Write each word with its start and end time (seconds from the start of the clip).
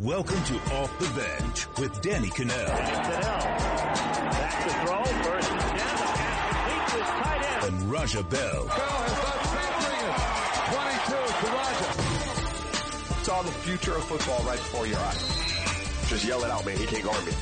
Welcome 0.00 0.40
to 0.44 0.54
Off 0.76 0.96
the 1.00 1.08
Bench 1.20 1.66
with 1.80 2.00
Danny 2.02 2.28
Kanell. 2.28 2.68
Back 2.68 4.62
to 4.62 4.70
throw, 4.86 5.02
first 5.02 5.50
and 5.50 5.60
ten, 5.60 5.74
the 5.74 6.06
pass 6.14 6.54
complete 6.54 7.00
his 7.00 7.08
tight 7.08 7.42
end. 7.42 7.74
And 7.74 7.90
Raja 7.90 8.22
Bell. 8.22 8.38
Bell 8.38 8.68
has 8.68 9.12
done 9.26 9.42
big 9.58 9.74
things. 9.82 10.22
22 11.02 11.18
to 11.34 11.50
Raja. 11.52 13.24
Saw 13.24 13.42
the 13.42 13.50
future 13.50 13.96
of 13.96 14.04
football 14.04 14.40
right 14.44 14.58
before 14.58 14.86
your 14.86 15.00
eyes. 15.00 16.06
Just 16.06 16.24
yell 16.24 16.44
it 16.44 16.50
out, 16.52 16.64
man. 16.64 16.76
He 16.76 16.86
can't 16.86 17.02
guard 17.02 17.26
me. 17.26 17.32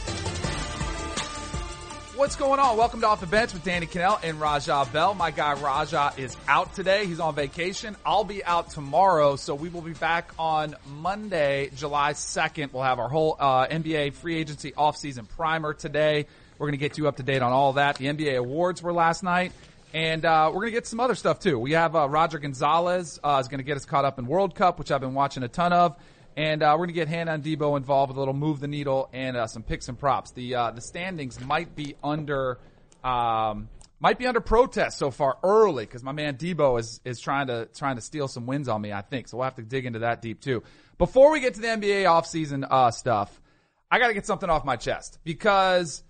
What's 2.16 2.34
going 2.34 2.58
on? 2.58 2.78
Welcome 2.78 3.02
to 3.02 3.08
Off 3.08 3.20
the 3.20 3.26
Bench 3.26 3.52
with 3.52 3.62
Danny 3.62 3.84
Kanell 3.84 4.18
and 4.24 4.40
Raja 4.40 4.88
Bell. 4.90 5.12
My 5.12 5.30
guy 5.30 5.52
Raja 5.52 6.14
is 6.16 6.34
out 6.48 6.72
today. 6.74 7.04
He's 7.04 7.20
on 7.20 7.34
vacation. 7.34 7.94
I'll 8.06 8.24
be 8.24 8.42
out 8.42 8.70
tomorrow, 8.70 9.36
so 9.36 9.54
we 9.54 9.68
will 9.68 9.82
be 9.82 9.92
back 9.92 10.32
on 10.38 10.76
Monday, 10.86 11.68
July 11.76 12.14
2nd. 12.14 12.72
We'll 12.72 12.84
have 12.84 12.98
our 13.00 13.10
whole 13.10 13.36
uh, 13.38 13.66
NBA 13.66 14.14
free 14.14 14.38
agency 14.38 14.72
offseason 14.72 15.28
primer 15.28 15.74
today. 15.74 16.24
We're 16.56 16.68
going 16.68 16.78
to 16.78 16.78
get 16.78 16.96
you 16.96 17.06
up 17.06 17.18
to 17.18 17.22
date 17.22 17.42
on 17.42 17.52
all 17.52 17.74
that. 17.74 17.96
The 17.96 18.06
NBA 18.06 18.38
awards 18.38 18.82
were 18.82 18.94
last 18.94 19.22
night. 19.22 19.52
And 19.92 20.24
uh, 20.24 20.46
we're 20.48 20.60
going 20.60 20.72
to 20.72 20.76
get 20.76 20.86
some 20.86 21.00
other 21.00 21.16
stuff 21.16 21.38
too. 21.38 21.58
We 21.58 21.72
have 21.72 21.94
uh, 21.94 22.08
Roger 22.08 22.38
Gonzalez 22.38 23.20
uh, 23.22 23.40
is 23.42 23.48
going 23.48 23.58
to 23.58 23.64
get 23.64 23.76
us 23.76 23.84
caught 23.84 24.06
up 24.06 24.18
in 24.18 24.26
World 24.26 24.54
Cup, 24.54 24.78
which 24.78 24.90
I've 24.90 25.02
been 25.02 25.14
watching 25.14 25.42
a 25.42 25.48
ton 25.48 25.74
of. 25.74 25.96
And 26.36 26.62
uh, 26.62 26.70
we're 26.72 26.86
going 26.86 26.88
to 26.88 26.94
get 26.94 27.08
Hannah 27.08 27.32
and 27.32 27.42
Debo 27.42 27.76
involved 27.76 28.10
with 28.10 28.18
a 28.18 28.20
little 28.20 28.34
move 28.34 28.60
the 28.60 28.68
needle 28.68 29.08
and 29.12 29.36
uh, 29.36 29.46
some 29.46 29.62
picks 29.62 29.88
and 29.88 29.98
props. 29.98 30.32
The 30.32 30.54
uh, 30.54 30.70
the 30.72 30.82
standings 30.82 31.40
might 31.40 31.74
be 31.74 31.96
under 32.04 32.58
um, 33.02 33.70
might 34.00 34.18
be 34.18 34.26
under 34.26 34.40
protest 34.40 34.98
so 34.98 35.10
far 35.10 35.38
early 35.42 35.86
because 35.86 36.02
my 36.02 36.12
man 36.12 36.36
Debo 36.36 36.78
is 36.78 37.00
is 37.04 37.20
trying 37.20 37.46
to 37.46 37.66
trying 37.74 37.96
to 37.96 38.02
steal 38.02 38.28
some 38.28 38.46
wins 38.46 38.68
on 38.68 38.82
me. 38.82 38.92
I 38.92 39.00
think 39.00 39.28
so. 39.28 39.38
We'll 39.38 39.44
have 39.44 39.56
to 39.56 39.62
dig 39.62 39.86
into 39.86 40.00
that 40.00 40.20
deep 40.20 40.40
too. 40.40 40.62
Before 40.98 41.30
we 41.30 41.40
get 41.40 41.54
to 41.54 41.60
the 41.60 41.68
NBA 41.68 42.04
offseason 42.04 42.66
uh, 42.70 42.90
stuff, 42.90 43.40
I 43.90 43.98
got 43.98 44.08
to 44.08 44.14
get 44.14 44.26
something 44.26 44.50
off 44.50 44.64
my 44.64 44.76
chest 44.76 45.18
because 45.24 46.02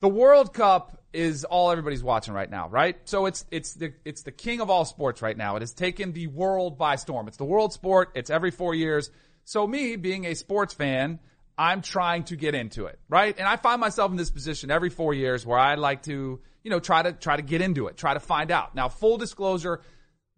the 0.00 0.08
World 0.08 0.54
Cup 0.54 1.02
is 1.12 1.44
all 1.44 1.70
everybody's 1.70 2.02
watching 2.02 2.34
right 2.34 2.50
now, 2.50 2.68
right? 2.68 2.96
So 3.04 3.26
it's 3.26 3.44
it's 3.50 3.74
the 3.74 3.92
it's 4.04 4.22
the 4.22 4.32
king 4.32 4.60
of 4.60 4.70
all 4.70 4.84
sports 4.84 5.20
right 5.20 5.36
now. 5.36 5.56
It 5.56 5.60
has 5.60 5.72
taken 5.72 6.12
the 6.12 6.26
world 6.28 6.78
by 6.78 6.96
storm. 6.96 7.28
It's 7.28 7.36
the 7.36 7.44
world 7.44 7.72
sport. 7.72 8.12
It's 8.14 8.30
every 8.30 8.50
four 8.50 8.74
years. 8.74 9.10
So 9.48 9.66
me 9.66 9.96
being 9.96 10.26
a 10.26 10.34
sports 10.34 10.74
fan, 10.74 11.20
I'm 11.56 11.80
trying 11.80 12.24
to 12.24 12.36
get 12.36 12.54
into 12.54 12.84
it, 12.84 12.98
right? 13.08 13.34
And 13.34 13.48
I 13.48 13.56
find 13.56 13.80
myself 13.80 14.10
in 14.10 14.18
this 14.18 14.30
position 14.30 14.70
every 14.70 14.90
four 14.90 15.14
years 15.14 15.46
where 15.46 15.58
I 15.58 15.76
like 15.76 16.02
to, 16.02 16.38
you 16.62 16.70
know, 16.70 16.80
try 16.80 17.00
to 17.00 17.14
try 17.14 17.34
to 17.34 17.40
get 17.40 17.62
into 17.62 17.86
it, 17.86 17.96
try 17.96 18.12
to 18.12 18.20
find 18.20 18.50
out. 18.50 18.74
Now, 18.74 18.90
full 18.90 19.16
disclosure, 19.16 19.80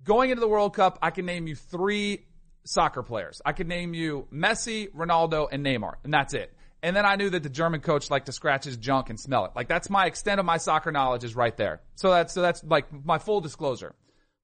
going 0.05 0.31
into 0.31 0.39
the 0.39 0.47
World 0.47 0.77
Cup, 0.77 0.97
I 1.03 1.11
can 1.11 1.27
name 1.27 1.49
you 1.49 1.57
three 1.57 2.25
soccer 2.65 3.03
players. 3.03 3.43
I 3.45 3.51
could 3.51 3.67
name 3.67 3.95
you 3.95 4.29
Messi, 4.33 4.93
Ronaldo, 4.93 5.49
and 5.51 5.67
Neymar, 5.67 5.95
and 6.05 6.15
that's 6.15 6.33
it. 6.33 6.55
And 6.81 6.95
then 6.95 7.05
I 7.05 7.17
knew 7.17 7.31
that 7.31 7.43
the 7.43 7.49
German 7.49 7.81
coach 7.81 8.11
liked 8.11 8.27
to 8.27 8.33
scratch 8.33 8.65
his 8.65 8.77
junk 8.77 9.11
and 9.11 9.19
smell 9.19 9.45
it. 9.45 9.51
Like 9.57 9.67
that's 9.67 9.91
my 9.91 10.07
extent 10.07 10.39
of 10.39 10.47
my 10.47 10.59
soccer 10.59 10.93
knowledge 10.93 11.25
is 11.25 11.35
right 11.35 11.57
there. 11.57 11.81
So 11.97 12.11
that's 12.13 12.33
so 12.33 12.43
that's 12.43 12.63
like 12.63 12.87
my 13.05 13.19
full 13.19 13.41
disclosure. 13.41 13.93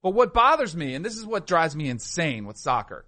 But 0.03 0.11
what 0.11 0.35
bothers 0.35 0.75
me, 0.75 0.97
and 0.97 1.05
this 1.05 1.17
is 1.17 1.25
what 1.25 1.47
drives 1.47 1.77
me 1.77 1.89
insane 1.89 2.47
with 2.49 2.57
soccer, 2.57 3.07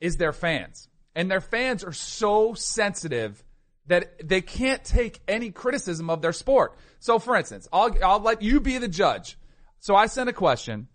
is 0.00 0.16
their 0.16 0.32
fans. 0.32 0.87
And 1.14 1.30
their 1.30 1.40
fans 1.40 1.82
are 1.84 1.92
so 1.92 2.54
sensitive 2.54 3.42
that 3.86 4.28
they 4.28 4.40
can't 4.40 4.84
take 4.84 5.20
any 5.26 5.50
criticism 5.50 6.10
of 6.10 6.22
their 6.22 6.32
sport. 6.32 6.76
So 7.00 7.18
for 7.18 7.36
instance, 7.36 7.66
I'll, 7.72 7.94
I'll 8.04 8.20
let 8.20 8.42
you 8.42 8.60
be 8.60 8.78
the 8.78 8.88
judge. 8.88 9.38
So 9.80 9.96
I 9.96 10.06
sent 10.06 10.28
a 10.28 10.32
question 10.32 10.88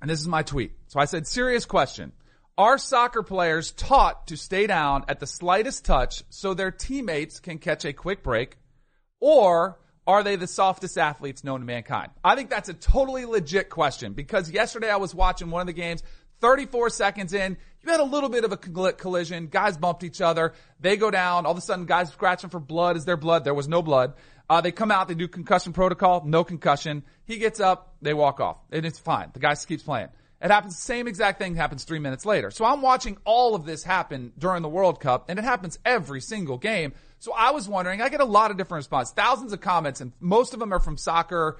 and 0.00 0.10
this 0.10 0.20
is 0.20 0.28
my 0.28 0.42
tweet. 0.42 0.72
So 0.88 1.00
I 1.00 1.06
said, 1.06 1.26
serious 1.26 1.64
question. 1.64 2.12
Are 2.58 2.78
soccer 2.78 3.22
players 3.22 3.72
taught 3.72 4.26
to 4.26 4.36
stay 4.36 4.66
down 4.66 5.04
at 5.08 5.18
the 5.18 5.26
slightest 5.26 5.84
touch 5.84 6.22
so 6.28 6.52
their 6.54 6.70
teammates 6.70 7.40
can 7.40 7.58
catch 7.58 7.84
a 7.84 7.92
quick 7.92 8.22
break? 8.22 8.58
Or 9.18 9.78
are 10.06 10.22
they 10.22 10.36
the 10.36 10.46
softest 10.46 10.98
athletes 10.98 11.42
known 11.42 11.60
to 11.60 11.66
mankind? 11.66 12.12
I 12.22 12.36
think 12.36 12.50
that's 12.50 12.68
a 12.68 12.74
totally 12.74 13.24
legit 13.24 13.70
question 13.70 14.12
because 14.12 14.50
yesterday 14.50 14.90
I 14.90 14.96
was 14.96 15.14
watching 15.14 15.50
one 15.50 15.62
of 15.62 15.66
the 15.66 15.72
games. 15.72 16.02
34 16.44 16.90
seconds 16.90 17.32
in, 17.32 17.56
you 17.82 17.90
had 17.90 18.00
a 18.00 18.04
little 18.04 18.28
bit 18.28 18.44
of 18.44 18.52
a 18.52 18.58
collision. 18.58 19.46
Guys 19.46 19.78
bumped 19.78 20.04
each 20.04 20.20
other. 20.20 20.52
They 20.78 20.98
go 20.98 21.10
down. 21.10 21.46
All 21.46 21.52
of 21.52 21.56
a 21.56 21.62
sudden, 21.62 21.86
guys 21.86 22.12
scratching 22.12 22.50
for 22.50 22.60
blood. 22.60 22.98
Is 22.98 23.06
there 23.06 23.16
blood? 23.16 23.44
There 23.44 23.54
was 23.54 23.66
no 23.66 23.80
blood. 23.80 24.12
Uh, 24.50 24.60
they 24.60 24.70
come 24.70 24.90
out. 24.90 25.08
They 25.08 25.14
do 25.14 25.26
concussion 25.26 25.72
protocol. 25.72 26.22
No 26.26 26.44
concussion. 26.44 27.02
He 27.24 27.38
gets 27.38 27.60
up. 27.60 27.94
They 28.02 28.12
walk 28.12 28.40
off. 28.40 28.58
And 28.70 28.84
it's 28.84 28.98
fine. 28.98 29.30
The 29.32 29.38
guy 29.38 29.54
keeps 29.54 29.82
playing. 29.82 30.08
It 30.42 30.50
happens. 30.50 30.76
Same 30.76 31.08
exact 31.08 31.38
thing 31.38 31.54
happens 31.54 31.84
three 31.84 31.98
minutes 31.98 32.26
later. 32.26 32.50
So 32.50 32.66
I'm 32.66 32.82
watching 32.82 33.16
all 33.24 33.54
of 33.54 33.64
this 33.64 33.82
happen 33.82 34.34
during 34.38 34.60
the 34.60 34.68
World 34.68 35.00
Cup, 35.00 35.30
and 35.30 35.38
it 35.38 35.46
happens 35.46 35.78
every 35.86 36.20
single 36.20 36.58
game. 36.58 36.92
So 37.20 37.32
I 37.32 37.52
was 37.52 37.66
wondering. 37.70 38.02
I 38.02 38.10
get 38.10 38.20
a 38.20 38.26
lot 38.26 38.50
of 38.50 38.58
different 38.58 38.80
responses, 38.80 39.14
thousands 39.14 39.54
of 39.54 39.62
comments, 39.62 40.02
and 40.02 40.12
most 40.20 40.52
of 40.52 40.60
them 40.60 40.74
are 40.74 40.80
from 40.80 40.98
soccer 40.98 41.56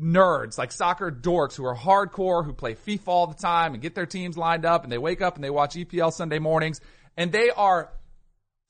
nerds, 0.00 0.58
like 0.58 0.72
soccer 0.72 1.10
dorks 1.10 1.56
who 1.56 1.64
are 1.64 1.76
hardcore, 1.76 2.44
who 2.44 2.52
play 2.52 2.74
FIFA 2.74 3.08
all 3.08 3.26
the 3.26 3.34
time 3.34 3.72
and 3.74 3.82
get 3.82 3.94
their 3.94 4.06
teams 4.06 4.36
lined 4.36 4.64
up 4.64 4.82
and 4.82 4.92
they 4.92 4.98
wake 4.98 5.22
up 5.22 5.36
and 5.36 5.44
they 5.44 5.50
watch 5.50 5.74
EPL 5.74 6.12
Sunday 6.12 6.38
mornings 6.38 6.80
and 7.16 7.32
they 7.32 7.50
are 7.50 7.92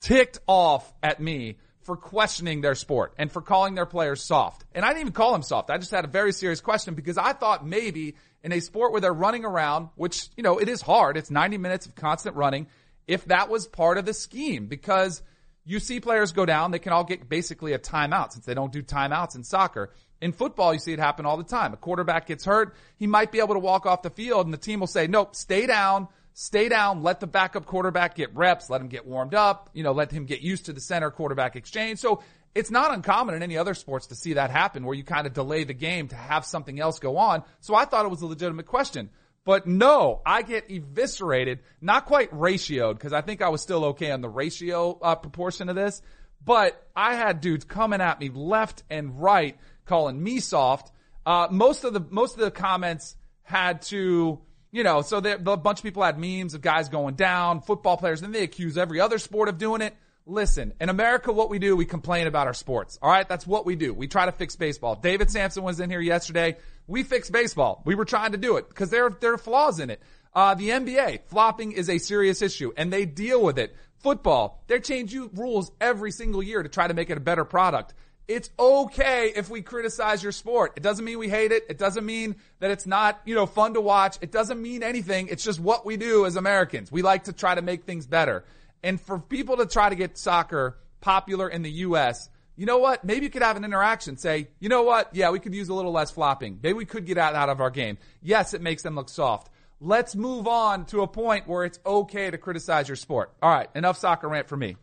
ticked 0.01 0.39
off 0.47 0.93
at 1.01 1.19
me 1.19 1.57
for 1.81 1.95
questioning 1.95 2.61
their 2.61 2.75
sport 2.75 3.13
and 3.17 3.31
for 3.31 3.41
calling 3.41 3.73
their 3.73 3.85
players 3.85 4.23
soft. 4.23 4.65
And 4.75 4.83
I 4.83 4.89
didn't 4.89 5.01
even 5.01 5.13
call 5.13 5.31
them 5.31 5.41
soft. 5.41 5.69
I 5.69 5.77
just 5.77 5.91
had 5.91 6.05
a 6.05 6.09
very 6.09 6.33
serious 6.33 6.61
question 6.61 6.93
because 6.95 7.17
I 7.17 7.33
thought 7.33 7.65
maybe 7.65 8.15
in 8.43 8.51
a 8.51 8.59
sport 8.59 8.91
where 8.91 9.01
they're 9.01 9.13
running 9.13 9.45
around, 9.45 9.89
which, 9.95 10.29
you 10.35 10.43
know, 10.43 10.57
it 10.59 10.69
is 10.69 10.81
hard. 10.81 11.17
It's 11.17 11.31
90 11.31 11.57
minutes 11.57 11.85
of 11.85 11.95
constant 11.95 12.35
running. 12.35 12.67
If 13.07 13.25
that 13.25 13.49
was 13.49 13.67
part 13.67 13.97
of 13.97 14.05
the 14.05 14.13
scheme 14.13 14.67
because 14.67 15.21
you 15.67 15.79
see 15.79 15.99
players 15.99 16.31
go 16.31 16.45
down, 16.45 16.71
they 16.71 16.79
can 16.79 16.93
all 16.93 17.03
get 17.03 17.27
basically 17.27 17.73
a 17.73 17.79
timeout 17.79 18.31
since 18.31 18.45
they 18.45 18.53
don't 18.53 18.71
do 18.71 18.81
timeouts 18.81 19.35
in 19.35 19.43
soccer. 19.43 19.91
In 20.21 20.31
football, 20.31 20.73
you 20.73 20.79
see 20.79 20.93
it 20.93 20.99
happen 20.99 21.25
all 21.25 21.35
the 21.35 21.43
time. 21.43 21.73
A 21.73 21.77
quarterback 21.77 22.25
gets 22.25 22.45
hurt. 22.45 22.73
He 22.95 23.05
might 23.05 23.33
be 23.33 23.39
able 23.39 23.53
to 23.53 23.59
walk 23.59 23.85
off 23.85 24.01
the 24.01 24.09
field 24.09 24.47
and 24.47 24.53
the 24.53 24.57
team 24.57 24.79
will 24.79 24.87
say, 24.87 25.07
nope, 25.07 25.35
stay 25.35 25.67
down, 25.67 26.07
stay 26.33 26.69
down, 26.69 27.03
let 27.03 27.19
the 27.19 27.27
backup 27.27 27.65
quarterback 27.65 28.15
get 28.15 28.33
reps, 28.33 28.69
let 28.69 28.79
him 28.79 28.87
get 28.87 29.05
warmed 29.05 29.35
up, 29.35 29.69
you 29.73 29.83
know, 29.83 29.91
let 29.91 30.09
him 30.09 30.25
get 30.25 30.39
used 30.39 30.65
to 30.65 30.73
the 30.73 30.79
center 30.79 31.11
quarterback 31.11 31.57
exchange. 31.57 31.99
So 31.99 32.23
it's 32.55 32.71
not 32.71 32.93
uncommon 32.93 33.35
in 33.35 33.43
any 33.43 33.57
other 33.57 33.73
sports 33.73 34.07
to 34.07 34.15
see 34.15 34.33
that 34.33 34.49
happen 34.49 34.85
where 34.85 34.95
you 34.95 35.03
kind 35.03 35.27
of 35.27 35.33
delay 35.33 35.65
the 35.65 35.73
game 35.73 36.07
to 36.07 36.15
have 36.15 36.45
something 36.45 36.79
else 36.79 36.97
go 36.97 37.17
on. 37.17 37.43
So 37.59 37.75
I 37.75 37.83
thought 37.83 38.05
it 38.05 38.09
was 38.09 38.21
a 38.21 38.25
legitimate 38.25 38.67
question. 38.67 39.09
But 39.47 39.65
no, 39.65 40.21
I 40.25 40.41
get 40.41 40.69
eviscerated, 40.69 41.59
not 41.79 42.05
quite 42.05 42.29
ratioed 42.31 42.95
because 42.95 43.13
I 43.13 43.21
think 43.21 43.41
I 43.41 43.47
was 43.47 43.61
still 43.61 43.85
okay 43.85 44.11
on 44.11 44.19
the 44.19 44.27
ratio 44.27 44.99
uh, 45.01 45.15
proportion 45.15 45.69
of 45.69 45.75
this, 45.77 46.01
but 46.43 46.85
I 46.93 47.15
had 47.15 47.39
dudes 47.39 47.63
coming 47.63 48.01
at 48.01 48.19
me 48.19 48.27
left 48.27 48.83
and 48.89 49.21
right 49.21 49.57
calling 49.85 50.21
me 50.21 50.41
soft. 50.41 50.91
Uh, 51.25 51.47
most 51.49 51.85
of 51.85 51.93
the 51.93 52.05
most 52.09 52.33
of 52.33 52.41
the 52.41 52.51
comments 52.51 53.15
had 53.43 53.83
to, 53.83 54.41
you 54.73 54.83
know, 54.83 55.01
so 55.01 55.21
there, 55.21 55.35
a 55.35 55.55
bunch 55.55 55.79
of 55.79 55.83
people 55.83 56.03
had 56.03 56.19
memes 56.19 56.53
of 56.53 56.59
guys 56.59 56.89
going 56.89 57.15
down, 57.15 57.61
football 57.61 57.95
players, 57.95 58.21
and 58.23 58.35
they 58.35 58.43
accuse 58.43 58.77
every 58.77 58.99
other 58.99 59.17
sport 59.17 59.47
of 59.47 59.57
doing 59.57 59.79
it. 59.79 59.95
Listen, 60.25 60.73
in 60.81 60.89
America, 60.89 61.31
what 61.31 61.49
we 61.49 61.57
do, 61.57 61.73
we 61.77 61.85
complain 61.85 62.27
about 62.27 62.47
our 62.47 62.53
sports. 62.53 62.99
All 63.01 63.09
right, 63.09 63.29
that's 63.29 63.47
what 63.47 63.65
we 63.65 63.77
do. 63.77 63.93
We 63.93 64.09
try 64.09 64.25
to 64.25 64.33
fix 64.33 64.57
baseball. 64.57 64.95
David 64.95 65.31
Samson 65.31 65.63
was 65.63 65.79
in 65.79 65.89
here 65.89 66.01
yesterday. 66.01 66.57
We 66.87 67.03
fixed 67.03 67.31
baseball. 67.31 67.81
We 67.85 67.95
were 67.95 68.05
trying 68.05 68.31
to 68.31 68.37
do 68.37 68.57
it 68.57 68.69
because 68.69 68.89
there 68.89 69.09
there 69.09 69.33
are 69.33 69.37
flaws 69.37 69.79
in 69.79 69.89
it. 69.89 70.01
Uh, 70.33 70.53
the 70.53 70.69
NBA 70.69 71.21
flopping 71.25 71.71
is 71.71 71.89
a 71.89 71.97
serious 71.97 72.41
issue, 72.41 72.71
and 72.77 72.91
they 72.91 73.05
deal 73.05 73.43
with 73.43 73.59
it. 73.59 73.75
Football, 73.99 74.63
they 74.67 74.79
change 74.79 75.11
you 75.11 75.31
rules 75.33 75.71
every 75.81 76.11
single 76.11 76.43
year 76.43 76.61
to 76.61 76.69
try 76.69 76.87
to 76.87 76.93
make 76.93 77.09
it 77.09 77.17
a 77.17 77.21
better 77.21 77.43
product. 77.43 77.93
It's 78.27 78.49
okay 78.59 79.31
if 79.35 79.49
we 79.49 79.61
criticize 79.61 80.21
your 80.21 80.33
sport. 80.33 80.73
It 80.75 80.83
doesn't 80.83 81.03
mean 81.03 81.17
we 81.17 81.29
hate 81.29 81.53
it. 81.53 81.63
It 81.69 81.77
doesn't 81.77 82.05
mean 82.05 82.35
that 82.59 82.71
it's 82.71 82.85
not, 82.85 83.21
you 83.25 83.35
know, 83.35 83.45
fun 83.45 83.73
to 83.75 83.81
watch. 83.81 84.17
It 84.21 84.31
doesn't 84.31 84.61
mean 84.61 84.83
anything. 84.83 85.29
It's 85.29 85.43
just 85.43 85.61
what 85.61 85.85
we 85.85 85.95
do 85.95 86.25
as 86.25 86.35
Americans. 86.35 86.91
We 86.91 87.01
like 87.01 87.23
to 87.23 87.33
try 87.33 87.55
to 87.55 87.61
make 87.61 87.85
things 87.85 88.05
better. 88.05 88.43
And 88.83 88.99
for 88.99 89.17
people 89.17 89.57
to 89.57 89.65
try 89.65 89.89
to 89.89 89.95
get 89.95 90.17
soccer 90.17 90.77
popular 90.99 91.49
in 91.49 91.61
the 91.61 91.71
U.S., 91.71 92.29
you 92.57 92.65
know 92.65 92.79
what? 92.79 93.03
Maybe 93.03 93.25
you 93.25 93.29
could 93.29 93.43
have 93.43 93.55
an 93.55 93.63
interaction. 93.63 94.17
Say, 94.17 94.49
you 94.59 94.67
know 94.67 94.81
what? 94.81 95.15
Yeah, 95.15 95.29
we 95.29 95.39
could 95.39 95.53
use 95.53 95.69
a 95.69 95.73
little 95.73 95.91
less 95.91 96.11
flopping. 96.11 96.59
Maybe 96.61 96.73
we 96.73 96.85
could 96.85 97.05
get 97.05 97.17
out, 97.17 97.35
out 97.35 97.49
of 97.49 97.61
our 97.61 97.69
game. 97.69 97.99
Yes, 98.21 98.53
it 98.53 98.61
makes 98.61 98.81
them 98.81 98.95
look 98.95 99.09
soft. 99.09 99.49
Let's 99.79 100.15
move 100.15 100.47
on 100.47 100.85
to 100.87 101.03
a 101.03 101.07
point 101.07 101.47
where 101.47 101.63
it's 101.63 101.79
okay 101.85 102.31
to 102.31 102.37
criticize 102.37 102.89
your 102.89 102.95
sport. 102.95 103.31
All 103.43 103.49
right, 103.49 103.69
enough 103.75 103.97
soccer 103.97 104.27
rant 104.27 104.49
for 104.49 104.57
me. 104.57 104.75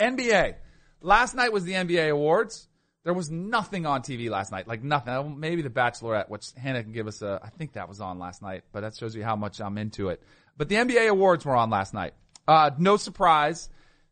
NBA. 0.00 0.56
Last 1.00 1.34
night 1.34 1.52
was 1.52 1.62
the 1.64 1.74
NBA 1.74 2.10
awards. 2.10 2.66
There 3.04 3.14
was 3.14 3.30
nothing 3.30 3.86
on 3.86 4.02
TV 4.02 4.28
last 4.28 4.50
night, 4.50 4.66
like 4.66 4.82
nothing. 4.82 5.38
Maybe 5.38 5.62
The 5.62 5.70
Bachelorette, 5.70 6.28
which 6.28 6.50
Hannah 6.56 6.82
can 6.82 6.92
give 6.92 7.06
us 7.06 7.22
a. 7.22 7.40
I 7.42 7.48
think 7.50 7.74
that 7.74 7.88
was 7.88 8.00
on 8.00 8.18
last 8.18 8.42
night, 8.42 8.64
but 8.72 8.80
that 8.80 8.96
shows 8.96 9.14
you 9.14 9.22
how 9.22 9.36
much 9.36 9.60
I'm 9.60 9.78
into 9.78 10.08
it. 10.08 10.20
But 10.56 10.68
the 10.68 10.74
NBA 10.74 11.08
awards 11.08 11.44
were 11.44 11.54
on 11.54 11.70
last 11.70 11.94
night. 11.94 12.14
Uh, 12.48 12.70
no 12.76 12.96
surprise. 12.96 13.70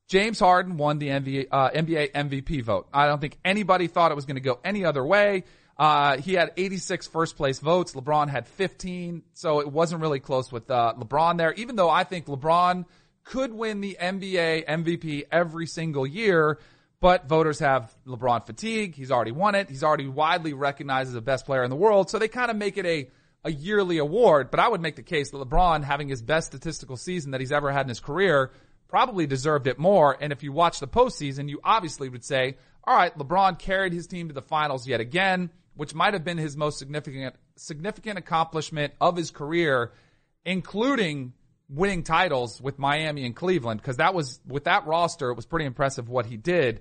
James 0.08 0.38
Harden 0.38 0.76
won 0.76 0.98
the 0.98 1.08
NBA, 1.08 1.48
uh, 1.50 1.70
NBA 1.70 2.12
MVP 2.12 2.62
vote. 2.62 2.88
I 2.92 3.06
don't 3.06 3.20
think 3.20 3.38
anybody 3.44 3.88
thought 3.88 4.12
it 4.12 4.14
was 4.14 4.24
going 4.24 4.36
to 4.36 4.40
go 4.42 4.60
any 4.64 4.84
other 4.84 5.04
way. 5.04 5.44
Uh, 5.78 6.16
he 6.18 6.34
had 6.34 6.52
86 6.56 7.06
first 7.08 7.36
place 7.36 7.58
votes. 7.58 7.92
LeBron 7.92 8.28
had 8.28 8.46
15, 8.46 9.22
so 9.34 9.60
it 9.60 9.70
wasn't 9.70 10.00
really 10.00 10.20
close 10.20 10.50
with 10.50 10.70
uh, 10.70 10.94
LeBron 10.96 11.36
there. 11.38 11.52
Even 11.54 11.76
though 11.76 11.90
I 11.90 12.04
think 12.04 12.26
LeBron 12.26 12.86
could 13.24 13.52
win 13.52 13.80
the 13.80 13.96
NBA 14.00 14.66
MVP 14.66 15.26
every 15.30 15.66
single 15.66 16.06
year, 16.06 16.60
but 17.00 17.28
voters 17.28 17.58
have 17.58 17.94
LeBron 18.06 18.46
fatigue. 18.46 18.94
He's 18.94 19.10
already 19.10 19.32
won 19.32 19.54
it. 19.54 19.68
He's 19.68 19.82
already 19.82 20.08
widely 20.08 20.54
recognized 20.54 21.08
as 21.08 21.14
the 21.14 21.20
best 21.20 21.44
player 21.44 21.64
in 21.64 21.70
the 21.70 21.76
world. 21.76 22.08
So 22.08 22.18
they 22.18 22.28
kind 22.28 22.50
of 22.50 22.56
make 22.56 22.78
it 22.78 22.86
a, 22.86 23.10
a 23.44 23.50
yearly 23.50 23.98
award. 23.98 24.50
But 24.50 24.60
I 24.60 24.68
would 24.68 24.80
make 24.80 24.96
the 24.96 25.02
case 25.02 25.30
that 25.30 25.36
LeBron 25.36 25.82
having 25.82 26.08
his 26.08 26.22
best 26.22 26.46
statistical 26.46 26.96
season 26.96 27.32
that 27.32 27.40
he's 27.40 27.52
ever 27.52 27.70
had 27.70 27.82
in 27.82 27.88
his 27.88 28.00
career 28.00 28.52
probably 28.96 29.26
deserved 29.26 29.66
it 29.66 29.78
more. 29.78 30.16
And 30.18 30.32
if 30.32 30.42
you 30.42 30.52
watch 30.52 30.80
the 30.80 30.88
postseason, 30.88 31.50
you 31.50 31.60
obviously 31.62 32.08
would 32.08 32.24
say, 32.24 32.56
all 32.82 32.96
right, 32.96 33.14
LeBron 33.18 33.58
carried 33.58 33.92
his 33.92 34.06
team 34.06 34.28
to 34.28 34.32
the 34.32 34.40
finals 34.40 34.88
yet 34.88 35.02
again, 35.02 35.50
which 35.74 35.94
might 35.94 36.14
have 36.14 36.24
been 36.24 36.38
his 36.38 36.56
most 36.56 36.78
significant, 36.78 37.34
significant 37.56 38.18
accomplishment 38.18 38.94
of 38.98 39.14
his 39.14 39.30
career, 39.30 39.92
including 40.46 41.34
winning 41.68 42.04
titles 42.04 42.58
with 42.58 42.78
Miami 42.78 43.26
and 43.26 43.36
Cleveland, 43.36 43.82
because 43.82 43.98
that 43.98 44.14
was, 44.14 44.40
with 44.46 44.64
that 44.64 44.86
roster, 44.86 45.28
it 45.28 45.34
was 45.34 45.44
pretty 45.44 45.66
impressive 45.66 46.08
what 46.08 46.24
he 46.24 46.38
did. 46.38 46.80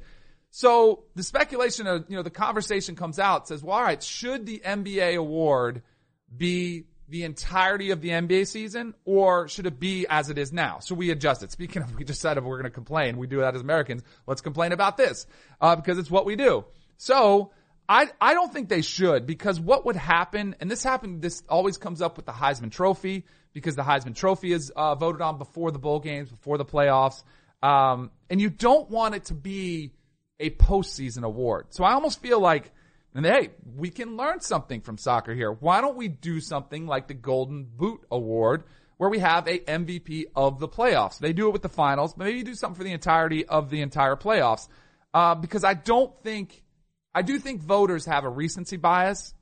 So 0.51 1.03
the 1.15 1.23
speculation 1.23 1.85
of, 1.85 2.05
you 2.07 2.15
know, 2.15 2.23
the 2.23 2.29
conversation 2.29 2.95
comes 2.95 3.19
out, 3.19 3.49
says, 3.49 3.61
well, 3.61 3.75
all 3.75 3.83
right, 3.83 4.01
should 4.01 4.45
the 4.45 4.61
NBA 4.65 5.17
award 5.17 5.81
be 6.33 6.85
the 7.07 7.23
entirety 7.23 7.91
of 7.91 8.01
the 8.01 8.09
NBA 8.09 8.47
season 8.47 8.93
or 9.05 9.47
should 9.47 9.65
it 9.65 9.79
be 9.79 10.05
as 10.09 10.29
it 10.29 10.37
is 10.37 10.51
now? 10.51 10.79
So 10.79 10.95
we 10.95 11.11
adjust 11.11 11.43
it. 11.43 11.51
Speaking 11.51 11.83
of, 11.83 11.95
we 11.95 12.03
if 12.03 12.23
we're 12.25 12.41
going 12.41 12.63
to 12.63 12.69
complain, 12.69 13.17
we 13.17 13.27
do 13.27 13.39
that 13.41 13.55
as 13.55 13.61
Americans. 13.61 14.03
Let's 14.27 14.41
complain 14.41 14.71
about 14.71 14.97
this, 14.97 15.27
uh, 15.61 15.75
because 15.75 15.97
it's 15.97 16.09
what 16.09 16.25
we 16.25 16.35
do. 16.35 16.65
So 16.97 17.51
I, 17.87 18.09
I 18.19 18.33
don't 18.33 18.51
think 18.51 18.69
they 18.69 18.81
should 18.81 19.27
because 19.27 19.59
what 19.59 19.85
would 19.85 19.95
happen, 19.95 20.55
and 20.59 20.69
this 20.69 20.83
happened, 20.83 21.21
this 21.21 21.43
always 21.47 21.77
comes 21.77 22.01
up 22.01 22.17
with 22.17 22.25
the 22.25 22.31
Heisman 22.31 22.71
Trophy 22.71 23.25
because 23.53 23.75
the 23.75 23.83
Heisman 23.83 24.15
Trophy 24.15 24.51
is 24.51 24.71
uh, 24.75 24.95
voted 24.95 25.21
on 25.21 25.37
before 25.37 25.71
the 25.71 25.79
bowl 25.79 25.99
games, 25.99 26.29
before 26.31 26.57
the 26.57 26.65
playoffs. 26.65 27.23
Um, 27.61 28.11
and 28.29 28.41
you 28.41 28.49
don't 28.49 28.89
want 28.89 29.15
it 29.15 29.25
to 29.25 29.33
be 29.33 29.93
a 30.39 30.49
postseason 30.49 31.23
award. 31.23 31.67
So 31.69 31.83
I 31.83 31.93
almost 31.93 32.21
feel 32.21 32.39
like 32.39 32.71
and 33.15 33.25
hey, 33.25 33.51
we 33.77 33.89
can 33.89 34.17
learn 34.17 34.41
something 34.41 34.81
from 34.81 34.97
soccer 34.97 35.33
here. 35.33 35.49
Why 35.49 35.79
don't 35.79 35.95
we 35.95 36.09
do 36.09 36.41
something 36.41 36.85
like 36.85 37.07
the 37.07 37.13
Golden 37.13 37.63
Boot 37.63 38.01
Award 38.11 38.65
where 38.97 39.09
we 39.09 39.19
have 39.19 39.47
a 39.47 39.59
MVP 39.59 40.25
of 40.35 40.59
the 40.59 40.67
playoffs? 40.67 41.17
They 41.17 41.31
do 41.31 41.47
it 41.47 41.53
with 41.53 41.61
the 41.61 41.69
finals, 41.69 42.13
but 42.13 42.25
maybe 42.25 42.43
do 42.43 42.53
something 42.53 42.75
for 42.75 42.83
the 42.83 42.91
entirety 42.91 43.45
of 43.45 43.69
the 43.69 43.81
entire 43.81 44.17
playoffs. 44.17 44.67
Uh, 45.13 45.33
because 45.33 45.63
I 45.63 45.75
don't 45.75 46.13
think, 46.23 46.61
I 47.13 47.21
do 47.21 47.39
think 47.39 47.61
voters 47.61 48.05
have 48.05 48.25
a 48.25 48.29
recency 48.29 48.75
bias. 48.75 49.33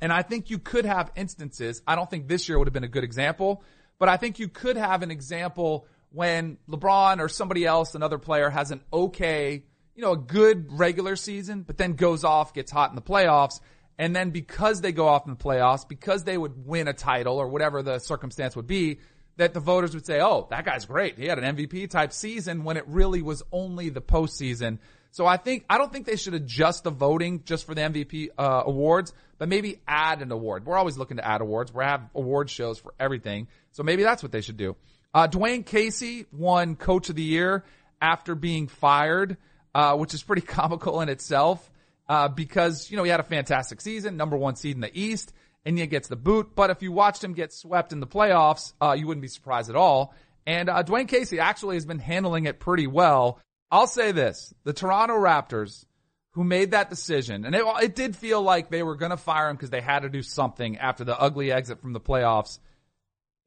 And 0.00 0.12
I 0.12 0.22
think 0.22 0.50
you 0.50 0.58
could 0.58 0.84
have 0.84 1.12
instances. 1.14 1.82
I 1.86 1.94
don't 1.94 2.10
think 2.10 2.26
this 2.26 2.48
year 2.48 2.58
would 2.58 2.66
have 2.66 2.74
been 2.74 2.84
a 2.84 2.88
good 2.88 3.04
example, 3.04 3.62
but 4.00 4.08
I 4.08 4.16
think 4.16 4.40
you 4.40 4.48
could 4.48 4.76
have 4.76 5.02
an 5.02 5.12
example 5.12 5.86
when 6.10 6.58
LeBron 6.68 7.20
or 7.20 7.28
somebody 7.28 7.64
else, 7.64 7.94
another 7.94 8.18
player 8.18 8.50
has 8.50 8.72
an 8.72 8.82
okay 8.92 9.64
you 9.96 10.02
know, 10.02 10.12
a 10.12 10.16
good 10.16 10.78
regular 10.78 11.16
season, 11.16 11.62
but 11.62 11.78
then 11.78 11.94
goes 11.94 12.22
off, 12.22 12.54
gets 12.54 12.70
hot 12.70 12.90
in 12.90 12.96
the 12.96 13.02
playoffs. 13.02 13.60
And 13.98 14.14
then 14.14 14.30
because 14.30 14.82
they 14.82 14.92
go 14.92 15.08
off 15.08 15.26
in 15.26 15.32
the 15.32 15.42
playoffs, 15.42 15.88
because 15.88 16.24
they 16.24 16.36
would 16.36 16.66
win 16.66 16.86
a 16.86 16.92
title 16.92 17.38
or 17.38 17.48
whatever 17.48 17.82
the 17.82 17.98
circumstance 17.98 18.54
would 18.54 18.66
be, 18.66 19.00
that 19.38 19.54
the 19.54 19.60
voters 19.60 19.94
would 19.94 20.04
say, 20.04 20.20
oh, 20.20 20.46
that 20.50 20.64
guy's 20.64 20.84
great. 20.84 21.18
He 21.18 21.26
had 21.26 21.38
an 21.38 21.56
MVP 21.56 21.90
type 21.90 22.12
season 22.12 22.64
when 22.64 22.76
it 22.76 22.84
really 22.86 23.22
was 23.22 23.42
only 23.50 23.88
the 23.88 24.02
postseason. 24.02 24.78
So 25.10 25.26
I 25.26 25.38
think, 25.38 25.64
I 25.70 25.78
don't 25.78 25.90
think 25.90 26.04
they 26.04 26.16
should 26.16 26.34
adjust 26.34 26.84
the 26.84 26.90
voting 26.90 27.42
just 27.44 27.64
for 27.64 27.74
the 27.74 27.80
MVP, 27.80 28.28
uh, 28.36 28.64
awards, 28.66 29.14
but 29.38 29.48
maybe 29.48 29.80
add 29.88 30.20
an 30.20 30.30
award. 30.30 30.66
We're 30.66 30.76
always 30.76 30.98
looking 30.98 31.16
to 31.16 31.26
add 31.26 31.40
awards. 31.40 31.72
We 31.72 31.84
have 31.84 32.02
award 32.14 32.50
shows 32.50 32.78
for 32.78 32.92
everything. 33.00 33.48
So 33.72 33.82
maybe 33.82 34.02
that's 34.02 34.22
what 34.22 34.32
they 34.32 34.42
should 34.42 34.58
do. 34.58 34.76
Uh, 35.14 35.26
Dwane 35.26 35.64
Casey 35.64 36.26
won 36.32 36.76
coach 36.76 37.08
of 37.08 37.16
the 37.16 37.22
year 37.22 37.64
after 38.00 38.34
being 38.34 38.68
fired 38.68 39.38
uh, 39.76 39.94
which 39.94 40.14
is 40.14 40.22
pretty 40.22 40.42
comical 40.46 41.02
in 41.02 41.10
itself, 41.10 41.70
uh, 42.08 42.28
because, 42.28 42.90
you 42.90 42.96
know, 42.96 43.02
he 43.02 43.10
had 43.10 43.20
a 43.20 43.24
fantastic 43.24 43.82
season, 43.82 44.16
number 44.16 44.36
one 44.36 44.56
seed 44.56 44.74
in 44.74 44.80
the 44.80 44.98
East, 44.98 45.34
and 45.66 45.78
he 45.78 45.86
gets 45.86 46.08
the 46.08 46.16
boot. 46.16 46.52
But 46.54 46.70
if 46.70 46.82
you 46.82 46.92
watched 46.92 47.22
him 47.22 47.34
get 47.34 47.52
swept 47.52 47.92
in 47.92 48.00
the 48.00 48.06
playoffs, 48.06 48.72
uh, 48.80 48.96
you 48.98 49.06
wouldn't 49.06 49.20
be 49.20 49.28
surprised 49.28 49.68
at 49.68 49.76
all. 49.76 50.14
And, 50.46 50.70
uh, 50.70 50.82
Dwane 50.82 51.08
Casey 51.08 51.40
actually 51.40 51.76
has 51.76 51.84
been 51.84 51.98
handling 51.98 52.46
it 52.46 52.58
pretty 52.58 52.86
well. 52.86 53.38
I'll 53.70 53.86
say 53.86 54.12
this, 54.12 54.54
the 54.64 54.72
Toronto 54.72 55.14
Raptors, 55.14 55.84
who 56.30 56.44
made 56.44 56.70
that 56.70 56.88
decision, 56.88 57.44
and 57.44 57.54
it, 57.54 57.64
it 57.82 57.94
did 57.94 58.16
feel 58.16 58.40
like 58.40 58.70
they 58.70 58.82
were 58.82 58.96
gonna 58.96 59.18
fire 59.18 59.50
him 59.50 59.56
because 59.56 59.70
they 59.70 59.82
had 59.82 60.00
to 60.00 60.08
do 60.08 60.22
something 60.22 60.78
after 60.78 61.04
the 61.04 61.18
ugly 61.20 61.52
exit 61.52 61.82
from 61.82 61.92
the 61.92 62.00
playoffs, 62.00 62.60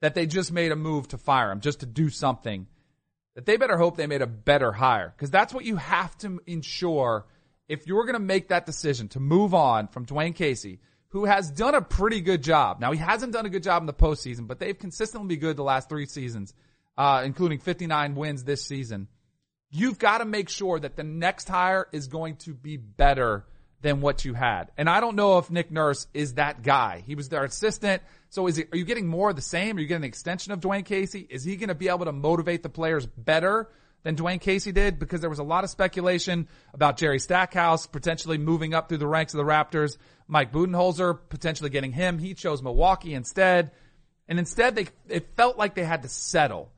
that 0.01 0.13
they 0.13 0.27
just 0.27 0.51
made 0.51 0.71
a 0.71 0.75
move 0.75 1.07
to 1.07 1.17
fire 1.17 1.51
him, 1.51 1.61
just 1.61 1.79
to 1.79 1.87
do 1.87 2.09
something 2.09 2.67
that 3.39 3.45
they 3.45 3.55
better 3.55 3.77
hope 3.77 3.95
they 3.95 4.05
made 4.05 4.21
a 4.21 4.27
better 4.27 4.73
hire 4.73 5.13
because 5.15 5.31
that's 5.31 5.53
what 5.53 5.63
you 5.63 5.77
have 5.77 6.17
to 6.17 6.41
ensure 6.45 7.25
if 7.69 7.87
you're 7.87 8.03
going 8.03 8.15
to 8.15 8.19
make 8.19 8.49
that 8.49 8.65
decision 8.65 9.07
to 9.07 9.21
move 9.21 9.53
on 9.53 9.87
from 9.87 10.05
Dwane 10.05 10.35
Casey, 10.35 10.81
who 11.11 11.23
has 11.23 11.49
done 11.49 11.73
a 11.73 11.81
pretty 11.81 12.19
good 12.19 12.43
job. 12.43 12.81
Now 12.81 12.91
he 12.91 12.97
hasn't 12.97 13.31
done 13.31 13.45
a 13.45 13.49
good 13.49 13.63
job 13.63 13.81
in 13.81 13.85
the 13.85 13.93
postseason, 13.93 14.45
but 14.45 14.59
they've 14.59 14.77
consistently 14.77 15.37
been 15.37 15.39
good 15.39 15.55
the 15.55 15.63
last 15.63 15.87
three 15.87 16.05
seasons, 16.05 16.53
uh, 16.97 17.21
including 17.23 17.59
59 17.59 18.15
wins 18.15 18.43
this 18.43 18.65
season. 18.65 19.07
You've 19.71 19.99
got 19.99 20.17
to 20.17 20.25
make 20.25 20.49
sure 20.49 20.77
that 20.77 20.97
the 20.97 21.05
next 21.05 21.47
hire 21.47 21.87
is 21.93 22.07
going 22.07 22.35
to 22.39 22.53
be 22.53 22.75
better 22.75 23.45
than 23.81 24.01
what 24.01 24.25
you 24.25 24.33
had. 24.33 24.71
And 24.77 24.89
I 24.89 24.99
don't 24.99 25.15
know 25.15 25.37
if 25.37 25.49
Nick 25.49 25.71
Nurse 25.71 26.07
is 26.13 26.35
that 26.35 26.63
guy. 26.63 27.03
He 27.05 27.15
was 27.15 27.29
their 27.29 27.43
assistant. 27.43 28.01
So 28.29 28.47
is 28.47 28.59
are 28.59 28.77
you 28.77 28.85
getting 28.85 29.07
more 29.07 29.29
of 29.29 29.35
the 29.35 29.41
same? 29.41 29.77
Are 29.77 29.79
you 29.79 29.87
getting 29.87 30.03
an 30.03 30.09
extension 30.09 30.51
of 30.51 30.59
Dwane 30.59 30.85
Casey? 30.85 31.25
Is 31.29 31.43
he 31.43 31.55
going 31.55 31.69
to 31.69 31.75
be 31.75 31.89
able 31.89 32.05
to 32.05 32.11
motivate 32.11 32.63
the 32.63 32.69
players 32.69 33.05
better 33.05 33.69
than 34.03 34.15
Dwane 34.15 34.41
Casey 34.41 34.71
did? 34.71 34.99
Because 34.99 35.21
there 35.21 35.29
was 35.29 35.39
a 35.39 35.43
lot 35.43 35.63
of 35.63 35.69
speculation 35.69 36.47
about 36.73 36.97
Jerry 36.97 37.19
Stackhouse 37.19 37.87
potentially 37.87 38.37
moving 38.37 38.73
up 38.73 38.89
through 38.89 38.97
the 38.97 39.07
ranks 39.07 39.33
of 39.33 39.37
the 39.37 39.45
Raptors. 39.45 39.97
Mike 40.27 40.51
Budenholzer 40.51 41.17
potentially 41.29 41.69
getting 41.69 41.91
him. 41.91 42.19
He 42.19 42.33
chose 42.33 42.61
Milwaukee 42.61 43.13
instead. 43.13 43.71
And 44.27 44.37
instead 44.37 44.75
they, 44.75 44.87
it 45.07 45.35
felt 45.35 45.57
like 45.57 45.73
they 45.73 45.85
had 45.85 46.03
to 46.03 46.09
settle. 46.09 46.71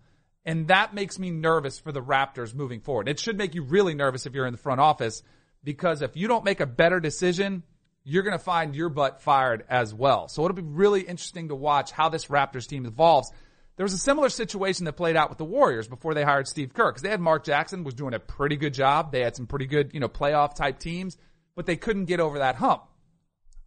And 0.46 0.70
that 0.70 0.94
makes 0.94 1.20
me 1.20 1.32
nervous 1.32 1.80
for 1.80 1.92
the 1.92 2.02
Raptors 2.02 2.56
moving 2.56 2.80
forward. 2.80 3.10
It 3.10 3.20
should 3.20 3.38
make 3.38 3.56
you 3.56 3.64
really 3.64 3.94
nervous 3.94 4.26
if 4.26 4.34
you're 4.34 4.48
in 4.48 4.54
the 4.54 4.58
front 4.58 4.80
office 4.80 5.22
because 5.64 6.02
if 6.02 6.16
you 6.16 6.28
don't 6.28 6.44
make 6.44 6.60
a 6.60 6.66
better 6.66 7.00
decision, 7.00 7.64
you're 8.04 8.24
going 8.24 8.38
to 8.38 8.44
find 8.44 8.76
your 8.76 8.90
butt 8.90 9.22
fired 9.22 9.64
as 9.70 9.94
well. 9.94 10.28
So 10.28 10.44
it'll 10.44 10.56
be 10.56 10.62
really 10.62 11.02
interesting 11.02 11.50
to 11.50 11.56
watch 11.56 11.92
how 11.92 12.10
this 12.10 12.26
Raptors 12.26 12.68
team 12.68 12.86
evolves. 12.86 13.32
There 13.78 13.84
was 13.84 13.94
a 13.94 14.00
similar 14.00 14.30
situation 14.30 14.86
that 14.86 14.94
played 14.94 15.16
out 15.16 15.30
with 15.30 15.38
the 15.38 15.46
Warriors 15.46 15.88
before 15.88 16.14
they 16.14 16.24
hired 16.24 16.48
Steve 16.48 16.74
Kerr 16.74 16.92
because 16.92 17.04
they 17.04 17.10
had 17.10 17.22
Mark 17.22 17.46
Jackson 17.46 17.84
was 17.84 17.94
doing 17.94 18.14
a 18.14 18.20
pretty 18.20 18.58
good 18.58 18.74
job. 18.74 19.12
They 19.12 19.22
had 19.22 19.36
some 19.36 19.48
pretty 19.48 19.66
good, 19.66 19.92
you 19.94 20.00
know, 20.00 20.10
playoff 20.10 20.56
type 20.56 20.80
teams, 20.80 21.18
but 21.56 21.66
they 21.66 21.78
couldn't 21.78 22.06
get 22.06 22.20
over 22.20 22.40
that 22.40 22.56
hump. 22.56 22.84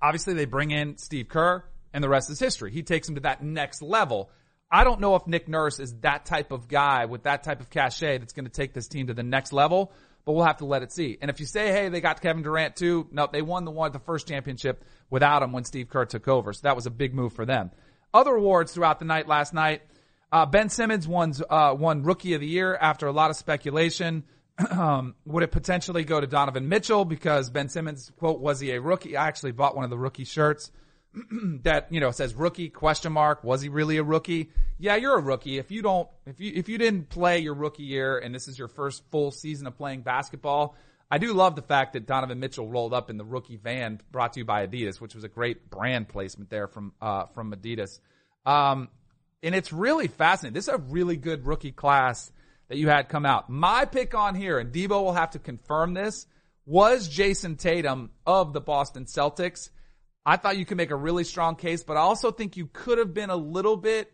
Obviously 0.02 0.34
they 0.34 0.44
bring 0.44 0.70
in 0.70 0.98
Steve 0.98 1.28
Kerr 1.28 1.64
and 1.92 2.02
the 2.02 2.08
rest 2.08 2.28
is 2.28 2.38
history. 2.38 2.70
He 2.70 2.82
takes 2.82 3.06
them 3.06 3.14
to 3.14 3.22
that 3.22 3.42
next 3.42 3.82
level. 3.82 4.30
I 4.70 4.84
don't 4.84 5.00
know 5.00 5.14
if 5.14 5.26
Nick 5.26 5.48
Nurse 5.48 5.78
is 5.78 5.94
that 6.00 6.26
type 6.26 6.50
of 6.50 6.68
guy 6.68 7.06
with 7.06 7.22
that 7.22 7.44
type 7.44 7.60
of 7.60 7.70
cachet 7.70 8.18
that's 8.18 8.32
going 8.32 8.46
to 8.46 8.50
take 8.50 8.74
this 8.74 8.88
team 8.88 9.06
to 9.06 9.14
the 9.14 9.22
next 9.22 9.52
level 9.52 9.92
but 10.24 10.32
we'll 10.32 10.44
have 10.44 10.58
to 10.58 10.64
let 10.64 10.82
it 10.82 10.92
see. 10.92 11.18
And 11.20 11.30
if 11.30 11.40
you 11.40 11.46
say, 11.46 11.70
hey, 11.72 11.88
they 11.88 12.00
got 12.00 12.20
Kevin 12.20 12.42
Durant 12.42 12.76
too, 12.76 13.08
no, 13.10 13.28
they 13.30 13.42
won 13.42 13.64
the 13.64 13.70
one, 13.70 13.92
the 13.92 13.98
first 13.98 14.26
championship 14.26 14.84
without 15.10 15.42
him 15.42 15.52
when 15.52 15.64
Steve 15.64 15.88
Kerr 15.88 16.06
took 16.06 16.28
over. 16.28 16.52
So 16.52 16.60
that 16.62 16.76
was 16.76 16.86
a 16.86 16.90
big 16.90 17.14
move 17.14 17.32
for 17.32 17.44
them. 17.44 17.70
Other 18.12 18.34
awards 18.34 18.72
throughout 18.72 18.98
the 18.98 19.04
night 19.04 19.28
last 19.28 19.52
night. 19.52 19.82
Uh, 20.32 20.46
ben 20.46 20.68
Simmons 20.68 21.06
won, 21.06 21.32
uh, 21.48 21.74
won 21.78 22.02
rookie 22.02 22.34
of 22.34 22.40
the 22.40 22.46
year 22.46 22.74
after 22.74 23.06
a 23.06 23.12
lot 23.12 23.30
of 23.30 23.36
speculation. 23.36 24.24
um, 24.70 25.14
would 25.24 25.42
it 25.42 25.52
potentially 25.52 26.04
go 26.04 26.20
to 26.20 26.26
Donovan 26.26 26.68
Mitchell 26.68 27.04
because 27.04 27.50
Ben 27.50 27.68
Simmons, 27.68 28.10
quote, 28.18 28.40
was 28.40 28.60
he 28.60 28.70
a 28.70 28.80
rookie? 28.80 29.16
I 29.16 29.28
actually 29.28 29.52
bought 29.52 29.76
one 29.76 29.84
of 29.84 29.90
the 29.90 29.98
rookie 29.98 30.24
shirts. 30.24 30.70
that 31.62 31.92
you 31.92 32.00
know 32.00 32.10
says 32.10 32.34
rookie 32.34 32.68
question 32.68 33.12
mark 33.12 33.44
was 33.44 33.62
he 33.62 33.68
really 33.68 33.96
a 33.98 34.02
rookie? 34.02 34.50
Yeah 34.78 34.96
you're 34.96 35.16
a 35.16 35.22
rookie. 35.22 35.58
If 35.58 35.70
you 35.70 35.82
don't 35.82 36.08
if 36.26 36.40
you 36.40 36.52
if 36.54 36.68
you 36.68 36.78
didn't 36.78 37.08
play 37.08 37.38
your 37.38 37.54
rookie 37.54 37.84
year 37.84 38.18
and 38.18 38.34
this 38.34 38.48
is 38.48 38.58
your 38.58 38.68
first 38.68 39.02
full 39.10 39.30
season 39.30 39.66
of 39.66 39.76
playing 39.76 40.02
basketball 40.02 40.76
i 41.10 41.18
do 41.18 41.32
love 41.34 41.54
the 41.54 41.62
fact 41.62 41.92
that 41.92 42.06
donovan 42.06 42.40
mitchell 42.40 42.66
rolled 42.66 42.94
up 42.94 43.10
in 43.10 43.18
the 43.18 43.24
rookie 43.24 43.56
van 43.56 44.00
brought 44.10 44.32
to 44.32 44.40
you 44.40 44.44
by 44.44 44.66
adidas 44.66 45.00
which 45.00 45.14
was 45.14 45.22
a 45.22 45.28
great 45.28 45.70
brand 45.70 46.08
placement 46.08 46.50
there 46.50 46.66
from 46.66 46.92
uh 47.00 47.26
from 47.26 47.52
adidas. 47.52 48.00
Um 48.46 48.88
and 49.42 49.54
it's 49.54 49.74
really 49.74 50.08
fascinating. 50.08 50.54
This 50.54 50.68
is 50.68 50.74
a 50.74 50.78
really 50.78 51.18
good 51.18 51.46
rookie 51.46 51.72
class 51.72 52.32
that 52.68 52.78
you 52.78 52.88
had 52.88 53.10
come 53.10 53.26
out. 53.26 53.50
My 53.50 53.84
pick 53.84 54.14
on 54.14 54.34
here 54.34 54.58
and 54.58 54.72
debo 54.72 55.04
will 55.04 55.12
have 55.12 55.32
to 55.32 55.38
confirm 55.38 55.92
this 55.92 56.26
was 56.66 57.08
jayson 57.08 57.56
tatum 57.56 58.10
of 58.26 58.54
the 58.54 58.60
boston 58.60 59.04
celtics 59.04 59.68
I 60.26 60.36
thought 60.36 60.56
you 60.56 60.64
could 60.64 60.76
make 60.76 60.90
a 60.90 60.96
really 60.96 61.24
strong 61.24 61.56
case, 61.56 61.82
but 61.82 61.96
I 61.96 62.00
also 62.00 62.30
think 62.30 62.56
you 62.56 62.68
could 62.72 62.98
have 62.98 63.12
been 63.12 63.30
a 63.30 63.36
little 63.36 63.76
bit 63.76 64.10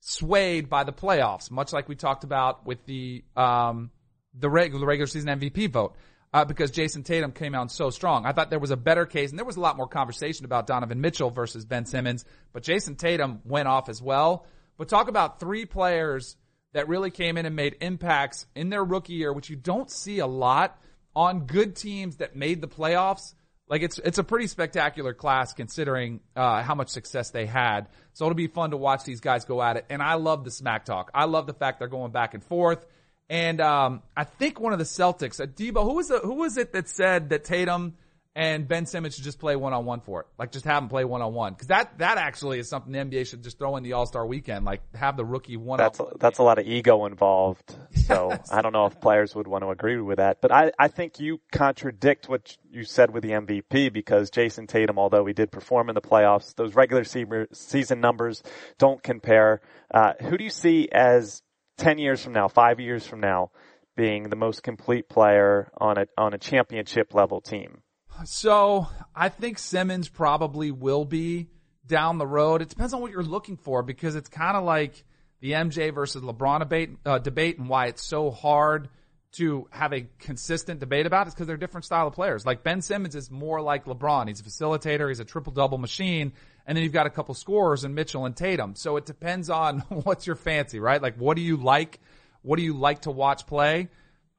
swayed 0.00 0.68
by 0.68 0.84
the 0.84 0.92
playoffs, 0.92 1.50
much 1.50 1.72
like 1.72 1.88
we 1.88 1.96
talked 1.96 2.24
about 2.24 2.66
with 2.66 2.84
the 2.86 3.24
um, 3.36 3.90
the 4.34 4.48
regular 4.48 4.86
regular 4.86 5.06
season 5.06 5.38
MVP 5.38 5.70
vote. 5.70 5.96
Uh, 6.32 6.44
because 6.44 6.72
Jayson 6.72 7.04
Tatum 7.04 7.30
came 7.30 7.54
out 7.54 7.70
so 7.70 7.90
strong. 7.90 8.26
I 8.26 8.32
thought 8.32 8.50
there 8.50 8.58
was 8.58 8.72
a 8.72 8.76
better 8.76 9.06
case, 9.06 9.30
and 9.30 9.38
there 9.38 9.46
was 9.46 9.54
a 9.54 9.60
lot 9.60 9.76
more 9.76 9.86
conversation 9.86 10.44
about 10.44 10.66
Donovan 10.66 11.00
Mitchell 11.00 11.30
versus 11.30 11.64
Ben 11.64 11.86
Simmons, 11.86 12.24
but 12.52 12.64
Jayson 12.64 12.96
Tatum 12.96 13.40
went 13.44 13.68
off 13.68 13.88
as 13.88 14.02
well. 14.02 14.44
But 14.76 14.88
talk 14.88 15.06
about 15.06 15.38
three 15.38 15.64
players 15.64 16.36
that 16.72 16.88
really 16.88 17.12
came 17.12 17.38
in 17.38 17.46
and 17.46 17.54
made 17.54 17.76
impacts 17.80 18.46
in 18.56 18.68
their 18.68 18.82
rookie 18.82 19.12
year, 19.12 19.32
which 19.32 19.48
you 19.48 19.54
don't 19.54 19.88
see 19.88 20.18
a 20.18 20.26
lot 20.26 20.76
on 21.14 21.46
good 21.46 21.76
teams 21.76 22.16
that 22.16 22.34
made 22.34 22.60
the 22.60 22.66
playoffs. 22.66 23.34
Like 23.68 23.82
it's 23.82 23.98
it's 23.98 24.18
a 24.18 24.24
pretty 24.24 24.46
spectacular 24.46 25.14
class 25.14 25.54
considering 25.54 26.20
uh, 26.36 26.62
how 26.62 26.74
much 26.74 26.88
success 26.88 27.30
they 27.30 27.46
had. 27.46 27.88
So 28.12 28.26
it'll 28.26 28.34
be 28.34 28.46
fun 28.46 28.72
to 28.72 28.76
watch 28.76 29.04
these 29.04 29.20
guys 29.20 29.44
go 29.44 29.62
at 29.62 29.76
it. 29.76 29.86
And 29.88 30.02
I 30.02 30.14
love 30.14 30.44
the 30.44 30.50
smack 30.50 30.84
talk. 30.84 31.10
I 31.14 31.24
love 31.24 31.46
the 31.46 31.54
fact 31.54 31.78
they're 31.78 31.88
going 31.88 32.12
back 32.12 32.34
and 32.34 32.44
forth. 32.44 32.84
And 33.30 33.60
um, 33.62 34.02
I 34.14 34.24
think 34.24 34.60
one 34.60 34.74
of 34.74 34.78
the 34.78 34.84
Celtics, 34.84 35.40
uh, 35.40 35.46
Debo, 35.46 35.82
who 35.84 35.94
was 35.94 36.08
the, 36.08 36.18
who 36.18 36.34
was 36.34 36.58
it 36.58 36.72
that 36.72 36.88
said 36.88 37.30
that 37.30 37.44
Tatum 37.44 37.94
and 38.36 38.66
Ben 38.66 38.84
Simmons 38.84 39.14
should 39.14 39.22
just 39.22 39.38
play 39.38 39.54
one 39.54 39.72
on 39.72 39.84
one 39.84 40.00
for 40.00 40.22
it. 40.22 40.26
Like 40.38 40.50
just 40.50 40.64
have 40.64 40.82
them 40.82 40.88
play 40.88 41.04
one 41.04 41.22
on 41.22 41.34
one. 41.34 41.54
Cause 41.54 41.68
that, 41.68 41.98
that 41.98 42.18
actually 42.18 42.58
is 42.58 42.68
something 42.68 42.92
the 42.92 42.98
NBA 42.98 43.28
should 43.28 43.44
just 43.44 43.58
throw 43.58 43.76
in 43.76 43.84
the 43.84 43.92
All-Star 43.92 44.26
weekend. 44.26 44.64
Like 44.64 44.82
have 44.96 45.16
the 45.16 45.24
rookie 45.24 45.56
one 45.56 45.78
That's, 45.78 46.00
a, 46.00 46.06
that's 46.18 46.38
a 46.38 46.42
lot 46.42 46.58
of 46.58 46.66
ego 46.66 47.06
involved. 47.06 47.76
So 48.04 48.28
yes. 48.28 48.52
I 48.52 48.60
don't 48.60 48.74
know 48.74 48.84
if 48.84 49.00
players 49.00 49.34
would 49.34 49.48
want 49.48 49.64
to 49.64 49.70
agree 49.70 49.98
with 49.98 50.18
that, 50.18 50.42
but 50.42 50.52
I, 50.52 50.72
I 50.78 50.88
think 50.88 51.20
you 51.20 51.40
contradict 51.52 52.28
what 52.28 52.54
you 52.70 52.84
said 52.84 53.10
with 53.10 53.22
the 53.22 53.30
MVP 53.30 53.94
because 53.94 54.28
Jayson 54.30 54.66
Tatum, 54.66 54.98
although 54.98 55.24
he 55.24 55.32
did 55.32 55.50
perform 55.50 55.88
in 55.88 55.94
the 55.94 56.02
playoffs, 56.02 56.54
those 56.54 56.74
regular 56.74 57.04
season 57.04 58.00
numbers 58.00 58.42
don't 58.76 59.02
compare. 59.02 59.62
Uh, 59.90 60.12
who 60.20 60.36
do 60.36 60.44
you 60.44 60.50
see 60.50 60.86
as 60.92 61.40
10 61.78 61.96
years 61.96 62.22
from 62.22 62.34
now, 62.34 62.46
five 62.46 62.78
years 62.78 63.06
from 63.06 63.20
now, 63.20 63.50
being 63.96 64.24
the 64.24 64.36
most 64.36 64.62
complete 64.62 65.08
player 65.08 65.70
on 65.78 65.96
a, 65.96 66.06
on 66.18 66.34
a 66.34 66.38
championship 66.38 67.14
level 67.14 67.40
team? 67.40 67.83
So 68.24 68.88
I 69.14 69.28
think 69.28 69.58
Simmons 69.58 70.08
probably 70.08 70.70
will 70.70 71.04
be 71.04 71.48
down 71.86 72.18
the 72.18 72.26
road. 72.26 72.62
It 72.62 72.68
depends 72.68 72.94
on 72.94 73.00
what 73.00 73.10
you're 73.10 73.22
looking 73.22 73.56
for 73.56 73.82
because 73.82 74.16
it's 74.16 74.28
kind 74.28 74.56
of 74.56 74.64
like 74.64 75.04
the 75.40 75.52
MJ 75.52 75.92
versus 75.94 76.22
LeBron 76.22 76.60
debate, 76.60 76.90
uh, 77.04 77.18
debate 77.18 77.58
and 77.58 77.68
why 77.68 77.86
it's 77.86 78.04
so 78.04 78.30
hard 78.30 78.88
to 79.32 79.66
have 79.70 79.92
a 79.92 80.06
consistent 80.20 80.78
debate 80.78 81.06
about 81.06 81.26
it 81.26 81.34
because 81.34 81.46
they're 81.46 81.56
different 81.56 81.84
style 81.84 82.06
of 82.06 82.14
players. 82.14 82.46
Like 82.46 82.62
Ben 82.62 82.80
Simmons 82.80 83.16
is 83.16 83.30
more 83.30 83.60
like 83.60 83.84
LeBron. 83.84 84.28
He's 84.28 84.40
a 84.40 84.44
facilitator. 84.44 85.08
He's 85.08 85.20
a 85.20 85.24
triple 85.24 85.52
double 85.52 85.76
machine. 85.76 86.32
And 86.66 86.76
then 86.76 86.84
you've 86.84 86.92
got 86.92 87.06
a 87.06 87.10
couple 87.10 87.34
scorers 87.34 87.84
in 87.84 87.94
Mitchell 87.94 88.26
and 88.26 88.36
Tatum. 88.36 88.76
So 88.76 88.96
it 88.96 89.06
depends 89.06 89.50
on 89.50 89.80
what's 89.88 90.26
your 90.26 90.36
fancy, 90.36 90.78
right? 90.78 91.02
Like 91.02 91.16
what 91.16 91.36
do 91.36 91.42
you 91.42 91.56
like? 91.56 92.00
What 92.42 92.56
do 92.56 92.62
you 92.62 92.74
like 92.74 93.02
to 93.02 93.10
watch 93.10 93.46
play? 93.46 93.88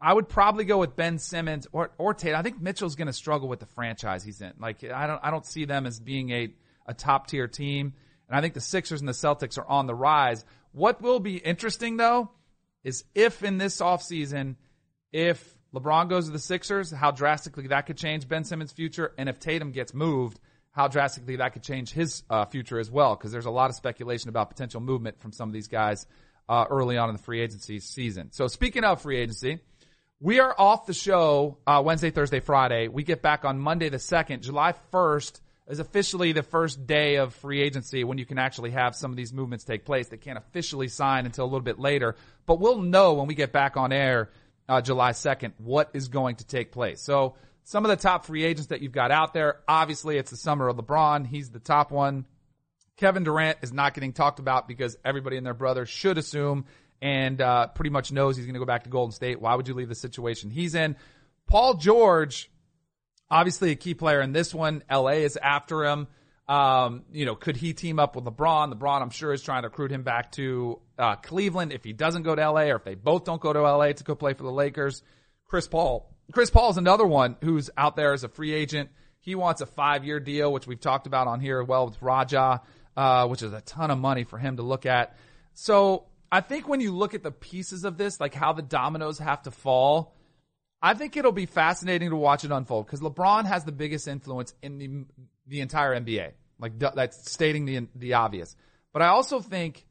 I 0.02 0.14
would 0.14 0.28
probably 0.28 0.66
go 0.66 0.78
with 0.78 0.96
Ben 0.96 1.18
Simmons 1.20 1.68
or 1.72 1.92
or 1.98 2.14
Tate. 2.14 2.36
I 2.36 2.42
think 2.42 2.62
Mitchell's 2.62 2.96
going 2.96 3.08
to 3.08 3.14
struggle 3.14 3.48
with 3.48 3.60
the 3.60 3.66
franchise 3.66 4.24
he's 4.24 4.42
in. 4.42 4.54
Like 4.60 4.84
I 4.84 5.08
don't 5.08 5.20
I 5.24 5.32
don't 5.32 5.46
see 5.46 5.66
them 5.66 5.86
as 5.86 6.00
being 6.00 6.30
a 6.32 6.54
a 6.86 6.94
top 6.94 7.28
tier 7.28 7.48
team. 7.48 7.94
And 8.28 8.38
I 8.38 8.42
think 8.42 8.54
the 8.54 8.62
Sixers 8.62 9.02
and 9.02 9.08
the 9.08 9.14
Celtics 9.14 9.58
are 9.58 9.68
on 9.68 9.88
the 9.88 9.96
rise. 9.96 10.46
What 10.72 11.02
will 11.02 11.20
be 11.20 11.38
interesting 11.38 11.98
though 11.98 12.30
is 12.84 13.04
if 13.16 13.44
in 13.44 13.58
this 13.58 13.82
offseason, 13.82 14.56
if 15.12 15.56
LeBron 15.74 16.10
goes 16.10 16.26
to 16.26 16.32
the 16.32 16.40
Sixers, 16.40 16.92
how 16.92 17.12
drastically 17.12 17.68
that 17.68 17.86
could 17.86 17.98
change 17.98 18.28
Ben 18.28 18.44
Simmons' 18.44 18.72
future, 18.72 19.14
and 19.18 19.28
if 19.28 19.40
Tatum 19.40 19.72
gets 19.72 19.94
moved, 19.94 20.40
how 20.72 20.88
drastically 20.88 21.38
that 21.38 21.54
could 21.54 21.64
change 21.64 21.92
his 21.92 22.24
uh, 22.30 22.46
future 22.46 22.80
as 22.80 22.92
well. 22.92 23.16
Because 23.16 23.32
there's 23.32 23.46
a 23.46 23.52
lot 23.52 23.70
of 23.70 23.76
speculation 23.76 24.30
about 24.30 24.50
potential 24.50 24.82
movement 24.82 25.20
from 25.20 25.32
some 25.32 25.50
of 25.50 25.54
these 25.54 25.68
guys 25.68 26.06
uh, 26.48 26.66
early 26.70 26.98
on 26.98 27.10
in 27.10 27.16
the 27.16 27.22
free 27.22 27.42
agency 27.42 27.80
season. 27.80 28.32
So 28.32 28.48
speaking 28.48 28.84
of 28.84 29.02
free 29.02 29.18
agency. 29.18 29.60
We 30.22 30.40
are 30.40 30.56
off 30.58 30.86
the 30.86 30.94
show 30.94 31.58
uh, 31.68 31.82
Wednesday, 31.84 32.10
Thursday, 32.10 32.40
Friday. 32.40 32.88
We 32.88 33.04
get 33.04 33.22
back 33.22 33.44
on 33.44 33.60
Monday 33.60 33.90
the 33.90 33.98
2nd. 33.98 34.40
July 34.40 34.74
1st 34.94 35.42
is 35.68 35.80
officially 35.80 36.32
the 36.32 36.42
first 36.42 36.88
day 36.88 37.16
of 37.18 37.34
free 37.34 37.62
agency 37.62 38.06
when 38.06 38.18
you 38.18 38.26
can 38.26 38.40
actually 38.40 38.72
have 38.72 38.96
some 38.96 39.12
of 39.12 39.18
these 39.18 39.34
movements 39.34 39.66
take 39.66 39.84
place. 39.84 40.08
They 40.08 40.16
can't 40.16 40.38
officially 40.38 40.88
sign 40.88 41.26
until 41.26 41.44
a 41.44 41.48
little 41.48 41.60
bit 41.60 41.80
later, 41.80 42.16
but 42.46 42.62
we'll 42.62 42.82
know 42.82 43.16
when 43.16 43.28
we 43.28 43.36
get 43.36 43.52
back 43.52 43.76
on 43.76 43.92
air 43.92 44.30
uh, 44.70 44.80
July 44.80 45.12
2nd 45.12 45.52
what 45.58 45.90
is 45.94 46.08
going 46.08 46.38
to 46.38 46.48
take 46.48 46.72
place. 46.72 47.02
So 47.02 47.36
some 47.66 47.84
of 47.84 47.90
the 47.90 47.98
top 47.98 48.24
free 48.24 48.46
agents 48.46 48.68
that 48.68 48.82
you've 48.82 48.94
got 48.94 49.12
out 49.12 49.34
there, 49.34 49.60
obviously 49.68 50.18
it's 50.18 50.32
the 50.32 50.38
summer 50.38 50.70
of 50.70 50.78
LeBron. 50.78 51.28
He's 51.28 51.50
the 51.50 51.60
top 51.60 51.92
one. 51.92 52.26
Kevin 52.96 53.26
Durant 53.26 53.58
is 53.62 53.74
not 53.74 53.94
getting 53.94 54.14
talked 54.14 54.40
about 54.40 54.66
because 54.70 54.98
everybody 55.04 55.36
and 55.36 55.46
their 55.46 55.54
brother 55.54 55.86
should 55.86 56.18
assume 56.18 56.66
and 57.02 57.42
uh, 57.42 57.68
pretty 57.68 57.90
much 57.90 58.12
knows 58.12 58.38
he's 58.38 58.46
going 58.46 58.56
to 58.56 58.60
go 58.60 58.66
back 58.66 58.84
to 58.84 58.90
Golden 58.90 59.12
State. 59.12 59.42
Why 59.42 59.56
would 59.56 59.68
you 59.68 59.74
leave 59.74 59.90
the 59.90 59.96
situation 59.96 60.50
he's 60.50 60.76
in? 60.76 60.96
Paul 61.48 61.76
George, 61.76 62.50
obviously 63.30 63.72
a 63.72 63.76
key 63.76 63.94
player 63.94 64.22
in 64.22 64.32
this 64.32 64.54
one. 64.54 64.84
LA 64.92 65.10
is 65.10 65.38
after 65.38 65.84
him. 65.86 66.08
Um, 66.48 67.06
you 67.12 67.26
know, 67.26 67.36
could 67.36 67.58
he 67.58 67.74
team 67.74 68.00
up 68.00 68.16
with 68.16 68.26
LeBron? 68.26 68.74
LeBron, 68.74 69.02
I'm 69.02 69.10
sure, 69.10 69.34
is 69.34 69.42
trying 69.42 69.64
to 69.64 69.70
recruit 69.70 69.92
him 69.92 70.04
back 70.04 70.32
to 70.34 70.80
uh, 70.98 71.16
Cleveland 71.16 71.74
if 71.74 71.84
he 71.84 71.92
doesn't 71.92 72.24
go 72.24 72.36
to 72.36 72.50
LA 72.50 72.64
or 72.64 72.76
if 72.76 72.84
they 72.84 72.96
both 72.96 73.24
don't 73.24 73.42
go 73.42 73.52
to 73.52 73.62
LA 73.62 73.94
to 73.94 74.04
go 74.04 74.16
play 74.16 74.34
for 74.34 74.44
the 74.44 74.52
Lakers. 74.52 75.02
Chris 75.48 75.68
Paul. 75.68 76.12
Chris 76.32 76.50
Paul 76.50 76.72
is 76.72 76.78
another 76.78 77.06
one 77.06 77.38
who's 77.42 77.70
out 77.78 77.96
there 77.96 78.14
as 78.14 78.24
a 78.24 78.30
free 78.30 78.54
agent. 78.54 78.90
He 79.20 79.36
wants 79.36 79.62
a 79.62 79.66
five 79.66 80.06
year 80.06 80.20
deal, 80.20 80.52
which 80.54 80.68
we've 80.68 80.80
talked 80.80 81.08
about 81.08 81.28
on 81.28 81.40
here 81.40 81.62
as 81.62 81.68
well 81.68 81.86
with 81.88 82.02
Raja, 82.02 82.62
uh, 82.96 83.28
which 83.28 83.42
is 83.42 83.54
a 83.54 83.62
ton 83.62 83.90
of 83.90 83.98
money 83.98 84.24
for 84.24 84.38
him 84.38 84.58
to 84.58 84.64
look 84.64 84.86
at. 84.86 85.16
So 85.54 86.06
I 86.32 86.42
think 86.42 86.68
when 86.68 86.82
you 86.82 86.92
look 86.92 87.14
at 87.14 87.24
the 87.24 87.32
pieces 87.32 87.86
of 87.86 87.98
this, 87.98 88.20
like 88.20 88.34
how 88.34 88.54
the 88.54 88.62
dominoes 88.62 89.20
have 89.20 89.44
to 89.44 89.52
fall, 89.52 90.16
I 90.82 90.94
think 90.94 91.18
it'll 91.18 91.32
be 91.32 91.46
fascinating 91.46 92.10
to 92.10 92.16
watch 92.16 92.44
it 92.44 92.52
unfold 92.52 92.86
because 92.86 93.00
LeBron 93.00 93.46
has 93.46 93.64
the 93.64 93.72
biggest 93.72 94.08
influence 94.08 94.54
in 94.62 94.78
the 94.78 95.06
the 95.48 95.62
entire 95.62 96.00
NBA. 96.00 96.32
Like 96.60 96.80
that's 96.80 97.32
stating 97.32 97.66
the 97.66 97.88
the 97.96 98.14
obvious. 98.14 98.56
But 98.94 99.02
I 99.02 99.08
also 99.08 99.40
think 99.40 99.86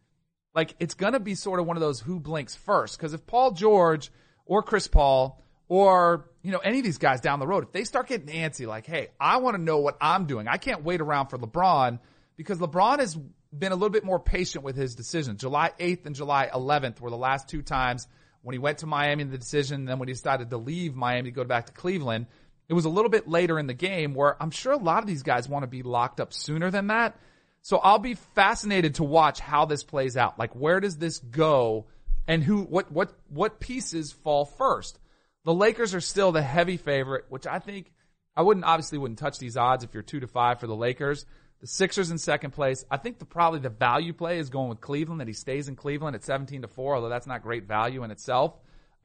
like 0.54 0.74
it's 0.78 0.94
gonna 0.94 1.20
be 1.20 1.34
sort 1.34 1.60
of 1.60 1.66
one 1.66 1.76
of 1.76 1.80
those 1.80 2.00
who 2.00 2.20
blinks 2.20 2.54
first 2.54 2.96
because 2.96 3.12
if 3.12 3.26
Paul 3.26 3.52
George 3.52 4.10
or 4.46 4.62
Chris 4.62 4.86
Paul 4.86 5.42
or 5.68 6.30
you 6.42 6.52
know 6.52 6.58
any 6.58 6.78
of 6.78 6.84
these 6.84 6.98
guys 6.98 7.20
down 7.20 7.38
the 7.38 7.46
road, 7.46 7.64
if 7.64 7.72
they 7.72 7.84
start 7.84 8.06
getting 8.06 8.28
antsy, 8.28 8.66
like 8.66 8.86
hey, 8.86 9.08
I 9.18 9.38
want 9.38 9.56
to 9.56 9.62
know 9.62 9.78
what 9.78 9.96
I'm 10.00 10.26
doing. 10.26 10.48
I 10.48 10.56
can't 10.56 10.84
wait 10.84 11.00
around 11.00 11.28
for 11.28 11.38
LeBron 11.38 11.98
because 12.36 12.58
LeBron 12.58 13.00
is 13.00 13.18
been 13.58 13.72
a 13.72 13.76
little 13.76 13.90
bit 13.90 14.04
more 14.04 14.20
patient 14.20 14.64
with 14.64 14.76
his 14.76 14.94
decision. 14.94 15.36
July 15.36 15.72
8th 15.78 16.06
and 16.06 16.14
July 16.14 16.48
11th 16.52 17.00
were 17.00 17.10
the 17.10 17.16
last 17.16 17.48
two 17.48 17.62
times 17.62 18.06
when 18.42 18.52
he 18.52 18.58
went 18.58 18.78
to 18.78 18.86
Miami 18.86 19.22
in 19.22 19.30
the 19.30 19.38
decision, 19.38 19.86
then 19.86 19.98
when 19.98 20.08
he 20.08 20.14
decided 20.14 20.50
to 20.50 20.58
leave 20.58 20.94
Miami 20.94 21.30
to 21.30 21.34
go 21.34 21.44
back 21.44 21.66
to 21.66 21.72
Cleveland. 21.72 22.26
It 22.68 22.74
was 22.74 22.84
a 22.84 22.90
little 22.90 23.10
bit 23.10 23.28
later 23.28 23.58
in 23.58 23.66
the 23.66 23.74
game 23.74 24.14
where 24.14 24.40
I'm 24.42 24.50
sure 24.50 24.72
a 24.72 24.78
lot 24.78 25.02
of 25.02 25.06
these 25.06 25.22
guys 25.22 25.48
want 25.48 25.62
to 25.62 25.68
be 25.68 25.82
locked 25.82 26.20
up 26.20 26.32
sooner 26.32 26.70
than 26.70 26.88
that. 26.88 27.16
So 27.62 27.78
I'll 27.78 27.98
be 27.98 28.14
fascinated 28.14 28.96
to 28.96 29.04
watch 29.04 29.40
how 29.40 29.64
this 29.64 29.82
plays 29.82 30.16
out. 30.16 30.38
Like 30.38 30.54
where 30.54 30.80
does 30.80 30.98
this 30.98 31.18
go 31.18 31.86
and 32.26 32.42
who, 32.42 32.62
what, 32.62 32.92
what, 32.92 33.12
what 33.28 33.60
pieces 33.60 34.12
fall 34.12 34.44
first? 34.44 34.98
The 35.44 35.54
Lakers 35.54 35.94
are 35.94 36.00
still 36.00 36.32
the 36.32 36.42
heavy 36.42 36.76
favorite, 36.76 37.26
which 37.28 37.46
I 37.46 37.58
think 37.58 37.92
I 38.36 38.42
wouldn't 38.42 38.66
obviously 38.66 38.98
wouldn't 38.98 39.18
touch 39.18 39.38
these 39.38 39.56
odds 39.56 39.84
if 39.84 39.94
you're 39.94 40.02
two 40.02 40.20
to 40.20 40.26
five 40.26 40.60
for 40.60 40.66
the 40.66 40.76
Lakers. 40.76 41.24
The 41.60 41.66
Sixers 41.66 42.10
in 42.10 42.18
second 42.18 42.50
place. 42.50 42.84
I 42.90 42.98
think 42.98 43.18
the 43.18 43.24
probably 43.24 43.60
the 43.60 43.70
value 43.70 44.12
play 44.12 44.38
is 44.38 44.50
going 44.50 44.68
with 44.68 44.80
Cleveland 44.80 45.20
that 45.20 45.28
he 45.28 45.34
stays 45.34 45.68
in 45.68 45.76
Cleveland 45.76 46.14
at 46.14 46.24
17 46.24 46.62
to 46.62 46.68
4, 46.68 46.96
although 46.96 47.08
that's 47.08 47.26
not 47.26 47.42
great 47.42 47.66
value 47.66 48.04
in 48.04 48.10
itself. 48.10 48.54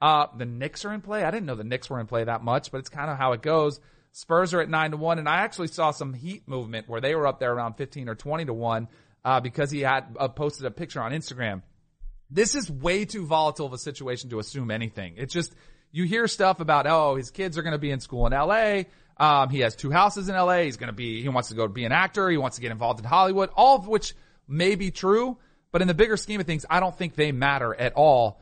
Uh, 0.00 0.26
the 0.36 0.46
Knicks 0.46 0.84
are 0.84 0.92
in 0.92 1.00
play. 1.00 1.24
I 1.24 1.30
didn't 1.30 1.46
know 1.46 1.54
the 1.54 1.64
Knicks 1.64 1.90
were 1.90 2.00
in 2.00 2.06
play 2.06 2.24
that 2.24 2.42
much, 2.42 2.70
but 2.70 2.78
it's 2.78 2.88
kind 2.88 3.10
of 3.10 3.18
how 3.18 3.32
it 3.32 3.42
goes. 3.42 3.80
Spurs 4.12 4.54
are 4.54 4.60
at 4.60 4.68
9 4.68 4.92
to 4.92 4.96
1, 4.96 5.18
and 5.18 5.28
I 5.28 5.38
actually 5.38 5.68
saw 5.68 5.90
some 5.90 6.14
Heat 6.14 6.48
movement 6.48 6.88
where 6.88 7.00
they 7.00 7.14
were 7.14 7.26
up 7.26 7.38
there 7.38 7.52
around 7.52 7.74
15 7.74 8.08
or 8.08 8.14
20 8.14 8.46
to 8.46 8.54
1, 8.54 8.88
uh, 9.24 9.40
because 9.40 9.70
he 9.70 9.80
had 9.80 10.16
uh, 10.18 10.28
posted 10.28 10.66
a 10.66 10.70
picture 10.70 11.02
on 11.02 11.12
Instagram. 11.12 11.62
This 12.30 12.54
is 12.54 12.70
way 12.70 13.04
too 13.04 13.26
volatile 13.26 13.66
of 13.66 13.72
a 13.72 13.78
situation 13.78 14.30
to 14.30 14.38
assume 14.38 14.70
anything. 14.70 15.14
It's 15.16 15.34
just, 15.34 15.54
you 15.92 16.04
hear 16.04 16.26
stuff 16.28 16.60
about, 16.60 16.86
oh, 16.86 17.16
his 17.16 17.30
kids 17.30 17.58
are 17.58 17.62
going 17.62 17.72
to 17.72 17.78
be 17.78 17.90
in 17.90 18.00
school 18.00 18.26
in 18.26 18.32
LA. 18.32 18.84
Um, 19.20 19.50
he 19.50 19.60
has 19.60 19.76
two 19.76 19.90
houses 19.90 20.30
in 20.30 20.34
LA. 20.34 20.62
He's 20.62 20.78
going 20.78 20.88
to 20.88 20.94
be, 20.94 21.20
he 21.20 21.28
wants 21.28 21.50
to 21.50 21.54
go 21.54 21.68
be 21.68 21.84
an 21.84 21.92
actor. 21.92 22.30
He 22.30 22.38
wants 22.38 22.56
to 22.56 22.62
get 22.62 22.72
involved 22.72 23.00
in 23.00 23.04
Hollywood, 23.04 23.50
all 23.54 23.76
of 23.76 23.86
which 23.86 24.14
may 24.48 24.76
be 24.76 24.90
true. 24.90 25.36
But 25.72 25.82
in 25.82 25.88
the 25.88 25.94
bigger 25.94 26.16
scheme 26.16 26.40
of 26.40 26.46
things, 26.46 26.64
I 26.68 26.80
don't 26.80 26.96
think 26.96 27.14
they 27.14 27.30
matter 27.30 27.74
at 27.74 27.92
all. 27.92 28.40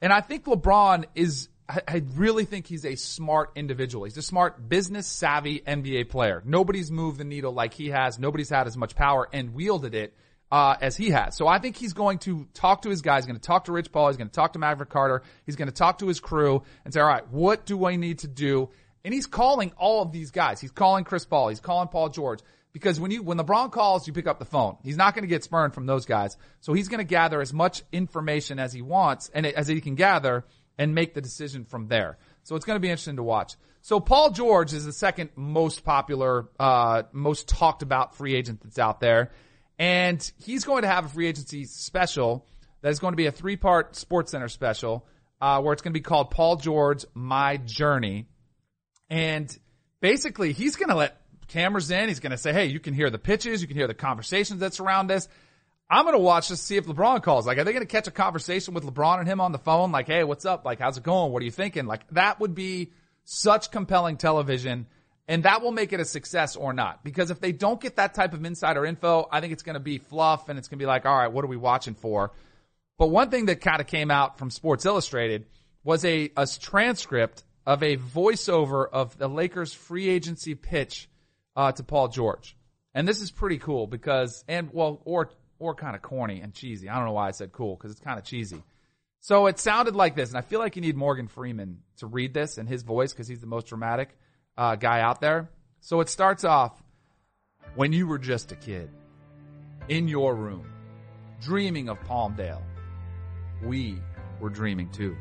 And 0.00 0.12
I 0.12 0.22
think 0.22 0.46
LeBron 0.46 1.04
is, 1.14 1.50
I, 1.68 2.02
really 2.14 2.46
think 2.46 2.66
he's 2.66 2.86
a 2.86 2.96
smart 2.96 3.50
individual. 3.54 4.04
He's 4.04 4.16
a 4.16 4.22
smart 4.22 4.66
business 4.66 5.06
savvy 5.06 5.60
NBA 5.60 6.08
player. 6.08 6.42
Nobody's 6.44 6.90
moved 6.90 7.18
the 7.18 7.24
needle 7.24 7.52
like 7.52 7.74
he 7.74 7.90
has. 7.90 8.18
Nobody's 8.18 8.48
had 8.48 8.66
as 8.66 8.78
much 8.78 8.96
power 8.96 9.28
and 9.30 9.54
wielded 9.54 9.94
it. 9.94 10.14
Uh, 10.52 10.76
as 10.80 10.96
he 10.96 11.10
has. 11.10 11.36
So 11.36 11.48
I 11.48 11.58
think 11.58 11.74
he's 11.74 11.94
going 11.94 12.18
to 12.18 12.46
talk 12.54 12.82
to 12.82 12.90
his 12.90 13.02
guys. 13.02 13.24
He's 13.24 13.26
going 13.26 13.40
to 13.40 13.44
talk 13.44 13.64
to 13.64 13.72
Rich 13.72 13.90
Paul. 13.90 14.08
He's 14.08 14.18
going 14.18 14.28
to 14.28 14.34
talk 14.34 14.52
to 14.52 14.60
Maverick 14.60 14.88
Carter. 14.88 15.22
He's 15.46 15.56
going 15.56 15.66
to 15.66 15.74
talk 15.74 15.98
to 15.98 16.06
his 16.06 16.20
crew 16.20 16.62
and 16.84 16.94
say, 16.94 17.00
all 17.00 17.08
right, 17.08 17.26
what 17.28 17.66
do 17.66 17.86
I 17.86 17.96
need 17.96 18.20
to 18.20 18.28
do? 18.28 18.68
And 19.04 19.12
he's 19.12 19.26
calling 19.26 19.72
all 19.76 20.02
of 20.02 20.12
these 20.12 20.30
guys. 20.30 20.60
He's 20.60 20.70
calling 20.70 21.04
Chris 21.04 21.24
Paul. 21.24 21.48
He's 21.48 21.60
calling 21.60 21.88
Paul 21.88 22.08
George. 22.08 22.40
Because 22.72 22.98
when 22.98 23.12
you, 23.12 23.22
when 23.22 23.38
LeBron 23.38 23.70
calls, 23.70 24.06
you 24.06 24.12
pick 24.12 24.26
up 24.26 24.38
the 24.40 24.44
phone. 24.44 24.78
He's 24.82 24.96
not 24.96 25.14
going 25.14 25.22
to 25.22 25.28
get 25.28 25.44
spurned 25.44 25.74
from 25.74 25.86
those 25.86 26.06
guys. 26.06 26.36
So 26.60 26.72
he's 26.72 26.88
going 26.88 26.98
to 26.98 27.04
gather 27.04 27.40
as 27.40 27.52
much 27.52 27.84
information 27.92 28.58
as 28.58 28.72
he 28.72 28.82
wants 28.82 29.30
and 29.32 29.46
as 29.46 29.68
he 29.68 29.80
can 29.80 29.94
gather 29.94 30.44
and 30.76 30.94
make 30.94 31.14
the 31.14 31.20
decision 31.20 31.64
from 31.64 31.86
there. 31.86 32.18
So 32.42 32.56
it's 32.56 32.64
going 32.64 32.76
to 32.76 32.80
be 32.80 32.88
interesting 32.88 33.16
to 33.16 33.22
watch. 33.22 33.54
So 33.80 34.00
Paul 34.00 34.30
George 34.30 34.72
is 34.72 34.84
the 34.84 34.92
second 34.92 35.30
most 35.36 35.84
popular, 35.84 36.48
uh, 36.58 37.02
most 37.12 37.48
talked 37.48 37.82
about 37.82 38.16
free 38.16 38.34
agent 38.34 38.62
that's 38.62 38.78
out 38.78 38.98
there. 38.98 39.30
And 39.78 40.32
he's 40.38 40.64
going 40.64 40.82
to 40.82 40.88
have 40.88 41.04
a 41.04 41.08
free 41.08 41.28
agency 41.28 41.64
special 41.66 42.46
that 42.80 42.88
is 42.88 42.98
going 42.98 43.12
to 43.12 43.16
be 43.16 43.26
a 43.26 43.32
three 43.32 43.56
part 43.56 43.94
Sports 43.94 44.32
Center 44.32 44.48
special, 44.48 45.06
uh, 45.40 45.60
where 45.60 45.72
it's 45.72 45.82
going 45.82 45.92
to 45.92 45.98
be 45.98 46.02
called 46.02 46.30
Paul 46.30 46.56
George, 46.56 47.04
My 47.14 47.56
Journey. 47.58 48.26
And 49.10 49.56
basically 50.00 50.52
he's 50.52 50.76
going 50.76 50.88
to 50.88 50.94
let 50.94 51.20
cameras 51.48 51.90
in. 51.90 52.08
He's 52.08 52.20
going 52.20 52.32
to 52.32 52.38
say, 52.38 52.52
Hey, 52.52 52.66
you 52.66 52.80
can 52.80 52.94
hear 52.94 53.10
the 53.10 53.18
pitches. 53.18 53.62
You 53.62 53.68
can 53.68 53.76
hear 53.76 53.86
the 53.86 53.94
conversations 53.94 54.60
that 54.60 54.74
surround 54.74 55.10
this. 55.10 55.28
I'm 55.90 56.04
going 56.04 56.14
to 56.14 56.18
watch 56.18 56.48
to 56.48 56.56
see 56.56 56.76
if 56.76 56.86
LeBron 56.86 57.22
calls. 57.22 57.46
Like, 57.46 57.58
are 57.58 57.64
they 57.64 57.72
going 57.72 57.86
to 57.86 57.90
catch 57.90 58.06
a 58.06 58.10
conversation 58.10 58.74
with 58.74 58.84
LeBron 58.84 59.18
and 59.20 59.28
him 59.28 59.40
on 59.40 59.52
the 59.52 59.58
phone? 59.58 59.92
Like, 59.92 60.06
Hey, 60.06 60.24
what's 60.24 60.44
up? 60.44 60.64
Like, 60.64 60.78
how's 60.78 60.96
it 60.96 61.04
going? 61.04 61.32
What 61.32 61.42
are 61.42 61.44
you 61.44 61.50
thinking? 61.50 61.86
Like, 61.86 62.08
that 62.10 62.40
would 62.40 62.54
be 62.54 62.92
such 63.24 63.70
compelling 63.70 64.16
television. 64.16 64.86
And 65.26 65.44
that 65.44 65.62
will 65.62 65.72
make 65.72 65.92
it 65.92 66.00
a 66.00 66.04
success 66.04 66.54
or 66.54 66.74
not. 66.74 67.02
Because 67.02 67.30
if 67.30 67.40
they 67.40 67.52
don't 67.52 67.80
get 67.80 67.96
that 67.96 68.14
type 68.14 68.34
of 68.34 68.44
insider 68.44 68.84
info, 68.84 69.26
I 69.32 69.40
think 69.40 69.54
it's 69.54 69.62
going 69.62 69.74
to 69.74 69.80
be 69.80 69.98
fluff 69.98 70.48
and 70.48 70.58
it's 70.58 70.68
going 70.68 70.78
to 70.78 70.82
be 70.82 70.86
like, 70.86 71.06
all 71.06 71.16
right, 71.16 71.32
what 71.32 71.44
are 71.44 71.48
we 71.48 71.56
watching 71.56 71.94
for? 71.94 72.32
But 72.98 73.06
one 73.06 73.30
thing 73.30 73.46
that 73.46 73.60
kind 73.60 73.80
of 73.80 73.86
came 73.86 74.10
out 74.10 74.38
from 74.38 74.50
Sports 74.50 74.84
Illustrated 74.84 75.46
was 75.82 76.04
a, 76.04 76.30
a 76.36 76.46
transcript 76.46 77.42
of 77.66 77.82
a 77.82 77.96
voiceover 77.96 78.86
of 78.90 79.16
the 79.18 79.28
Lakers 79.28 79.72
free 79.72 80.08
agency 80.08 80.54
pitch 80.54 81.08
uh, 81.56 81.72
to 81.72 81.82
Paul 81.82 82.08
George. 82.08 82.56
And 82.94 83.08
this 83.08 83.20
is 83.20 83.30
pretty 83.30 83.58
cool 83.58 83.86
because, 83.86 84.44
and 84.48 84.70
well, 84.72 85.00
or, 85.04 85.30
or 85.58 85.74
kind 85.74 85.96
of 85.96 86.02
corny 86.02 86.40
and 86.40 86.54
cheesy. 86.54 86.88
I 86.88 86.96
don't 86.96 87.06
know 87.06 87.12
why 87.12 87.28
I 87.28 87.32
said 87.32 87.52
cool 87.52 87.76
because 87.76 87.90
it's 87.90 88.00
kind 88.00 88.18
of 88.18 88.24
cheesy. 88.24 88.62
So 89.20 89.46
it 89.46 89.58
sounded 89.58 89.96
like 89.96 90.14
this, 90.14 90.28
and 90.28 90.36
I 90.36 90.42
feel 90.42 90.60
like 90.60 90.76
you 90.76 90.82
need 90.82 90.96
Morgan 90.96 91.28
Freeman 91.28 91.78
to 91.96 92.06
read 92.06 92.34
this 92.34 92.58
in 92.58 92.66
his 92.66 92.82
voice 92.82 93.12
because 93.12 93.26
he's 93.26 93.40
the 93.40 93.46
most 93.46 93.68
dramatic 93.68 94.10
uh, 94.58 94.76
guy 94.76 95.00
out 95.00 95.22
there. 95.22 95.48
So 95.80 96.00
it 96.00 96.10
starts 96.10 96.44
off 96.44 96.82
when 97.74 97.92
you 97.92 98.06
were 98.06 98.18
just 98.18 98.52
a 98.52 98.56
kid 98.56 98.90
in 99.88 100.08
your 100.08 100.34
room, 100.34 100.66
dreaming 101.40 101.88
of 101.88 101.98
Palmdale. 102.04 102.62
We 103.62 103.98
were 104.40 104.50
dreaming 104.50 104.90
too. 104.90 105.16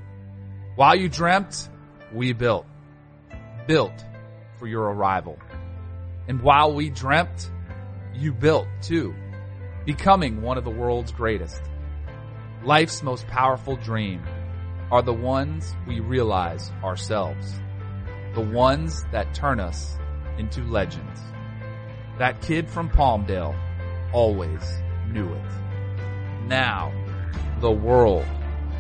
While 0.76 0.96
you 0.96 1.08
dreamt, 1.08 1.70
we 2.13 2.34
built. 2.34 2.65
Built 3.67 4.05
for 4.60 4.67
your 4.67 4.84
arrival. 4.84 5.38
And 6.27 6.41
while 6.41 6.74
we 6.74 6.89
dreamt, 6.89 7.51
you 8.13 8.34
built 8.34 8.67
too, 8.82 9.13
becoming 9.86 10.41
one 10.41 10.58
of 10.58 10.63
the 10.63 10.70
world's 10.70 11.12
greatest. 11.12 11.62
Life's 12.63 13.03
most 13.03 13.27
powerful 13.27 13.75
dream 13.75 14.24
are 14.91 15.01
the 15.01 15.13
ones 15.13 15.75
we 15.88 16.00
realize 16.00 16.72
ourselves. 16.84 17.53
The 18.36 18.41
ones 18.41 19.03
that 19.12 19.34
turn 19.34 19.60
us 19.60 19.98
into 20.38 20.62
legends. 20.63 21.20
That 22.20 22.41
kid 22.41 22.70
from 22.70 22.89
Palmdale 22.89 23.55
always 24.13 24.62
knew 25.10 25.34
it. 25.34 25.51
Now, 26.48 26.91
the 27.60 27.72
world 27.72 28.25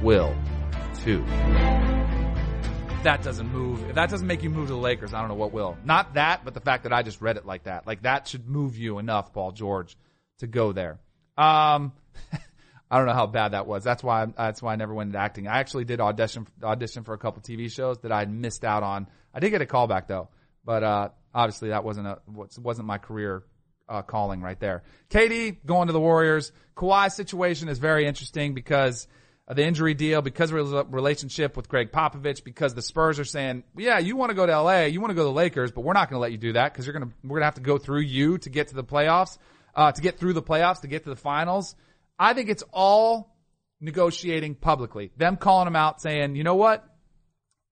will 0.01 0.35
too. 1.03 1.25
If 3.03 3.05
that 3.05 3.21
doesn't 3.21 3.51
move, 3.51 3.89
if 3.89 3.95
that 3.95 4.09
doesn't 4.09 4.27
make 4.27 4.43
you 4.43 4.49
move 4.49 4.67
to 4.67 4.75
the 4.75 4.79
Lakers, 4.79 5.13
I 5.13 5.19
don't 5.19 5.27
know 5.27 5.35
what 5.35 5.51
will. 5.51 5.77
Not 5.83 6.13
that, 6.13 6.45
but 6.45 6.53
the 6.53 6.61
fact 6.61 6.83
that 6.83 6.93
I 6.93 7.03
just 7.03 7.19
read 7.19 7.35
it 7.35 7.45
like 7.45 7.65
that. 7.65 7.85
Like 7.85 8.03
that 8.03 8.29
should 8.29 8.47
move 8.47 8.77
you 8.77 8.97
enough, 8.97 9.33
Paul 9.33 9.51
George, 9.51 9.97
to 10.37 10.47
go 10.47 10.71
there. 10.71 11.01
Um, 11.37 11.91
I 12.89 12.97
don't 12.97 13.05
know 13.05 13.13
how 13.13 13.27
bad 13.27 13.49
that 13.49 13.67
was. 13.67 13.83
That's 13.83 14.01
why 14.01 14.27
that's 14.27 14.61
why 14.61 14.71
I 14.71 14.77
never 14.77 14.93
went 14.93 15.09
into 15.09 15.19
acting. 15.19 15.49
I 15.49 15.59
actually 15.59 15.83
did 15.83 15.99
audition 15.99 16.47
audition 16.63 17.03
for 17.03 17.13
a 17.13 17.17
couple 17.17 17.41
TV 17.41 17.69
shows 17.69 17.97
that 18.03 18.13
I 18.13 18.23
missed 18.23 18.63
out 18.63 18.83
on. 18.83 19.07
I 19.33 19.41
did 19.41 19.49
get 19.49 19.61
a 19.61 19.65
call 19.65 19.87
back 19.87 20.07
though, 20.07 20.29
but 20.63 20.83
uh, 20.83 21.09
obviously 21.35 21.71
that 21.71 21.83
wasn't 21.83 22.07
a 22.07 22.19
wasn't 22.61 22.87
my 22.87 22.99
career 22.99 23.43
uh, 23.89 24.01
calling 24.03 24.39
right 24.41 24.61
there. 24.61 24.83
KD 25.09 25.57
going 25.65 25.87
to 25.87 25.93
the 25.93 25.99
Warriors. 25.99 26.53
Kawhi's 26.77 27.15
situation 27.15 27.67
is 27.67 27.79
very 27.79 28.05
interesting 28.05 28.53
because 28.53 29.09
the 29.55 29.63
injury 29.63 29.93
deal, 29.93 30.21
because 30.21 30.51
of 30.51 30.57
his 30.57 30.71
relationship 30.89 31.55
with 31.55 31.69
Gregg 31.69 31.91
Popovich, 31.91 32.43
because 32.43 32.73
the 32.73 32.81
Spurs 32.81 33.19
are 33.19 33.25
saying, 33.25 33.63
yeah, 33.77 33.99
you 33.99 34.15
want 34.15 34.29
to 34.29 34.35
go 34.35 34.45
to 34.45 34.61
LA, 34.61 34.81
you 34.81 34.99
want 34.99 35.11
to 35.11 35.15
go 35.15 35.21
to 35.21 35.25
the 35.25 35.31
Lakers, 35.31 35.71
but 35.71 35.81
we're 35.81 35.93
not 35.93 36.09
going 36.09 36.17
to 36.17 36.21
let 36.21 36.31
you 36.31 36.37
do 36.37 36.53
that 36.53 36.73
because 36.73 36.85
you're 36.85 36.93
going 36.93 37.09
to 37.09 37.13
we're 37.23 37.39
going 37.39 37.41
to 37.41 37.45
have 37.45 37.55
to 37.55 37.61
go 37.61 37.77
through 37.77 38.01
you 38.01 38.37
to 38.39 38.49
get 38.49 38.69
to 38.69 38.75
the 38.75 38.83
playoffs, 38.83 39.37
uh, 39.75 39.91
to 39.91 40.01
get 40.01 40.19
through 40.19 40.33
the 40.33 40.41
playoffs, 40.41 40.81
to 40.81 40.87
get 40.87 41.03
to 41.03 41.09
the 41.09 41.15
finals. 41.15 41.75
I 42.17 42.33
think 42.33 42.49
it's 42.49 42.63
all 42.71 43.35
negotiating 43.81 44.55
publicly. 44.55 45.11
Them 45.17 45.37
calling 45.37 45.65
them 45.65 45.75
out 45.75 46.01
saying, 46.01 46.35
you 46.35 46.43
know 46.43 46.55
what? 46.55 46.87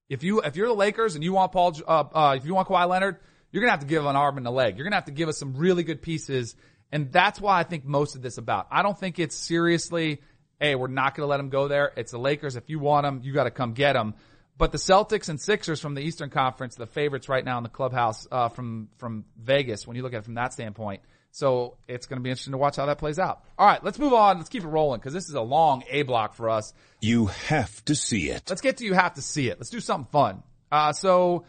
If 0.10 0.24
you, 0.24 0.42
if 0.42 0.58
you're 0.58 0.68
the 0.68 0.74
Lakers 0.74 1.16
and 1.16 1.24
you 1.24 1.32
want 1.32 1.54
Paul, 1.54 1.74
uh, 1.88 2.04
uh, 2.14 2.36
if 2.38 2.46
you 2.46 2.54
want 2.54 2.68
Kawhi 2.68 2.88
Leonard, 2.88 3.18
you're 3.52 3.62
going 3.62 3.70
to 3.70 3.72
have 3.72 3.80
to 3.80 3.86
give 3.86 4.06
an 4.06 4.16
arm 4.16 4.38
and 4.38 4.46
a 4.46 4.52
leg. 4.52 4.76
You're 4.78 4.84
going 4.84 4.92
to 4.92 4.98
have 4.98 5.06
to 5.06 5.12
give 5.12 5.30
us 5.30 5.38
some 5.38 5.56
really 5.56 5.84
good 5.84 6.02
pieces. 6.02 6.56
And 6.92 7.12
that's 7.12 7.40
why 7.40 7.60
I 7.60 7.64
think 7.64 7.86
most 7.86 8.16
of 8.16 8.22
this 8.22 8.38
about. 8.38 8.68
I 8.72 8.84
don't 8.84 8.98
think 8.98 9.20
it's 9.20 9.36
seriously, 9.36 10.22
hey, 10.62 10.76
we're 10.76 10.88
not 10.88 11.16
going 11.16 11.26
to 11.26 11.28
let 11.28 11.40
him 11.40 11.50
go 11.50 11.68
there. 11.68 11.92
It's 11.98 12.12
the 12.12 12.20
Lakers. 12.20 12.56
If 12.56 12.70
you 12.70 12.80
want 12.80 13.06
him, 13.06 13.22
you 13.24 13.34
got 13.34 13.46
to 13.46 13.52
come 13.52 13.74
get 13.74 13.96
him. 13.96 14.14
But 14.58 14.72
the 14.72 14.78
Celtics 14.78 15.28
and 15.28 15.42
Sixers 15.42 15.82
from 15.82 15.96
the 15.96 16.02
Eastern 16.02 16.30
Conference, 16.30 16.76
the 16.76 16.86
favorites 16.86 17.28
right 17.28 17.44
now 17.44 17.58
in 17.58 17.64
the 17.64 17.70
clubhouse, 17.70 18.28
uh, 18.32 18.50
from, 18.50 18.90
from 18.98 19.26
Vegas, 19.36 19.88
when 19.88 19.98
you 19.98 20.04
look 20.04 20.14
at 20.14 20.20
it 20.20 20.26
from 20.26 20.36
that 20.36 20.54
standpoint, 20.54 21.02
so 21.32 21.78
it's 21.88 22.06
going 22.06 22.20
to 22.20 22.24
be 22.24 22.30
interesting 22.30 22.52
to 22.52 22.58
watch 22.58 22.76
how 22.76 22.86
that 22.86 23.00
plays 23.00 23.18
out. 23.18 23.44
All 23.58 23.66
right, 23.66 23.84
let's 23.84 23.98
move 23.98 24.14
on. 24.14 24.38
Let's 24.38 24.50
keep 24.50 24.64
it 24.64 24.68
rolling 24.68 25.00
because 25.00 25.14
this 25.14 25.30
is 25.30 25.34
a 25.34 25.42
long 25.42 25.84
A 25.90 26.04
block 26.04 26.36
for 26.36 26.50
us. 26.50 26.74
You 27.00 27.28
have 27.28 27.84
to 27.86 27.96
see 27.96 28.30
it. 28.30 28.44
Let's 28.50 28.62
get 28.62 28.78
to 28.78 28.86
you 28.86 28.94
have 28.94 29.16
to 29.16 29.22
see 29.22 29.50
it. 29.50 29.58
Let's 29.58 29.70
do 29.72 29.80
something 29.80 30.12
fun. 30.12 30.44
Uh, 30.72 30.94
so 30.94 31.46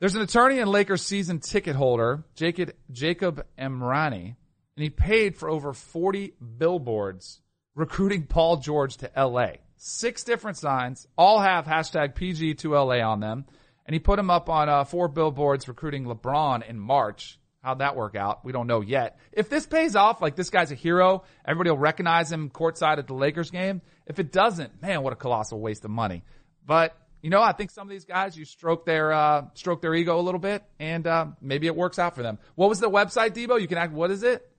there's 0.00 0.16
an 0.16 0.22
attorney 0.22 0.58
and 0.58 0.70
Lakers 0.70 1.02
season 1.02 1.38
ticket 1.38 1.76
holder, 1.76 2.24
Jacob, 2.34 2.72
Jacob 2.90 3.46
Emrani, 3.58 4.34
and 4.76 4.82
he 4.82 4.90
paid 4.90 5.36
for 5.36 5.48
over 5.48 5.72
40 5.72 6.32
billboards 6.58 7.42
recruiting 7.74 8.26
Paul 8.26 8.58
George 8.58 8.96
to 8.98 9.10
LA. 9.16 9.52
Six 9.76 10.24
different 10.24 10.56
signs, 10.56 11.08
all 11.18 11.40
have 11.40 11.64
hashtag 11.64 12.14
PG2LA 12.14 13.06
on 13.06 13.20
them. 13.20 13.46
And 13.84 13.94
he 13.94 14.00
put 14.00 14.16
them 14.16 14.30
up 14.30 14.48
on 14.48 14.68
uh, 14.68 14.84
four 14.84 15.08
billboards 15.08 15.66
recruiting 15.66 16.04
LeBron 16.04 16.68
in 16.68 16.78
March 16.78 17.38
How'd 17.62 17.78
that 17.78 17.94
work 17.94 18.16
out? 18.16 18.44
We 18.44 18.50
don't 18.50 18.66
know 18.66 18.80
yet. 18.80 19.18
If 19.30 19.48
this 19.48 19.66
pays 19.66 19.94
off, 19.94 20.20
like 20.20 20.34
this 20.34 20.50
guy's 20.50 20.72
a 20.72 20.74
hero, 20.74 21.22
everybody 21.46 21.70
will 21.70 21.78
recognize 21.78 22.30
him 22.30 22.50
courtside 22.50 22.98
at 22.98 23.06
the 23.06 23.14
Lakers 23.14 23.52
game. 23.52 23.82
If 24.04 24.18
it 24.18 24.32
doesn't, 24.32 24.82
man, 24.82 25.02
what 25.02 25.12
a 25.12 25.16
colossal 25.16 25.60
waste 25.60 25.84
of 25.84 25.92
money. 25.92 26.24
But 26.66 26.96
you 27.22 27.30
know, 27.30 27.40
I 27.40 27.52
think 27.52 27.70
some 27.70 27.86
of 27.86 27.90
these 27.90 28.04
guys 28.04 28.36
you 28.36 28.44
stroke 28.44 28.84
their 28.84 29.12
uh, 29.12 29.44
stroke 29.54 29.80
their 29.80 29.94
ego 29.94 30.18
a 30.18 30.22
little 30.22 30.40
bit, 30.40 30.64
and 30.80 31.06
uh, 31.06 31.26
maybe 31.40 31.68
it 31.68 31.76
works 31.76 32.00
out 32.00 32.16
for 32.16 32.24
them. 32.24 32.38
What 32.56 32.68
was 32.68 32.80
the 32.80 32.90
website, 32.90 33.30
Debo? 33.30 33.60
You 33.60 33.68
can 33.68 33.78
act. 33.78 33.92
What 33.92 34.10
is 34.10 34.24
it? 34.24 34.50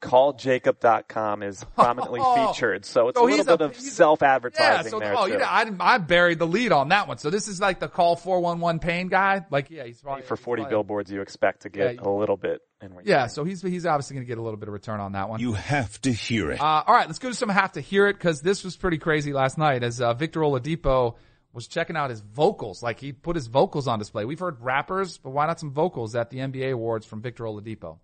calljacob.com 0.00 1.42
is 1.42 1.64
prominently 1.74 2.20
oh, 2.22 2.52
featured. 2.52 2.84
So 2.84 3.08
it's 3.08 3.18
so 3.18 3.24
a 3.24 3.26
little 3.26 3.44
bit 3.44 3.60
a, 3.60 3.64
of 3.64 3.76
self-advertising 3.76 4.84
yeah, 4.84 4.90
so, 4.90 4.98
there 4.98 5.14
oh, 5.16 5.26
too. 5.26 5.32
Yeah, 5.34 5.48
I, 5.48 5.70
I 5.80 5.98
buried 5.98 6.38
the 6.38 6.46
lead 6.46 6.72
on 6.72 6.88
that 6.88 7.08
one. 7.08 7.18
So 7.18 7.30
this 7.30 7.48
is 7.48 7.60
like 7.60 7.80
the 7.80 7.88
call 7.88 8.16
411 8.16 8.80
pain 8.80 9.08
guy. 9.08 9.44
Like, 9.50 9.70
yeah, 9.70 9.84
he's 9.84 10.00
probably 10.00 10.22
for 10.22 10.36
40 10.36 10.62
probably, 10.62 10.74
billboards. 10.74 11.10
You 11.10 11.20
expect 11.20 11.62
to 11.62 11.68
get 11.68 11.96
yeah, 11.96 12.00
a 12.02 12.10
little 12.10 12.36
bit. 12.36 12.60
In 12.80 12.92
yeah. 13.04 13.26
So 13.26 13.44
he's, 13.44 13.60
he's 13.60 13.86
obviously 13.86 14.14
going 14.14 14.26
to 14.26 14.28
get 14.28 14.38
a 14.38 14.42
little 14.42 14.58
bit 14.58 14.68
of 14.68 14.72
return 14.72 15.00
on 15.00 15.12
that 15.12 15.28
one. 15.28 15.40
You 15.40 15.54
have 15.54 16.00
to 16.02 16.12
hear 16.12 16.52
it. 16.52 16.60
Uh, 16.60 16.84
all 16.86 16.94
right. 16.94 17.06
Let's 17.06 17.18
go 17.18 17.28
to 17.28 17.34
some 17.34 17.48
have 17.48 17.72
to 17.72 17.80
hear 17.80 18.06
it 18.06 18.14
because 18.14 18.40
this 18.40 18.62
was 18.64 18.76
pretty 18.76 18.98
crazy 18.98 19.32
last 19.32 19.58
night 19.58 19.82
as, 19.82 20.00
uh, 20.00 20.14
Victor 20.14 20.40
Oladipo 20.40 21.16
was 21.52 21.66
checking 21.66 21.96
out 21.96 22.10
his 22.10 22.20
vocals. 22.20 22.82
Like 22.82 23.00
he 23.00 23.12
put 23.12 23.34
his 23.34 23.48
vocals 23.48 23.88
on 23.88 23.98
display. 23.98 24.24
We've 24.24 24.38
heard 24.38 24.60
rappers, 24.60 25.18
but 25.18 25.30
why 25.30 25.46
not 25.46 25.58
some 25.58 25.72
vocals 25.72 26.14
at 26.14 26.30
the 26.30 26.38
NBA 26.38 26.72
awards 26.72 27.04
from 27.06 27.20
Victor 27.20 27.44
Oladipo? 27.44 27.98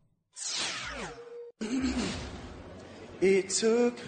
It 3.25 3.49
took 3.49 3.99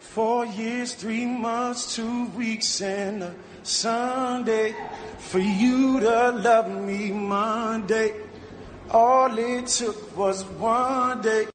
four 0.00 0.44
years, 0.44 0.92
three 0.92 1.24
months, 1.24 1.94
two 1.94 2.26
weeks, 2.30 2.82
and 2.82 3.22
a 3.22 3.32
Sunday 3.62 4.74
for 5.18 5.38
you 5.38 6.00
to 6.00 6.32
love 6.32 6.68
me 6.68 7.12
Monday. 7.12 8.12
All 8.90 9.38
it 9.38 9.68
took 9.68 10.16
was 10.16 10.44
one 10.44 11.20
day. 11.20 11.46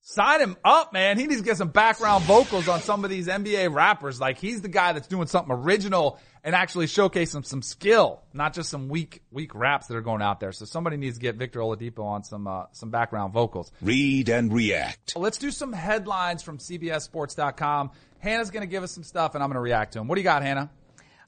Sign 0.00 0.40
him 0.40 0.56
up, 0.64 0.94
man. 0.94 1.18
He 1.18 1.26
needs 1.26 1.42
to 1.42 1.44
get 1.44 1.58
some 1.58 1.68
background 1.68 2.24
vocals 2.24 2.68
on 2.68 2.80
some 2.80 3.04
of 3.04 3.10
these 3.10 3.26
NBA 3.26 3.74
rappers. 3.74 4.18
Like 4.18 4.38
he's 4.38 4.62
the 4.62 4.68
guy 4.68 4.94
that's 4.94 5.08
doing 5.08 5.26
something 5.26 5.54
original 5.54 6.18
and 6.44 6.54
actually 6.54 6.86
showcasing 6.86 7.44
some 7.44 7.62
skill, 7.62 8.22
not 8.34 8.52
just 8.52 8.68
some 8.68 8.88
weak, 8.88 9.22
weak 9.32 9.54
raps 9.54 9.86
that 9.86 9.96
are 9.96 10.02
going 10.02 10.20
out 10.20 10.40
there. 10.40 10.52
So 10.52 10.66
somebody 10.66 10.98
needs 10.98 11.16
to 11.16 11.22
get 11.22 11.36
Victor 11.36 11.60
Oladipo 11.60 12.04
on 12.04 12.22
some, 12.22 12.46
uh, 12.46 12.66
some 12.72 12.90
background 12.90 13.32
vocals. 13.32 13.72
Read 13.80 14.28
and 14.28 14.52
react. 14.52 15.16
Let's 15.16 15.38
do 15.38 15.50
some 15.50 15.72
headlines 15.72 16.42
from 16.42 16.58
CBSSports.com. 16.58 17.92
Hannah's 18.18 18.50
going 18.50 18.60
to 18.60 18.70
give 18.70 18.82
us 18.82 18.92
some 18.92 19.04
stuff 19.04 19.34
and 19.34 19.42
I'm 19.42 19.48
going 19.48 19.56
to 19.56 19.60
react 19.60 19.94
to 19.94 20.00
them. 20.00 20.06
What 20.06 20.16
do 20.16 20.20
you 20.20 20.24
got, 20.24 20.42
Hannah? 20.42 20.70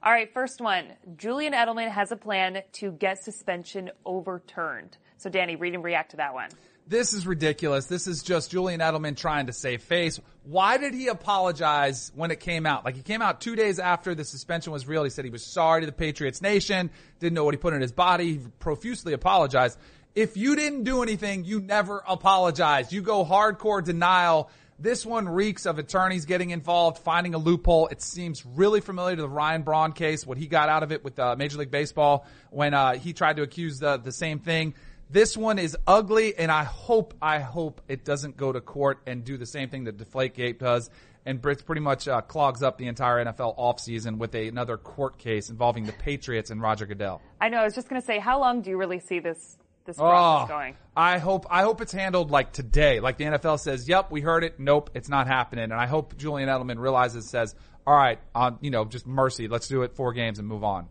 All 0.02 0.12
right, 0.12 0.32
first 0.32 0.60
one. 0.60 0.92
Julian 1.16 1.54
Edelman 1.54 1.90
has 1.90 2.12
a 2.12 2.16
plan 2.16 2.62
to 2.74 2.92
get 2.92 3.24
suspension 3.24 3.90
overturned. 4.04 4.98
So 5.16 5.30
Danny, 5.30 5.56
read 5.56 5.74
and 5.74 5.82
react 5.82 6.10
to 6.10 6.18
that 6.18 6.34
one 6.34 6.50
this 6.88 7.12
is 7.12 7.26
ridiculous. 7.26 7.86
This 7.86 8.06
is 8.06 8.22
just 8.22 8.50
Julian 8.50 8.80
Edelman 8.80 9.16
trying 9.16 9.46
to 9.46 9.52
save 9.52 9.82
face. 9.82 10.20
Why 10.44 10.76
did 10.76 10.94
he 10.94 11.08
apologize 11.08 12.12
when 12.14 12.30
it 12.30 12.38
came 12.38 12.66
out? 12.66 12.84
Like 12.84 12.94
he 12.94 13.02
came 13.02 13.22
out 13.22 13.40
two 13.40 13.56
days 13.56 13.78
after 13.78 14.14
the 14.14 14.24
suspension 14.24 14.72
was 14.72 14.86
real. 14.86 15.02
He 15.02 15.10
said 15.10 15.24
he 15.24 15.30
was 15.30 15.44
sorry 15.44 15.82
to 15.82 15.86
the 15.86 15.92
Patriots 15.92 16.40
nation, 16.40 16.90
didn't 17.18 17.34
know 17.34 17.44
what 17.44 17.54
he 17.54 17.58
put 17.58 17.74
in 17.74 17.80
his 17.80 17.92
body, 17.92 18.34
he 18.34 18.40
profusely 18.60 19.12
apologized. 19.12 19.78
If 20.14 20.36
you 20.36 20.54
didn't 20.56 20.84
do 20.84 21.02
anything, 21.02 21.44
you 21.44 21.60
never 21.60 22.02
apologize. 22.06 22.92
You 22.92 23.02
go 23.02 23.24
hardcore 23.24 23.84
denial. 23.84 24.48
This 24.78 25.04
one 25.04 25.28
reeks 25.28 25.66
of 25.66 25.78
attorneys 25.78 26.26
getting 26.26 26.50
involved, 26.50 26.98
finding 26.98 27.34
a 27.34 27.38
loophole. 27.38 27.88
It 27.88 28.00
seems 28.00 28.44
really 28.46 28.80
familiar 28.80 29.16
to 29.16 29.22
the 29.22 29.28
Ryan 29.28 29.62
Braun 29.62 29.92
case, 29.92 30.26
what 30.26 30.38
he 30.38 30.46
got 30.46 30.68
out 30.68 30.82
of 30.82 30.92
it 30.92 31.02
with 31.02 31.18
uh, 31.18 31.34
Major 31.36 31.58
League 31.58 31.70
Baseball 31.70 32.26
when 32.50 32.74
uh, 32.74 32.94
he 32.94 33.12
tried 33.12 33.36
to 33.36 33.42
accuse 33.42 33.78
the, 33.78 33.96
the 33.96 34.12
same 34.12 34.38
thing. 34.38 34.74
This 35.08 35.36
one 35.36 35.58
is 35.58 35.76
ugly, 35.86 36.36
and 36.36 36.50
I 36.50 36.64
hope, 36.64 37.14
I 37.22 37.38
hope 37.38 37.80
it 37.86 38.04
doesn't 38.04 38.36
go 38.36 38.50
to 38.52 38.60
court 38.60 38.98
and 39.06 39.24
do 39.24 39.36
the 39.36 39.46
same 39.46 39.68
thing 39.68 39.84
that 39.84 39.96
Deflategate 39.98 40.58
does, 40.58 40.90
and 41.24 41.40
Brits 41.40 41.64
pretty 41.64 41.80
much 41.80 42.08
uh, 42.08 42.20
clogs 42.22 42.62
up 42.62 42.76
the 42.76 42.88
entire 42.88 43.24
NFL 43.24 43.56
offseason 43.56 44.18
with 44.18 44.34
a, 44.34 44.48
another 44.48 44.76
court 44.76 45.16
case 45.16 45.48
involving 45.48 45.84
the 45.84 45.92
Patriots 45.92 46.50
and 46.50 46.60
Roger 46.60 46.86
Goodell. 46.86 47.22
I 47.40 47.48
know. 47.50 47.58
I 47.58 47.64
was 47.64 47.74
just 47.74 47.88
going 47.88 48.00
to 48.00 48.06
say, 48.06 48.18
how 48.18 48.40
long 48.40 48.62
do 48.62 48.70
you 48.70 48.76
really 48.76 48.98
see 48.98 49.20
this 49.20 49.56
this 49.84 49.96
process 49.96 50.50
Oh, 50.50 50.52
going? 50.52 50.76
I 50.96 51.18
hope 51.18 51.46
I 51.48 51.62
hope 51.62 51.80
it's 51.80 51.92
handled 51.92 52.32
like 52.32 52.52
today. 52.52 52.98
Like 52.98 53.18
the 53.18 53.24
NFL 53.24 53.60
says, 53.60 53.88
"Yep, 53.88 54.10
we 54.10 54.20
heard 54.20 54.42
it. 54.42 54.58
Nope, 54.58 54.90
it's 54.94 55.08
not 55.08 55.28
happening." 55.28 55.64
And 55.64 55.74
I 55.74 55.86
hope 55.86 56.16
Julian 56.16 56.48
Edelman 56.48 56.80
realizes, 56.80 57.28
says, 57.30 57.54
"All 57.86 57.94
right, 57.94 58.18
on 58.34 58.58
you 58.60 58.72
know, 58.72 58.84
just 58.84 59.06
mercy. 59.06 59.46
Let's 59.46 59.68
do 59.68 59.82
it 59.82 59.94
four 59.94 60.12
games 60.12 60.40
and 60.40 60.48
move 60.48 60.64
on." 60.64 60.88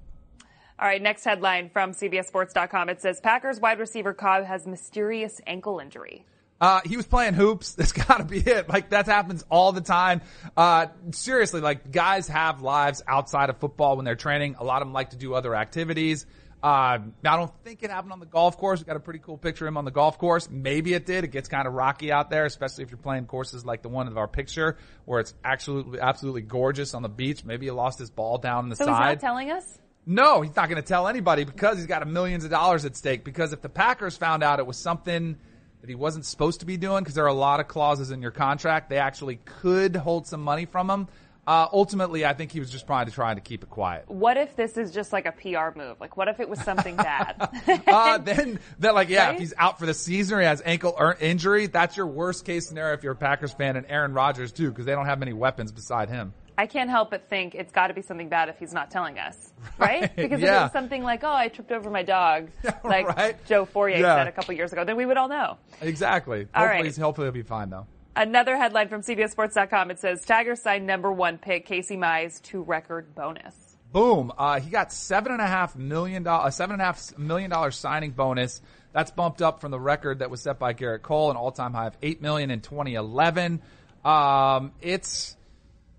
All 0.77 0.87
right, 0.87 1.01
next 1.01 1.23
headline 1.23 1.69
from 1.69 1.93
CBSSports.com. 1.93 2.89
It 2.89 3.01
says 3.01 3.21
Packers 3.21 3.61
wide 3.61 3.79
receiver 3.79 4.13
Cobb 4.13 4.43
has 4.43 4.67
mysterious 4.67 5.39
ankle 5.47 5.79
injury. 5.79 6.25
Uh, 6.59 6.81
he 6.85 6.97
was 6.97 7.05
playing 7.05 7.33
hoops. 7.33 7.73
That's 7.75 7.93
got 7.93 8.17
to 8.17 8.25
be 8.25 8.39
it. 8.39 8.67
Like 8.67 8.89
that 8.89 9.05
happens 9.05 9.45
all 9.49 9.71
the 9.71 9.81
time. 9.81 10.21
Uh, 10.55 10.87
seriously, 11.11 11.61
like 11.61 11.91
guys 11.91 12.27
have 12.27 12.61
lives 12.61 13.01
outside 13.07 13.49
of 13.49 13.57
football 13.59 13.95
when 13.95 14.05
they're 14.05 14.15
training. 14.15 14.55
A 14.59 14.63
lot 14.63 14.81
of 14.81 14.87
them 14.87 14.93
like 14.93 15.11
to 15.11 15.17
do 15.17 15.33
other 15.33 15.55
activities. 15.55 16.25
Uh, 16.61 16.97
I 17.23 17.35
don't 17.35 17.51
think 17.63 17.83
it 17.83 17.91
happened 17.91 18.11
on 18.11 18.19
the 18.19 18.25
golf 18.25 18.57
course. 18.57 18.79
We 18.79 18.85
got 18.85 18.95
a 18.95 18.99
pretty 18.99 19.19
cool 19.19 19.37
picture 19.37 19.65
of 19.65 19.69
him 19.69 19.77
on 19.77 19.85
the 19.85 19.91
golf 19.91 20.17
course. 20.17 20.49
Maybe 20.49 20.93
it 20.93 21.05
did. 21.05 21.23
It 21.23 21.27
gets 21.27 21.47
kind 21.47 21.67
of 21.67 21.73
rocky 21.73 22.11
out 22.11 22.31
there, 22.31 22.45
especially 22.45 22.83
if 22.83 22.89
you're 22.89 22.97
playing 22.97 23.27
courses 23.27 23.63
like 23.63 23.83
the 23.83 23.89
one 23.89 24.07
of 24.07 24.17
our 24.17 24.27
picture 24.27 24.77
where 25.05 25.19
it's 25.19 25.35
absolutely, 25.43 25.99
absolutely 25.99 26.41
gorgeous 26.41 26.95
on 26.95 27.03
the 27.03 27.09
beach. 27.09 27.45
Maybe 27.45 27.67
he 27.67 27.71
lost 27.71 27.99
his 27.99 28.09
ball 28.09 28.39
down 28.39 28.63
in 28.63 28.69
the 28.69 28.75
side. 28.75 28.85
So 28.85 28.91
he's 28.91 28.99
not 28.99 29.19
telling 29.19 29.51
us? 29.51 29.77
No, 30.05 30.41
he's 30.41 30.55
not 30.55 30.69
going 30.69 30.81
to 30.81 30.87
tell 30.87 31.07
anybody 31.07 31.43
because 31.43 31.77
he's 31.77 31.87
got 31.87 32.03
a 32.03 32.05
millions 32.05 32.43
of 32.43 32.51
dollars 32.51 32.85
at 32.85 32.95
stake. 32.95 33.23
Because 33.23 33.53
if 33.53 33.61
the 33.61 33.69
Packers 33.69 34.15
found 34.17 34.43
out 34.43 34.59
it 34.59 34.67
was 34.67 34.77
something 34.77 35.37
that 35.81 35.89
he 35.89 35.95
wasn't 35.95 36.25
supposed 36.25 36.59
to 36.59 36.65
be 36.65 36.77
doing, 36.77 37.03
because 37.03 37.15
there 37.15 37.25
are 37.25 37.27
a 37.27 37.33
lot 37.33 37.59
of 37.59 37.67
clauses 37.67 38.11
in 38.11 38.21
your 38.21 38.31
contract, 38.31 38.89
they 38.89 38.97
actually 38.97 39.39
could 39.45 39.95
hold 39.95 40.27
some 40.27 40.41
money 40.41 40.65
from 40.65 40.89
him. 40.89 41.07
Uh, 41.47 41.67
ultimately, 41.71 42.25
I 42.25 42.33
think 42.33 42.51
he 42.51 42.59
was 42.59 42.71
just 42.71 42.87
probably 42.87 43.13
trying 43.13 43.35
to 43.35 43.41
keep 43.41 43.61
it 43.61 43.69
quiet. 43.69 44.05
What 44.09 44.35
if 44.35 44.55
this 44.55 44.77
is 44.77 44.91
just 44.91 45.13
like 45.13 45.27
a 45.27 45.31
PR 45.31 45.77
move? 45.77 45.99
Like, 46.01 46.17
what 46.17 46.27
if 46.27 46.39
it 46.39 46.49
was 46.49 46.59
something 46.61 46.95
bad? 46.95 47.35
uh, 47.87 48.17
then, 48.23 48.59
then 48.79 48.95
like, 48.95 49.09
yeah, 49.09 49.27
Right? 49.27 49.35
if 49.35 49.39
he's 49.39 49.53
out 49.57 49.77
for 49.77 49.85
the 49.85 49.93
season 49.93 50.37
or 50.37 50.41
he 50.41 50.47
has 50.47 50.63
ankle 50.65 50.97
injury, 51.19 51.67
that's 51.67 51.95
your 51.97 52.07
worst 52.07 52.45
case 52.45 52.67
scenario 52.67 52.95
if 52.95 53.03
you're 53.03 53.13
a 53.13 53.15
Packers 53.15 53.53
fan 53.53 53.75
and 53.75 53.85
Aaron 53.89 54.13
Rodgers 54.13 54.51
too, 54.51 54.69
because 54.69 54.85
they 54.85 54.93
don't 54.93 55.05
have 55.05 55.19
many 55.19 55.33
weapons 55.33 55.71
beside 55.71 56.09
him. 56.09 56.33
I 56.57 56.67
can't 56.67 56.89
help 56.89 57.09
but 57.11 57.29
think 57.29 57.53
it's 57.55 57.71
got 57.71 57.87
to 57.87 57.93
be 57.93 58.01
something 58.01 58.29
bad 58.29 58.49
if 58.49 58.57
he's 58.59 58.73
not 58.73 58.89
telling 58.91 59.19
us, 59.19 59.53
right? 59.77 60.01
Right, 60.01 60.15
Because 60.15 60.39
if 60.39 60.45
yeah. 60.45 60.59
it 60.59 60.63
was 60.63 60.71
something 60.71 61.03
like, 61.03 61.23
"Oh, 61.23 61.33
I 61.33 61.47
tripped 61.49 61.71
over 61.71 61.89
my 61.89 62.03
dog," 62.03 62.49
like 62.83 63.07
Right. 63.07 63.45
Joe 63.45 63.65
Fourier 63.65 63.97
Yeah. 63.99 64.15
said 64.15 64.27
a 64.27 64.31
couple 64.31 64.53
years 64.53 64.71
ago, 64.73 64.83
then 64.85 64.95
we 64.95 65.05
would 65.05 65.17
all 65.17 65.27
know. 65.27 65.57
Exactly. 65.81 66.47
All 66.53 66.61
hopefully, 66.61 66.67
right. 66.77 66.85
he's, 66.85 66.97
hopefully 66.97 67.25
he'll 67.25 67.33
be 67.33 67.41
fine 67.41 67.69
though. 67.69 67.87
Another 68.15 68.55
headline 68.55 68.87
from 68.87 69.01
CBSSports.com. 69.01 69.91
It 69.91 69.99
says 69.99 70.23
Tigers 70.23 70.61
signed 70.61 70.87
number 70.87 71.11
one 71.11 71.37
pick 71.37 71.65
Casey 71.65 71.97
Mize 71.97 72.41
to 72.43 72.61
record 72.63 73.13
bonus. 73.13 73.55
Boom. 73.91 74.31
Uh, 74.37 74.59
he 74.61 74.69
got 74.69 74.91
seven 74.93 75.31
and 75.33 75.41
a 75.41 75.47
half 75.47 75.75
million 75.75 76.23
dollar, 76.23 76.51
seven 76.51 76.73
and 76.73 76.81
a 76.81 76.85
half 76.85 77.17
million 77.17 77.49
dollar 77.49 77.71
signing 77.71 78.11
bonus. 78.11 78.61
That's 78.93 79.11
bumped 79.11 79.41
up 79.41 79.59
from 79.59 79.71
the 79.71 79.79
record 79.79 80.19
that 80.19 80.29
was 80.29 80.41
set 80.41 80.59
by 80.59 80.73
Gerrit 80.73 81.01
Cole, 81.01 81.29
an 81.31 81.35
all-time 81.37 81.73
high 81.73 81.87
of 81.87 81.97
eight 82.01 82.21
million 82.21 82.51
in 82.51 82.61
2011. 82.61 83.61
Um, 84.05 84.71
it's 84.81 85.35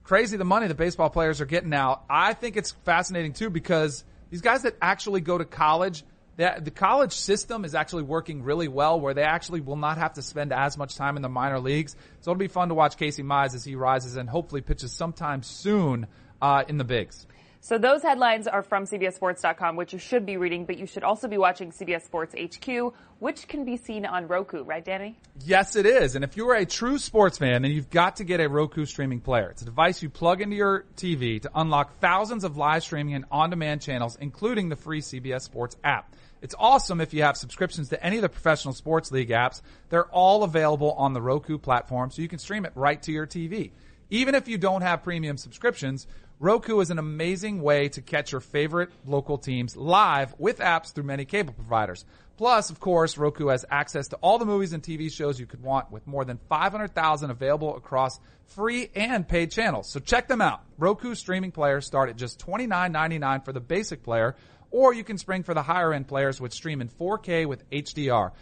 crazy 0.07 0.37
the 0.37 0.45
money 0.45 0.69
the 0.69 0.75
baseball 0.75 1.11
players 1.11 1.41
are 1.41 1.47
getting 1.47 1.69
now. 1.69 2.03
I 2.09 2.33
think 2.33 2.57
it's 2.57 2.71
fascinating 2.71 3.33
too 3.33 3.51
because 3.51 4.05
these 4.31 4.41
guys 4.41 4.63
that 4.63 4.77
actually 4.81 5.21
go 5.21 5.37
to 5.37 5.45
college, 5.45 6.05
the, 6.37 6.55
the 6.63 6.71
college 6.71 7.13
system 7.13 7.65
is 7.65 7.75
actually 7.75 8.05
working 8.05 8.45
really 8.45 8.69
well 8.69 9.01
where 9.01 9.15
they 9.15 9.25
actually 9.25 9.61
will 9.61 9.77
not 9.77 9.99
have 9.99 10.15
to 10.15 10.23
spend 10.23 10.53
as 10.53 10.79
much 10.79 10.95
time 10.95 11.17
in 11.17 11.23
the 11.23 11.29
minor 11.29 11.59
leagues. 11.59 11.97
So 12.21 12.31
it'll 12.31 12.39
be 12.39 12.47
fun 12.47 12.69
to 12.69 12.75
watch 12.75 12.97
Casey 12.97 13.25
Mize 13.25 13.55
as 13.57 13.65
he 13.65 13.75
rises 13.75 14.17
and 14.17 14.29
hopefully 14.29 14.61
pitches 14.61 14.93
sometime 14.93 15.43
soon 15.43 16.07
uh, 16.41 16.63
in 16.69 16.79
the 16.79 16.85
bigs. 16.85 17.27
So 17.61 17.79
those 17.79 18.03
headlines 18.03 18.47
are 18.47 18.63
from 18.63 18.85
CBSSports.com, 18.85 19.77
which 19.77 19.93
you 19.93 19.99
should 19.99 20.25
be 20.25 20.37
reading, 20.37 20.65
but 20.67 20.79
you 20.79 20.87
should 20.87 21.03
also 21.03 21.27
be 21.27 21.39
watching 21.39 21.73
CBS 21.73 22.03
Sports 22.03 22.35
HQ, 22.35 22.95
which 23.19 23.49
can 23.49 23.65
be 23.65 23.77
seen 23.77 24.07
on 24.07 24.29
Roku, 24.29 24.63
right, 24.63 24.85
Danny? 24.85 25.17
Yes, 25.45 25.75
it 25.75 25.87
is. 25.87 26.15
And 26.15 26.25
if 26.25 26.37
you're 26.37 26.55
a 26.55 26.65
true 26.65 26.99
sports 26.99 27.39
fan, 27.39 27.63
then 27.63 27.73
you've 27.73 27.91
got 27.91 28.17
to 28.17 28.25
get 28.25 28.41
a 28.41 28.49
Roku 28.49 28.85
streaming 28.85 29.21
player. 29.21 29.51
It's 29.51 29.63
a 29.63 29.65
device 29.65 30.03
you 30.03 30.11
plug 30.11 30.41
into 30.41 30.55
your 30.55 30.85
TV 30.97 31.43
to 31.43 31.51
unlock 31.55 31.99
thousands 31.99 32.45
of 32.45 32.57
live 32.57 32.83
streaming 32.85 33.15
and 33.15 33.25
on-demand 33.31 33.83
channels, 33.83 34.17
including 34.21 34.69
the 34.69 34.77
free 34.77 35.01
CBS 35.01 35.43
Sports 35.43 35.77
app. 35.83 36.15
It's 36.43 36.55
awesome 36.59 37.01
if 37.01 37.15
you 37.15 37.23
have 37.23 37.37
subscriptions 37.37 37.89
to 37.89 38.05
any 38.05 38.17
of 38.17 38.23
the 38.23 38.29
professional 38.29 38.75
sports 38.75 39.11
league 39.11 39.31
apps. 39.31 39.63
They're 39.89 40.07
all 40.07 40.45
available 40.45 40.93
on 40.93 41.15
the 41.15 41.23
Roku 41.23 41.59
platform, 41.59 42.11
so 42.11 42.23
you 42.23 42.29
can 42.29 42.39
stream 42.39 42.65
it 42.65 42.73
right 42.75 43.03
to 43.03 43.11
your 43.11 43.27
TV. 43.27 43.73
Even 44.11 44.37
if 44.37 44.47
you 44.47 44.57
don't 44.57 44.83
have 44.83 45.03
premium 45.03 45.37
subscriptions, 45.37 46.07
Roku 46.39 46.81
is 46.81 46.91
an 46.91 46.99
amazing 46.99 47.63
way 47.63 47.89
to 47.89 48.03
catch 48.03 48.31
your 48.31 48.43
favorite 48.43 48.91
local 49.07 49.39
teams 49.39 49.75
live 49.75 50.35
with 50.37 50.59
apps 50.59 50.93
through 50.93 51.05
many 51.05 51.25
cable 51.25 51.55
providers. 51.55 52.05
Plus, 52.37 52.69
of 52.69 52.79
course, 52.79 53.17
Roku 53.17 53.47
has 53.47 53.65
access 53.71 54.09
to 54.09 54.17
all 54.17 54.37
the 54.37 54.45
movies 54.45 54.75
and 54.75 54.83
TV 54.83 55.11
shows 55.11 55.41
you 55.41 55.47
could 55.47 55.63
want 55.63 55.91
with 55.91 56.07
more 56.07 56.27
than 56.27 56.39
500,000 56.51 57.31
available 57.31 57.75
across 57.75 58.21
free 58.49 58.91
and 58.95 59.27
paid 59.27 59.51
channels. 59.51 59.91
So 59.91 59.99
check 59.99 60.29
them 60.29 60.43
out. 60.43 60.61
Roku 60.77 61.15
streaming 61.15 61.53
players 61.53 61.87
start 61.87 62.11
at 62.11 62.17
just 62.17 62.39
$29.99 62.41 63.43
for 63.43 63.55
the 63.55 63.61
basic 63.61 64.03
player, 64.03 64.37
or 64.71 64.93
you 64.93 65.05
can 65.05 65.17
spring 65.17 65.43
for 65.43 65.55
the 65.55 65.63
higher 65.63 65.95
end 65.95 66.07
players 66.07 66.39
which 66.39 66.53
stream 66.53 66.83
in 66.83 66.91
4K 66.91 67.47
with 67.47 67.69
HDR. 67.71 68.33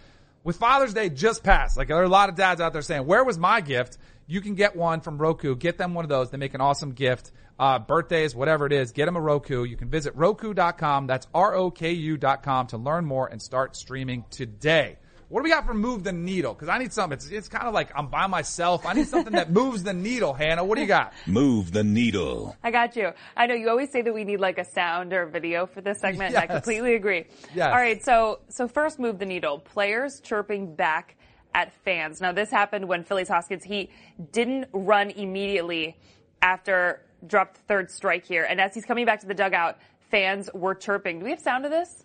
With 0.45 0.57
Father's 0.57 0.93
Day 0.93 1.09
just 1.09 1.43
passed, 1.43 1.79
like 1.79 1.89
there 1.89 1.97
are 1.97 2.05
a 2.05 2.09
lot 2.09 2.29
of 2.29 2.35
dads 2.35 2.61
out 2.61 2.75
there 2.75 2.83
saying, 2.83 3.07
where 3.07 3.25
was 3.25 3.39
my 3.39 3.63
gift? 3.63 3.97
You 4.27 4.43
can 4.43 4.55
get 4.55 4.77
one 4.77 5.01
from 5.01 5.17
Roku. 5.17 5.57
Get 5.57 5.79
them 5.79 5.95
one 5.95 6.05
of 6.05 6.11
those. 6.11 6.31
They 6.31 6.37
make 6.37 6.53
an 6.53 6.61
awesome 6.61 6.93
gift. 6.93 7.33
Uh, 7.59 7.79
birthdays, 7.79 8.35
whatever 8.35 8.67
it 8.67 8.73
is, 8.73 8.93
get 8.93 9.07
them 9.07 9.17
a 9.17 9.21
Roku. 9.23 9.65
You 9.65 9.79
can 9.79 9.89
visit 9.89 10.15
Roku.com. 10.15 11.07
That's 11.07 11.27
R-O-K-U.com 11.33 12.67
to 12.69 12.77
learn 12.77 13.07
more 13.07 13.27
and 13.27 13.41
start 13.41 13.75
streaming 13.75 14.27
today. 14.31 14.99
What 15.35 15.41
do 15.41 15.45
we 15.47 15.51
got 15.51 15.67
for 15.67 15.75
move 15.75 16.05
the 16.05 16.13
needle? 16.13 16.55
Cause 16.55 16.69
I 16.69 16.79
need 16.79 16.93
something. 16.93 17.17
It's, 17.17 17.29
it's 17.29 17.49
kind 17.49 17.67
of 17.67 17.75
like 17.75 17.91
I'm 17.97 18.07
by 18.07 18.29
myself. 18.29 18.87
I 18.87 18.93
need 18.93 19.09
something 19.09 19.33
that 19.33 19.51
moves 19.61 19.83
the 19.83 19.93
needle, 19.93 20.33
Hannah. 20.33 20.65
What 20.65 20.77
do 20.77 20.83
you 20.83 20.87
got? 20.87 21.13
Move 21.27 21.73
the 21.73 21.83
needle. 21.83 22.57
I 22.63 22.71
got 22.71 22.95
you. 22.95 23.11
I 23.37 23.49
know 23.49 23.55
you 23.55 23.69
always 23.69 23.91
say 23.91 24.01
that 24.01 24.15
we 24.15 24.23
need 24.23 24.39
like 24.39 24.59
a 24.59 24.65
sound 24.65 25.13
or 25.13 25.27
video 25.27 25.67
for 25.67 25.81
this 25.81 25.99
segment, 25.99 26.37
and 26.37 26.45
I 26.45 26.47
completely 26.55 26.95
agree. 26.95 27.25
Yes. 27.53 27.67
All 27.67 27.81
right, 27.81 28.01
so 28.01 28.39
so 28.49 28.69
first 28.69 29.01
move 29.01 29.19
the 29.19 29.27
needle. 29.27 29.59
Players 29.59 30.21
chirping 30.21 30.77
back 30.77 31.17
at 31.53 31.73
fans. 31.85 32.21
Now 32.21 32.31
this 32.31 32.53
happened 32.53 32.87
when 32.87 33.03
Phillies 33.03 33.27
Hoskins 33.27 33.65
he 33.65 33.91
didn't 34.31 34.69
run 34.73 35.11
immediately 35.11 35.97
after 36.43 37.03
dropped 37.27 37.55
the 37.55 37.63
third 37.63 37.91
strike 37.91 38.25
here, 38.25 38.45
and 38.45 38.61
as 38.61 38.73
he's 38.73 38.85
coming 38.85 39.05
back 39.05 39.19
to 39.23 39.27
the 39.27 39.35
dugout, 39.35 39.79
fans 40.13 40.49
were 40.55 40.77
chirping. 40.77 41.19
Do 41.19 41.25
we 41.25 41.33
have 41.33 41.41
sound 41.41 41.65
of 41.65 41.73
this? 41.73 42.04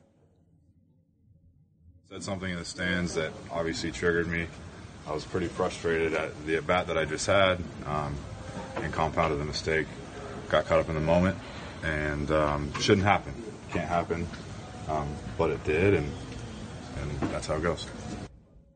Said 2.10 2.24
something 2.24 2.50
in 2.52 2.58
the 2.58 2.66
stands 2.66 3.14
that 3.14 3.32
obviously 3.52 3.92
triggered 3.92 4.28
me. 4.28 4.48
I 5.08 5.12
was 5.14 5.24
pretty 5.26 5.46
frustrated 5.46 6.16
at 6.16 6.32
the 6.48 6.56
at 6.56 6.66
bat 6.66 6.88
that 6.88 6.98
I 6.98 7.06
just 7.06 7.28
had 7.28 7.60
um, 7.86 8.16
and 8.78 8.92
compounded 8.92 9.40
the 9.40 9.46
mistake. 9.46 9.86
Got 10.50 10.66
caught 10.66 10.80
up 10.80 10.90
in 10.90 10.96
the 10.96 11.02
moment 11.02 11.38
and 11.84 12.32
um, 12.32 12.74
shouldn't 12.80 13.06
happen. 13.06 13.32
Can't 13.70 13.88
happen, 13.88 14.28
um, 14.88 15.08
but 15.38 15.52
it 15.52 15.64
did, 15.64 15.94
and 15.94 16.12
and 17.00 17.12
that's 17.30 17.46
how 17.46 17.58
it 17.58 17.62
goes. 17.62 17.86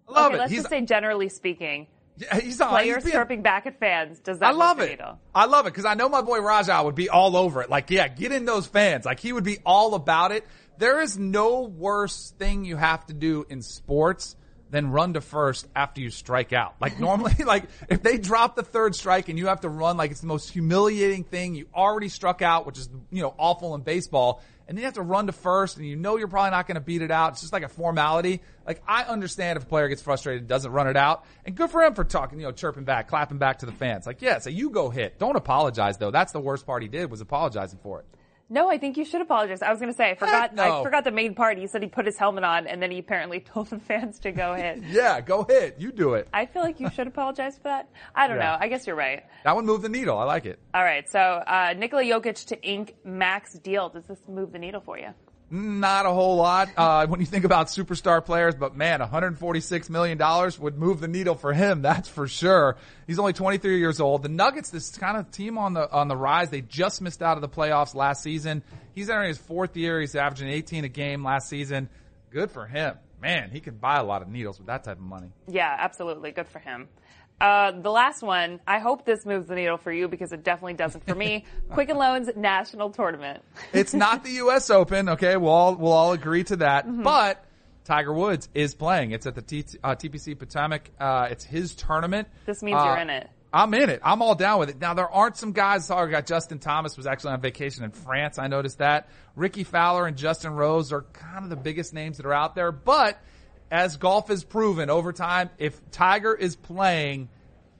I 0.08 0.12
love 0.12 0.26
okay, 0.28 0.36
it. 0.36 0.38
let's 0.38 0.52
He's, 0.52 0.60
just 0.60 0.70
say 0.70 0.82
generally 0.82 1.30
speaking, 1.30 1.88
yeah, 2.18 2.40
he's 2.40 2.62
on. 2.62 2.70
players 2.70 2.98
he's 2.98 3.06
being- 3.06 3.14
chirping 3.14 3.42
back 3.42 3.66
at 3.66 3.80
fans. 3.80 4.20
Does 4.20 4.38
that 4.40 4.50
I 4.50 4.52
love 4.52 4.80
it. 4.80 4.92
needle? 4.92 5.18
I 5.34 5.46
love 5.46 5.66
it 5.66 5.72
because 5.72 5.86
I 5.86 5.96
know 5.96 6.08
my 6.08 6.22
boy 6.22 6.40
Raja 6.40 6.84
would 6.84 6.94
be 6.94 7.10
all 7.10 7.36
over 7.36 7.64
it. 7.64 7.70
Like, 7.72 7.90
yeah, 7.90 8.08
get 8.08 8.32
in 8.32 8.46
those 8.46 8.68
fans. 8.68 9.06
Like, 9.06 9.20
he 9.20 9.34
would 9.34 9.44
be 9.44 9.58
all 9.66 9.96
about 9.96 10.32
it. 10.32 10.46
There 10.84 11.00
is 11.00 11.18
no 11.18 11.62
worse 11.62 12.34
thing 12.38 12.66
you 12.66 12.76
have 12.76 13.06
to 13.06 13.14
do 13.14 13.46
in 13.48 13.62
sports 13.62 14.36
than 14.70 14.92
run 14.92 15.14
to 15.14 15.22
first 15.22 15.66
after 15.74 16.02
you 16.02 16.10
strike 16.10 16.52
out. 16.52 16.76
Like 16.82 17.00
normally, 17.00 17.36
like 17.46 17.70
if 17.88 18.04
they 18.04 18.18
drop 18.18 18.58
the 18.58 18.64
third 18.64 18.94
strike 18.94 19.30
and 19.30 19.40
you 19.40 19.48
have 19.48 19.62
to 19.62 19.70
run, 19.70 19.96
like 19.96 20.12
it's 20.12 20.20
the 20.20 20.28
most 20.28 20.50
humiliating 20.50 21.24
thing. 21.24 21.56
You 21.56 21.68
already 21.74 22.10
struck 22.10 22.42
out, 22.42 22.66
which 22.66 22.78
is, 22.78 22.90
you 23.12 23.22
know, 23.22 23.34
awful 23.38 23.76
in 23.76 23.82
baseball. 23.82 24.42
And 24.68 24.78
then 24.78 24.82
you 24.82 24.86
have 24.88 24.96
to 24.96 25.04
run 25.04 25.28
to 25.28 25.32
first 25.32 25.78
and 25.78 25.88
you 25.88 25.96
know 25.96 26.18
you're 26.18 26.28
probably 26.28 26.52
not 26.52 26.68
going 26.68 26.76
to 26.76 26.82
beat 26.82 27.02
it 27.02 27.12
out. 27.12 27.32
It's 27.32 27.40
just 27.40 27.54
like 27.54 27.64
a 27.64 27.70
formality. 27.70 28.42
Like 28.68 28.84
I 28.86 29.04
understand 29.04 29.56
if 29.56 29.64
a 29.64 29.68
player 29.68 29.88
gets 29.88 30.02
frustrated 30.02 30.42
and 30.42 30.50
doesn't 30.50 30.70
run 30.74 30.90
it 30.90 30.98
out. 30.98 31.24
And 31.46 31.56
good 31.56 31.70
for 31.70 31.82
him 31.82 31.94
for 31.94 32.04
talking, 32.04 32.42
you 32.42 32.46
know, 32.46 32.52
chirping 32.52 32.84
back, 32.84 33.08
clapping 33.08 33.38
back 33.38 33.60
to 33.60 33.66
the 33.66 33.72
fans. 33.72 34.06
Like, 34.06 34.22
yeah, 34.22 34.40
so 34.40 34.50
you 34.50 34.70
go 34.70 34.90
hit. 34.90 35.18
Don't 35.18 35.38
apologize 35.38 35.98
though. 35.98 36.12
That's 36.12 36.34
the 36.34 36.42
worst 36.42 36.66
part 36.66 36.82
he 36.82 36.90
did 36.90 37.10
was 37.10 37.22
apologizing 37.22 37.80
for 37.82 38.02
it. 38.02 38.06
No, 38.54 38.70
I 38.70 38.78
think 38.78 38.98
you 38.98 39.04
should 39.06 39.22
apologize. 39.22 39.64
I 39.64 39.72
was 39.72 39.80
going 39.80 39.92
to 39.92 39.98
say 39.98 40.12
I 40.12 40.16
forgot. 40.16 40.54
no. 40.54 40.80
I 40.82 40.84
forgot 40.84 41.04
the 41.04 41.12
main 41.12 41.34
part. 41.34 41.58
He 41.58 41.66
said 41.66 41.82
he 41.82 41.90
put 41.90 42.06
his 42.06 42.18
helmet 42.20 42.44
on, 42.44 42.68
and 42.68 42.80
then 42.82 42.92
he 42.92 43.00
apparently 43.00 43.40
told 43.54 43.68
the 43.72 43.80
fans 43.80 44.20
to 44.20 44.32
go 44.32 44.54
hit. 44.54 44.84
Yeah, 44.92 45.20
go 45.22 45.44
hit. 45.44 45.76
You 45.80 45.92
do 45.92 46.14
it. 46.14 46.28
I 46.32 46.46
feel 46.46 46.62
like 46.62 46.80
you 46.80 46.90
should 46.92 47.08
apologize 47.08 47.58
for 47.58 47.64
that. 47.64 47.90
I 48.14 48.28
don't 48.28 48.38
Yeah. 48.38 48.52
know. 48.52 48.58
I 48.60 48.68
guess 48.68 48.86
you're 48.86 48.96
right. 48.96 49.24
That 49.44 49.56
one 49.56 49.66
moved 49.66 49.84
the 49.84 49.90
needle. 49.90 50.18
I 50.20 50.26
like 50.26 50.46
it. 50.46 50.60
All 50.76 50.84
right. 50.84 51.10
So 51.10 51.20
uh, 51.20 51.74
Nikola 51.76 52.04
Jokic 52.04 52.46
to 52.48 52.62
ink 52.62 52.96
max 53.04 53.54
deal. 53.54 53.90
Does 53.90 54.06
this 54.06 54.20
move 54.28 54.52
the 54.52 54.60
needle 54.60 54.82
for 54.82 55.00
you? 55.00 55.10
Not 55.56 56.08
a 56.08 56.10
whole 56.10 56.38
lot 56.38 56.70
uh, 56.76 57.06
when 57.10 57.20
you 57.20 57.28
think 57.28 57.46
about 57.46 57.68
superstar 57.68 58.26
players, 58.26 58.56
but 58.56 58.76
man, 58.76 59.02
146 59.02 59.88
million 59.88 60.18
dollars 60.18 60.58
would 60.58 60.80
move 60.80 61.00
the 61.00 61.08
needle 61.08 61.36
for 61.36 61.54
him. 61.54 61.82
That's 61.84 62.10
for 62.10 62.28
sure. 62.28 62.76
He's 63.06 63.20
only 63.20 63.34
23 63.34 63.78
years 63.78 64.00
old. 64.00 64.24
The 64.24 64.30
Nuggets, 64.30 64.72
this 64.72 64.98
kind 64.98 65.16
of 65.16 65.30
team 65.30 65.60
on 65.60 65.76
the 65.76 65.92
on 65.92 66.08
the 66.08 66.18
rise. 66.18 66.50
They 66.50 66.62
just 66.62 67.04
missed 67.04 67.22
out 67.22 67.38
of 67.38 67.42
the 67.42 67.50
playoffs 67.50 67.94
last 67.94 68.24
season. 68.24 68.64
He's 68.96 69.12
entering 69.12 69.28
his 69.28 69.38
fourth 69.38 69.78
year. 69.78 70.02
He's 70.02 70.16
averaging 70.16 70.50
18 70.50 70.86
a 70.86 70.90
game 70.90 71.24
last 71.24 71.50
season. 71.50 71.88
Good 72.32 72.50
for 72.50 72.66
him. 72.66 72.96
Man, 73.22 73.52
he 73.52 73.60
can 73.60 73.76
buy 73.76 73.98
a 73.98 74.04
lot 74.04 74.24
of 74.24 74.30
needles 74.30 74.58
with 74.58 74.68
that 74.68 74.84
type 74.84 74.98
of 74.98 75.04
money. 75.04 75.30
Yeah, 75.48 75.74
absolutely. 75.80 76.32
Good 76.32 76.48
for 76.48 76.58
him. 76.58 76.88
Uh, 77.42 77.72
the 77.72 77.92
last 77.92 78.22
one, 78.22 78.60
I 78.66 78.80
hope 78.80 79.06
this 79.06 79.26
moves 79.26 79.48
the 79.48 79.56
needle 79.56 79.78
for 79.78 79.92
you 79.92 80.08
because 80.08 80.32
it 80.32 80.44
definitely 80.44 80.76
doesn't 80.76 81.06
for 81.06 81.16
me. 81.16 81.44
Quicken 81.72 81.98
Loans 81.98 82.30
National 82.36 82.90
Tournament. 82.90 83.44
It's 83.74 83.94
not 83.94 84.24
the 84.24 84.32
U.S. 84.32 84.70
Open. 84.70 85.10
Okay, 85.10 85.36
we'll 85.36 85.52
all 85.52 85.76
we'll 85.76 85.92
all 85.92 86.14
agree 86.14 86.44
to 86.46 86.56
that. 86.58 86.86
Mm-hmm. 86.88 87.04
But 87.04 87.44
Tiger 87.84 88.14
Woods 88.14 88.48
is 88.54 88.74
playing. 88.76 89.12
It's 89.12 89.26
at 89.26 89.36
the 89.36 89.42
T- 89.42 89.66
uh, 89.84 89.96
TPC 89.96 90.40
Potomac. 90.40 90.90
Uh, 91.00 91.28
it's 91.32 91.44
his 91.44 91.76
tournament. 91.76 92.30
This 92.46 92.64
means 92.64 92.78
Uh, 92.80 92.86
you're 92.86 92.98
in 92.98 93.10
it. 93.10 93.30
I'm 93.52 93.74
in 93.76 93.90
it. 93.90 94.02
I'm 94.04 94.22
all 94.24 94.34
down 94.36 94.60
with 94.60 94.70
it. 94.70 94.82
Now 94.82 94.94
there 94.96 95.10
aren't 95.10 95.38
some 95.38 95.52
guys. 95.52 95.92
I 95.92 96.08
got 96.08 96.26
Justin 96.26 96.58
Thomas 96.60 96.98
was 96.98 97.06
actually 97.06 97.34
on 97.34 97.42
vacation 97.42 97.84
in 97.84 97.92
France. 97.92 98.40
I 98.40 98.48
noticed 98.48 98.80
that. 98.80 99.10
Rickie 99.36 99.64
Fowler 99.64 100.08
and 100.08 100.18
Justin 100.18 100.54
Rose 100.54 100.92
are 100.92 101.04
kind 101.14 101.44
of 101.44 101.50
the 101.52 101.56
biggest 101.56 101.94
names 101.94 102.18
that 102.18 102.26
are 102.26 102.34
out 102.34 102.56
there. 102.56 102.72
But 102.72 103.22
as 103.72 103.98
golf 103.98 104.28
has 104.28 104.44
proven 104.44 104.90
over 104.90 105.14
time, 105.14 105.50
if 105.58 105.80
Tiger 105.92 106.34
is 106.34 106.56
playing, 106.56 107.30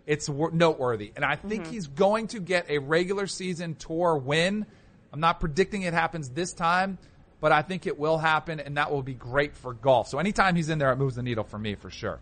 it's 0.06 0.30
noteworthy. 0.30 1.12
And 1.16 1.24
I 1.24 1.36
think 1.36 1.68
he's 1.68 1.88
going 1.88 2.28
to 2.28 2.40
get 2.40 2.70
a 2.70 2.80
regular 2.80 3.28
season 3.28 3.76
tour 3.76 4.18
win. 4.18 4.66
I'm 5.12 5.20
not 5.20 5.40
predicting 5.40 5.84
it 5.84 5.94
happens 5.94 6.30
this 6.30 6.54
time, 6.54 6.98
but 7.40 7.52
I 7.52 7.62
think 7.62 7.88
it 7.88 7.98
will 8.00 8.18
happen, 8.18 8.60
and 8.60 8.78
that 8.78 8.92
will 8.92 9.04
be 9.04 9.14
great 9.14 9.56
for 9.56 9.74
golf. 9.74 10.08
So 10.08 10.20
anytime 10.20 10.56
he's 10.56 10.70
in 10.70 10.80
there, 10.80 10.92
it 10.92 10.98
moves 10.98 11.16
the 11.16 11.24
needle 11.24 11.44
for 11.44 11.60
me 11.60 11.76
for 11.76 11.90
sure. 11.90 12.20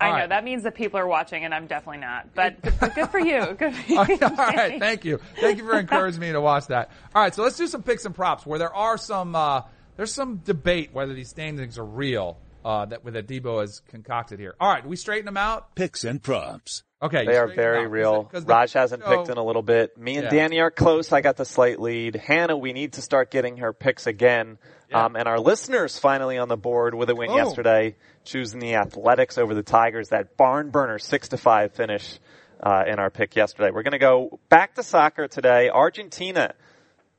I 0.00 0.10
All 0.10 0.18
know 0.18 0.26
that 0.28 0.42
means 0.42 0.64
that 0.64 0.74
people 0.74 0.98
are 0.98 1.06
watching, 1.06 1.44
and 1.44 1.54
I'm 1.54 1.66
definitely 1.66 2.00
not. 2.00 2.34
But, 2.34 2.60
but 2.80 2.94
good 2.94 3.10
for 3.10 3.20
you. 3.20 3.54
Good 3.54 3.74
for 3.74 3.92
you. 3.92 3.98
All 3.98 4.36
right, 4.36 4.80
thank 4.80 5.04
you. 5.04 5.20
Thank 5.40 5.58
you 5.58 5.64
for 5.64 5.78
encouraging 5.78 6.20
me 6.20 6.32
to 6.32 6.40
watch 6.40 6.66
that. 6.68 6.90
All 7.14 7.22
right, 7.22 7.34
so 7.34 7.42
let's 7.42 7.56
do 7.56 7.66
some 7.66 7.82
picks 7.82 8.04
and 8.04 8.14
props 8.14 8.44
where 8.44 8.58
there 8.58 8.74
are 8.74 8.98
some 8.98 9.36
uh, 9.36 9.62
there's 9.96 10.12
some 10.12 10.38
debate 10.38 10.90
whether 10.92 11.14
these 11.14 11.28
standings 11.28 11.78
are 11.78 11.84
real 11.84 12.38
uh, 12.64 12.84
that 12.86 13.04
that 13.04 13.26
Debo 13.26 13.60
has 13.60 13.80
concocted 13.88 14.38
here. 14.38 14.54
All 14.60 14.72
right, 14.72 14.86
we 14.86 14.96
straighten 14.96 15.26
them 15.26 15.36
out. 15.36 15.74
Picks 15.74 16.04
and 16.04 16.22
props. 16.22 16.82
Okay, 17.02 17.26
They 17.26 17.36
are 17.36 17.46
straighten 17.48 17.56
them 17.56 17.56
very 17.56 17.84
out. 17.84 17.90
real. 17.90 18.24
'Cause 18.24 18.44
the 18.44 18.52
Raj 18.52 18.72
hasn't 18.74 19.02
show- 19.02 19.16
picked 19.16 19.28
in 19.28 19.36
a 19.36 19.42
little 19.44 19.62
bit. 19.62 19.98
Me 19.98 20.14
and 20.16 20.24
Yeah. 20.24 20.30
Danny 20.30 20.60
are 20.60 20.70
close. 20.70 21.12
I 21.12 21.20
got 21.20 21.36
the 21.36 21.44
slight 21.44 21.80
lead. 21.80 22.14
Hannah, 22.14 22.56
we 22.56 22.72
need 22.72 22.92
to 22.94 23.02
start 23.02 23.30
getting 23.32 23.56
her 23.56 23.72
picks 23.72 24.06
again. 24.06 24.58
Yeah. 24.88 25.06
Um, 25.06 25.16
and 25.16 25.26
our 25.26 25.40
listeners 25.40 25.98
finally 25.98 26.38
on 26.38 26.46
the 26.48 26.56
board 26.56 26.94
with 26.94 27.10
a 27.10 27.14
win 27.16 27.30
Oh. 27.30 27.36
yesterday, 27.36 27.96
choosing 28.24 28.60
the 28.60 28.76
Athletics 28.76 29.36
over 29.38 29.52
the 29.54 29.62
Tigers. 29.64 30.10
That 30.10 30.36
barn 30.36 30.70
burner 30.70 30.98
six 31.00 31.28
to 31.30 31.36
five 31.38 31.72
finish 31.72 32.20
uh, 32.62 32.84
in 32.86 33.00
our 33.00 33.10
pick 33.10 33.34
yesterday. 33.34 33.70
We're 33.72 33.82
going 33.82 33.92
to 33.92 33.98
go 33.98 34.38
back 34.48 34.76
to 34.76 34.84
soccer 34.84 35.26
today. 35.26 35.68
Argentina 35.70 36.54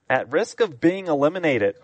at 0.10 0.32
risk 0.32 0.62
of 0.62 0.80
being 0.80 1.08
eliminated. 1.08 1.76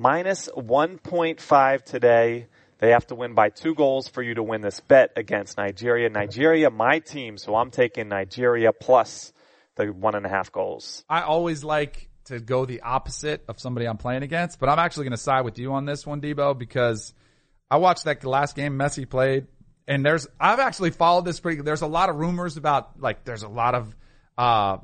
Minus 0.00 0.48
1.5 0.56 1.82
today. 1.82 2.46
They 2.78 2.90
have 2.90 3.08
to 3.08 3.16
win 3.16 3.34
by 3.34 3.48
two 3.48 3.74
goals 3.74 4.06
for 4.06 4.22
you 4.22 4.34
to 4.34 4.44
win 4.44 4.60
this 4.60 4.78
bet 4.78 5.10
against 5.16 5.58
Nigeria. 5.58 6.08
Nigeria, 6.08 6.70
my 6.70 7.00
team, 7.00 7.36
so 7.36 7.56
I'm 7.56 7.72
taking 7.72 8.06
Nigeria 8.06 8.72
plus 8.72 9.32
the 9.74 9.86
one 9.86 10.14
and 10.14 10.24
a 10.24 10.28
half 10.28 10.52
goals. 10.52 11.02
I 11.08 11.22
always 11.22 11.64
like 11.64 12.10
to 12.26 12.38
go 12.38 12.64
the 12.64 12.82
opposite 12.82 13.42
of 13.48 13.58
somebody 13.58 13.86
I'm 13.86 13.96
playing 13.96 14.22
against, 14.22 14.60
but 14.60 14.68
I'm 14.68 14.78
actually 14.78 15.06
going 15.06 15.16
to 15.16 15.16
side 15.16 15.44
with 15.44 15.58
you 15.58 15.72
on 15.72 15.84
this 15.84 16.06
one, 16.06 16.20
Debo, 16.20 16.56
because 16.56 17.12
I 17.68 17.78
watched 17.78 18.04
that 18.04 18.22
last 18.22 18.54
game 18.54 18.78
Messi 18.78 19.10
played, 19.10 19.48
and 19.88 20.06
there's 20.06 20.28
I've 20.38 20.60
actually 20.60 20.90
followed 20.90 21.24
this 21.24 21.40
pretty. 21.40 21.60
There's 21.62 21.82
a 21.82 21.88
lot 21.88 22.08
of 22.08 22.14
rumors 22.14 22.56
about 22.56 23.00
like 23.00 23.24
there's 23.24 23.42
a 23.42 23.48
lot 23.48 23.74
of 23.74 23.96
uh, 24.38 24.76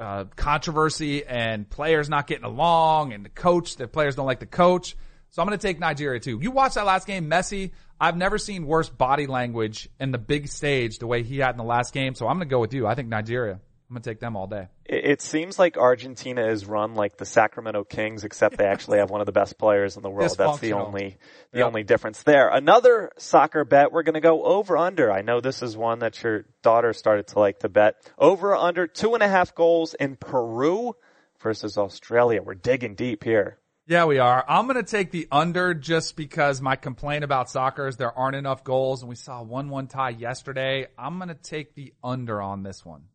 uh, 0.00 0.24
controversy 0.34 1.24
and 1.24 1.68
players 1.68 2.08
not 2.08 2.26
getting 2.26 2.44
along, 2.44 3.12
and 3.12 3.24
the 3.24 3.28
coach 3.28 3.76
the 3.76 3.86
players 3.86 4.16
don't 4.16 4.26
like 4.26 4.40
the 4.40 4.46
coach. 4.46 4.96
So 5.30 5.42
I'm 5.42 5.46
going 5.46 5.58
to 5.58 5.64
take 5.64 5.78
Nigeria 5.78 6.18
too. 6.18 6.40
You 6.42 6.50
watch 6.50 6.74
that 6.74 6.86
last 6.86 7.06
game, 7.06 7.30
Messi. 7.30 7.70
I've 8.00 8.16
never 8.16 8.38
seen 8.38 8.66
worse 8.66 8.88
body 8.88 9.26
language 9.26 9.88
in 10.00 10.10
the 10.10 10.18
big 10.18 10.48
stage 10.48 10.98
the 10.98 11.06
way 11.06 11.22
he 11.22 11.38
had 11.38 11.50
in 11.50 11.58
the 11.58 11.64
last 11.64 11.92
game. 11.92 12.14
So 12.14 12.26
I'm 12.26 12.38
going 12.38 12.48
to 12.48 12.52
go 12.52 12.58
with 12.58 12.72
you. 12.72 12.86
I 12.86 12.94
think 12.94 13.08
Nigeria. 13.08 13.60
I'm 13.90 13.94
going 13.94 14.02
to 14.02 14.10
take 14.10 14.20
them 14.20 14.36
all 14.36 14.46
day. 14.46 14.68
It, 14.84 15.20
seems 15.20 15.58
like 15.58 15.76
Argentina 15.76 16.46
is 16.46 16.64
run 16.64 16.94
like 16.94 17.16
the 17.16 17.24
Sacramento 17.24 17.82
Kings, 17.82 18.22
except 18.22 18.56
they 18.56 18.64
actually 18.64 18.98
have 18.98 19.10
one 19.10 19.20
of 19.20 19.26
the 19.26 19.32
best 19.32 19.58
players 19.58 19.96
in 19.96 20.04
the 20.04 20.10
world. 20.10 20.32
That's 20.38 20.60
the 20.60 20.74
only 20.74 21.18
the 21.50 21.58
Yep. 21.58 21.66
only 21.66 21.82
difference 21.82 22.22
there. 22.22 22.50
Another 22.50 23.10
soccer 23.18 23.64
bet. 23.64 23.90
We're 23.90 24.04
going 24.04 24.14
to 24.14 24.20
go 24.20 24.44
over 24.44 24.76
under. 24.76 25.10
I 25.10 25.22
know 25.22 25.40
this 25.40 25.60
is 25.60 25.76
one 25.76 25.98
that 25.98 26.22
your 26.22 26.44
daughter 26.62 26.92
started 26.92 27.26
to 27.28 27.40
like 27.40 27.58
to 27.60 27.68
bet. 27.68 27.96
Over 28.16 28.54
under 28.54 28.86
two 28.86 29.14
and 29.14 29.24
a 29.24 29.28
half 29.28 29.56
goals 29.56 29.94
in 29.94 30.14
Peru 30.14 30.94
versus 31.40 31.76
Australia. 31.76 32.42
We're 32.42 32.54
digging 32.54 32.94
deep 32.94 33.24
here. 33.24 33.58
Yeah, 33.88 34.04
we 34.04 34.20
are. 34.20 34.44
I'm 34.48 34.68
going 34.68 34.76
to 34.76 34.88
take 34.88 35.10
the 35.10 35.26
under 35.32 35.74
just 35.74 36.14
because 36.14 36.60
my 36.62 36.76
complaint 36.76 37.24
about 37.24 37.50
soccer 37.50 37.88
is 37.88 37.96
there 37.96 38.16
aren't 38.16 38.36
enough 38.36 38.62
goals 38.62 39.02
and 39.02 39.08
we 39.08 39.16
saw 39.16 39.42
a 39.42 39.44
1-1 39.44 39.90
tie 39.90 40.10
yesterday. 40.10 40.86
I'm 40.96 41.16
going 41.18 41.26
to 41.26 41.34
take 41.34 41.74
the 41.74 41.92
under 42.04 42.40
on 42.40 42.62
this 42.62 42.84
one. 42.84 43.06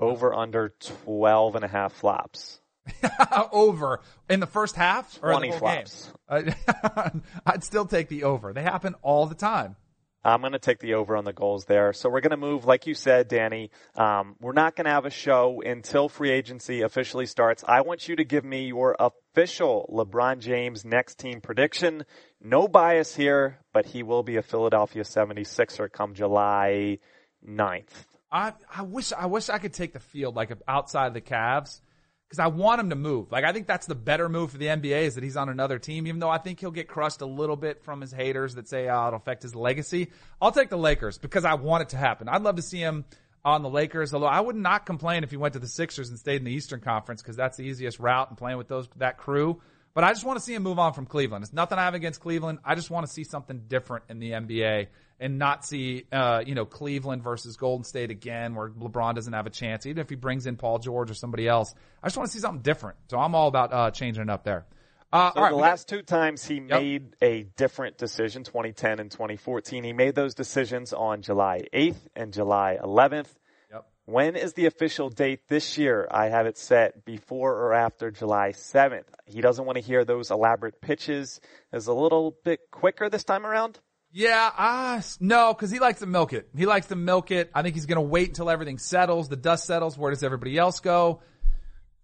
Over 0.00 0.34
under 0.34 0.74
12 1.04 1.56
and 1.56 1.64
a 1.64 1.68
half 1.68 1.92
flops. 1.92 2.60
over 3.52 4.00
in 4.28 4.40
the 4.40 4.46
first 4.46 4.74
half 4.74 5.18
or 5.22 5.32
20 5.32 5.46
the 5.46 5.50
whole 5.52 5.58
flops. 5.58 6.12
game? 6.30 7.22
I'd 7.46 7.62
still 7.62 7.84
take 7.84 8.08
the 8.08 8.24
over. 8.24 8.52
They 8.52 8.62
happen 8.62 8.94
all 9.02 9.26
the 9.26 9.34
time. 9.34 9.76
I'm 10.22 10.40
going 10.40 10.52
to 10.52 10.58
take 10.58 10.80
the 10.80 10.94
over 10.94 11.16
on 11.16 11.24
the 11.24 11.32
goals 11.32 11.64
there. 11.64 11.94
So 11.94 12.10
we're 12.10 12.20
going 12.20 12.32
to 12.32 12.36
move, 12.36 12.66
like 12.66 12.86
you 12.86 12.94
said, 12.94 13.28
Danny. 13.28 13.70
Um, 13.96 14.36
we're 14.38 14.52
not 14.52 14.76
going 14.76 14.84
to 14.84 14.90
have 14.90 15.06
a 15.06 15.10
show 15.10 15.62
until 15.64 16.10
free 16.10 16.30
agency 16.30 16.82
officially 16.82 17.24
starts. 17.24 17.64
I 17.66 17.80
want 17.80 18.06
you 18.06 18.16
to 18.16 18.24
give 18.24 18.44
me 18.44 18.66
your 18.66 18.96
official 19.00 19.88
LeBron 19.90 20.40
James 20.40 20.84
next 20.84 21.18
team 21.18 21.40
prediction. 21.40 22.04
No 22.42 22.68
bias 22.68 23.16
here, 23.16 23.60
but 23.72 23.86
he 23.86 24.02
will 24.02 24.22
be 24.22 24.36
a 24.36 24.42
Philadelphia 24.42 25.04
76er 25.04 25.90
come 25.90 26.12
July 26.12 26.98
9th. 27.46 28.04
I 28.32 28.52
I 28.74 28.82
wish 28.82 29.12
I 29.12 29.26
wish 29.26 29.48
I 29.48 29.58
could 29.58 29.72
take 29.72 29.92
the 29.92 30.00
field 30.00 30.36
like 30.36 30.52
outside 30.68 31.14
the 31.14 31.20
Cavs 31.20 31.80
because 32.28 32.38
I 32.38 32.46
want 32.46 32.80
him 32.80 32.90
to 32.90 32.96
move. 32.96 33.32
Like 33.32 33.44
I 33.44 33.52
think 33.52 33.66
that's 33.66 33.86
the 33.86 33.94
better 33.94 34.28
move 34.28 34.52
for 34.52 34.58
the 34.58 34.66
NBA 34.66 35.02
is 35.02 35.14
that 35.16 35.24
he's 35.24 35.36
on 35.36 35.48
another 35.48 35.78
team. 35.78 36.06
Even 36.06 36.20
though 36.20 36.30
I 36.30 36.38
think 36.38 36.60
he'll 36.60 36.70
get 36.70 36.88
crushed 36.88 37.20
a 37.22 37.26
little 37.26 37.56
bit 37.56 37.82
from 37.82 38.00
his 38.00 38.12
haters 38.12 38.54
that 38.54 38.68
say 38.68 38.88
oh, 38.88 39.08
it'll 39.08 39.18
affect 39.18 39.42
his 39.42 39.54
legacy. 39.54 40.10
I'll 40.40 40.52
take 40.52 40.70
the 40.70 40.78
Lakers 40.78 41.18
because 41.18 41.44
I 41.44 41.54
want 41.54 41.82
it 41.82 41.88
to 41.90 41.96
happen. 41.96 42.28
I'd 42.28 42.42
love 42.42 42.56
to 42.56 42.62
see 42.62 42.78
him 42.78 43.04
on 43.44 43.62
the 43.62 43.70
Lakers. 43.70 44.14
Although 44.14 44.26
I 44.26 44.40
would 44.40 44.56
not 44.56 44.86
complain 44.86 45.24
if 45.24 45.30
he 45.30 45.36
went 45.36 45.54
to 45.54 45.60
the 45.60 45.66
Sixers 45.66 46.08
and 46.08 46.18
stayed 46.18 46.36
in 46.36 46.44
the 46.44 46.52
Eastern 46.52 46.80
Conference 46.80 47.22
because 47.22 47.36
that's 47.36 47.56
the 47.56 47.64
easiest 47.64 47.98
route 47.98 48.28
and 48.28 48.38
playing 48.38 48.58
with 48.58 48.68
those 48.68 48.88
that 48.96 49.18
crew. 49.18 49.60
But 49.92 50.04
I 50.04 50.10
just 50.10 50.24
want 50.24 50.38
to 50.38 50.44
see 50.44 50.54
him 50.54 50.62
move 50.62 50.78
on 50.78 50.92
from 50.92 51.06
Cleveland. 51.06 51.42
It's 51.42 51.52
nothing 51.52 51.78
I 51.78 51.84
have 51.84 51.94
against 51.94 52.20
Cleveland. 52.20 52.60
I 52.64 52.76
just 52.76 52.90
want 52.90 53.06
to 53.06 53.12
see 53.12 53.24
something 53.24 53.62
different 53.66 54.04
in 54.08 54.20
the 54.20 54.30
NBA 54.30 54.86
and 55.20 55.38
not 55.38 55.64
see, 55.64 56.06
uh, 56.10 56.42
you 56.44 56.54
know, 56.54 56.64
Cleveland 56.64 57.22
versus 57.22 57.56
Golden 57.56 57.84
State 57.84 58.10
again, 58.10 58.54
where 58.54 58.70
LeBron 58.70 59.14
doesn't 59.14 59.32
have 59.34 59.46
a 59.46 59.50
chance, 59.50 59.84
even 59.86 60.00
if 60.00 60.08
he 60.08 60.16
brings 60.16 60.46
in 60.46 60.56
Paul 60.56 60.78
George 60.78 61.10
or 61.10 61.14
somebody 61.14 61.46
else. 61.46 61.74
I 62.02 62.06
just 62.06 62.16
want 62.16 62.30
to 62.30 62.32
see 62.32 62.40
something 62.40 62.62
different. 62.62 62.96
So 63.10 63.18
I'm 63.18 63.34
all 63.34 63.46
about 63.46 63.72
uh, 63.72 63.90
changing 63.90 64.22
it 64.24 64.30
up 64.30 64.42
there. 64.44 64.64
Uh, 65.12 65.30
So 65.32 65.38
all 65.38 65.42
right, 65.44 65.50
the 65.50 65.56
we 65.56 65.60
got- 65.62 65.68
last 65.68 65.88
two 65.88 66.02
times 66.02 66.44
he 66.46 66.58
made 66.60 67.14
a 67.20 67.42
different 67.56 67.98
decision, 67.98 68.44
2010 68.44 68.98
and 68.98 69.10
2014, 69.10 69.84
he 69.84 69.92
made 69.92 70.14
those 70.14 70.34
decisions 70.34 70.92
on 70.94 71.20
July 71.20 71.60
8th 71.74 71.98
and 72.16 72.32
July 72.32 72.78
11th. 72.82 73.28
Yep. 73.72 73.86
When 74.06 74.36
is 74.36 74.54
the 74.54 74.66
official 74.66 75.10
date 75.10 75.48
this 75.48 75.76
year? 75.76 76.08
I 76.10 76.28
have 76.28 76.46
it 76.46 76.56
set 76.56 77.04
before 77.04 77.52
or 77.54 77.74
after 77.74 78.10
July 78.10 78.52
7th. 78.52 79.04
He 79.26 79.40
doesn't 79.42 79.66
want 79.66 79.76
to 79.76 79.82
hear 79.82 80.04
those 80.04 80.30
elaborate 80.30 80.80
pitches. 80.80 81.40
Is 81.72 81.88
a 81.88 81.92
little 81.92 82.36
bit 82.44 82.60
quicker 82.70 83.10
this 83.10 83.24
time 83.24 83.44
around. 83.44 83.80
Yeah, 84.12 84.50
uh, 84.56 85.02
no, 85.20 85.54
because 85.54 85.70
he 85.70 85.78
likes 85.78 86.00
to 86.00 86.06
milk 86.06 86.32
it. 86.32 86.48
He 86.56 86.66
likes 86.66 86.88
to 86.88 86.96
milk 86.96 87.30
it. 87.30 87.50
I 87.54 87.62
think 87.62 87.76
he's 87.76 87.86
going 87.86 87.96
to 87.96 88.02
wait 88.02 88.28
until 88.28 88.50
everything 88.50 88.78
settles, 88.78 89.28
the 89.28 89.36
dust 89.36 89.66
settles. 89.66 89.96
Where 89.96 90.10
does 90.10 90.24
everybody 90.24 90.58
else 90.58 90.80
go? 90.80 91.20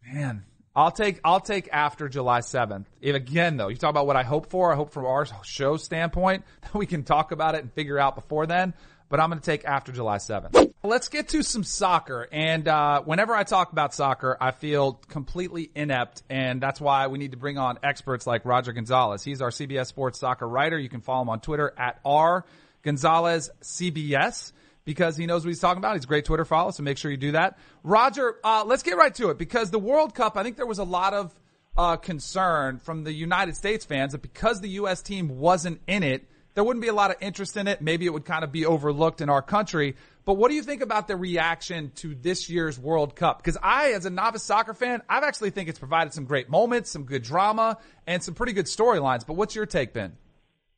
Man, 0.07 0.45
I'll 0.77 0.93
take 0.93 1.21
I'll 1.25 1.41
take 1.41 1.69
after 1.73 2.09
July 2.09 2.41
seventh. 2.41 2.89
Again 3.03 3.57
though, 3.57 3.69
you 3.69 3.77
talk 3.77 3.91
about 3.91 4.07
what 4.07 4.17
I 4.17 4.23
hope 4.23 4.51
for. 4.51 4.73
I 4.73 4.77
hope 4.77 4.93
from 4.93 5.07
our 5.07 5.27
show 5.43 5.79
standpoint 5.79 6.45
that 6.63 6.75
we 6.75 6.87
can 6.87 7.03
talk 7.03 7.33
about 7.33 7.55
it 7.57 7.63
and 7.63 7.73
figure 7.73 7.99
out 7.99 8.15
before 8.15 8.47
then. 8.47 8.75
But 9.09 9.21
I'm 9.21 9.31
going 9.31 9.41
to 9.41 9.45
take 9.45 9.65
after 9.65 9.93
July 9.93 10.19
7th. 10.19 10.73
Let's 10.83 11.09
get 11.09 11.29
to 11.31 11.43
some 11.43 11.65
soccer. 11.65 12.29
And 12.31 12.67
uh, 12.69 13.03
whenever 13.03 13.35
I 13.35 13.45
talk 13.45 13.73
about 13.73 13.95
soccer, 13.95 14.37
I 14.41 14.51
feel 14.51 14.95
completely 15.09 15.71
inept, 15.75 16.23
and 16.29 16.61
that's 16.61 16.81
why 16.81 17.07
we 17.09 17.19
need 17.19 17.33
to 17.33 17.37
bring 17.37 17.59
on 17.59 17.79
experts 17.83 18.27
like 18.27 18.45
Roger 18.45 18.73
Gonzalez. 18.73 19.23
He's 19.23 19.43
our 19.43 19.51
CBS 19.51 19.87
Sports 19.87 20.19
soccer 20.19 20.49
writer. 20.49 20.79
You 20.79 20.89
can 20.89 21.01
follow 21.01 21.23
him 21.23 21.29
on 21.29 21.41
Twitter 21.41 21.73
at 21.77 22.01
r 22.05 22.45
Gonzalez 22.83 23.51
CBS 23.63 24.53
because 24.85 25.17
he 25.17 25.27
knows 25.27 25.45
what 25.45 25.49
he's 25.49 25.61
talking 25.61 25.79
about. 25.79 25.97
He's 25.97 26.05
a 26.05 26.09
great 26.09 26.25
Twitter 26.25 26.45
follow, 26.45 26.71
so 26.71 26.83
make 26.83 26.97
sure 26.97 27.11
you 27.11 27.17
do 27.17 27.33
that. 27.33 27.59
Roger, 27.83 28.37
uh, 28.45 28.65
let's 28.65 28.85
get 28.85 28.97
right 28.97 29.15
to 29.17 29.31
it 29.31 29.39
because 29.39 29.71
the 29.71 29.79
World 29.79 30.15
Cup, 30.15 30.37
I 30.37 30.45
think 30.45 30.57
there 30.57 30.67
was 30.67 30.79
a 30.79 30.85
lot 30.85 31.13
of 31.13 31.35
uh, 31.77 31.97
concern 31.97 32.79
from 32.79 33.05
the 33.05 33.13
United 33.13 33.57
States 33.57 33.85
fans 33.85 34.13
that 34.13 34.23
because 34.23 34.61
the 34.61 34.71
U.S. 34.71 35.03
team 35.03 35.39
wasn't 35.39 35.81
in 35.87 36.03
it, 36.03 36.29
there 36.57 36.65
wouldn't 36.65 36.83
be 36.83 36.89
a 36.89 36.95
lot 36.95 37.11
of 37.11 37.19
interest 37.21 37.59
in 37.59 37.69
it. 37.69 37.83
Maybe 37.83 38.07
it 38.07 38.13
would 38.15 38.25
kind 38.25 38.43
of 38.43 38.51
be 38.51 38.65
overlooked 38.65 39.21
in 39.21 39.29
our 39.29 39.43
country. 39.43 39.95
But 40.25 40.35
what 40.35 40.49
do 40.49 40.57
you 40.57 40.63
think 40.63 40.81
about 40.81 41.07
the 41.07 41.15
reaction 41.15 41.93
to 41.97 42.15
this 42.15 42.49
year's 42.49 42.79
World 42.79 43.15
Cup? 43.15 43.39
Because 43.39 43.59
I, 43.63 43.93
as 43.93 44.07
a 44.07 44.11
novice 44.11 44.43
soccer 44.43 44.73
fan, 44.73 45.03
I 45.07 45.19
actually 45.19 45.51
think 45.51 45.69
it's 45.69 45.79
provided 45.79 46.15
some 46.15 46.25
great 46.25 46.49
moments, 46.49 46.91
some 46.91 47.05
good 47.05 47.23
drama, 47.23 47.77
and 48.07 48.23
some 48.23 48.33
pretty 48.33 48.55
good 48.55 48.65
storylines. 48.65 49.27
But 49.27 49.35
what's 49.35 49.55
your 49.55 49.67
take, 49.67 49.93
Ben? 49.93 50.17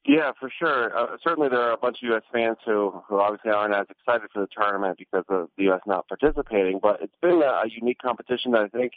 Yeah, 0.04 0.32
for 0.40 0.50
sure. 0.58 0.98
Uh, 0.98 1.16
certainly, 1.22 1.48
there 1.48 1.60
are 1.60 1.74
a 1.74 1.76
bunch 1.76 1.98
of 2.02 2.08
U.S. 2.08 2.22
fans 2.32 2.56
who, 2.66 3.00
who 3.08 3.20
obviously 3.20 3.52
aren't 3.52 3.74
as 3.74 3.86
excited 3.88 4.28
for 4.32 4.40
the 4.40 4.48
tournament 4.50 4.98
because 4.98 5.24
of 5.28 5.48
the 5.56 5.64
U.S. 5.64 5.82
not 5.86 6.08
participating. 6.08 6.80
But 6.82 7.02
it's 7.02 7.16
been 7.22 7.40
a, 7.40 7.62
a 7.64 7.68
unique 7.70 7.98
competition 8.02 8.50
that 8.52 8.62
I 8.62 8.68
think 8.68 8.94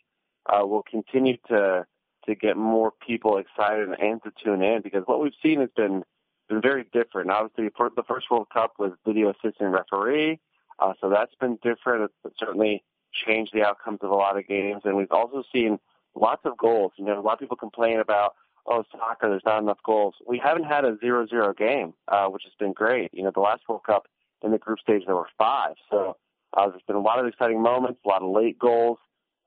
uh, 0.48 0.66
will 0.66 0.84
continue 0.90 1.38
to 1.50 1.86
to 2.26 2.36
get 2.36 2.56
more 2.56 2.92
people 3.06 3.38
excited 3.38 3.90
and 4.00 4.22
to 4.24 4.32
tune 4.44 4.62
in 4.62 4.82
because 4.84 5.04
what 5.06 5.22
we've 5.22 5.34
seen 5.42 5.60
has 5.60 5.70
been 5.76 6.04
been 6.52 6.62
very 6.62 6.86
different. 6.92 7.32
Obviously, 7.32 7.70
the 7.96 8.04
first 8.08 8.30
World 8.30 8.48
Cup 8.54 8.74
was 8.78 8.92
video 9.06 9.32
assistant 9.32 9.74
referee, 9.74 10.40
uh, 10.80 10.94
so 11.00 11.10
that's 11.10 11.34
been 11.36 11.58
different. 11.64 12.12
It's 12.26 12.40
certainly 12.40 12.84
changed 13.26 13.52
the 13.54 13.64
outcomes 13.64 14.00
of 14.02 14.12
a 14.12 14.16
lot 14.16 14.38
of 14.38 14.48
games, 14.48 14.82
and 14.86 14.96
we've 14.96 15.12
also 15.12 15.44
seen 15.54 15.80
lots 16.16 16.42
of 16.46 16.58
goals. 16.58 16.92
You 16.98 17.06
know, 17.06 17.20
a 17.20 17.22
lot 17.22 17.34
of 17.34 17.40
people 17.40 17.58
complain 17.58 18.00
about 18.00 18.36
oh, 18.66 18.84
soccer, 18.92 19.30
there's 19.30 19.42
not 19.46 19.62
enough 19.62 19.80
goals. 19.84 20.16
We 20.28 20.38
haven't 20.38 20.66
had 20.66 20.86
a 20.86 20.98
zero-zero 21.00 21.54
game, 21.54 21.94
uh, 22.08 22.28
which 22.28 22.44
has 22.44 22.54
been 22.60 22.74
great. 22.74 23.10
You 23.14 23.24
know, 23.24 23.32
the 23.34 23.40
last 23.40 23.64
World 23.68 23.84
Cup 23.86 24.08
in 24.44 24.52
the 24.52 24.58
group 24.58 24.80
stage 24.80 25.04
there 25.06 25.16
were 25.16 25.30
five, 25.38 25.76
so 25.90 26.18
uh, 26.56 26.70
there's 26.70 26.84
been 26.84 26.96
a 26.96 27.02
lot 27.02 27.20
of 27.20 27.26
exciting 27.26 27.62
moments, 27.62 28.00
a 28.06 28.08
lot 28.08 28.22
of 28.22 28.32
late 28.32 28.60
goals, 28.60 28.98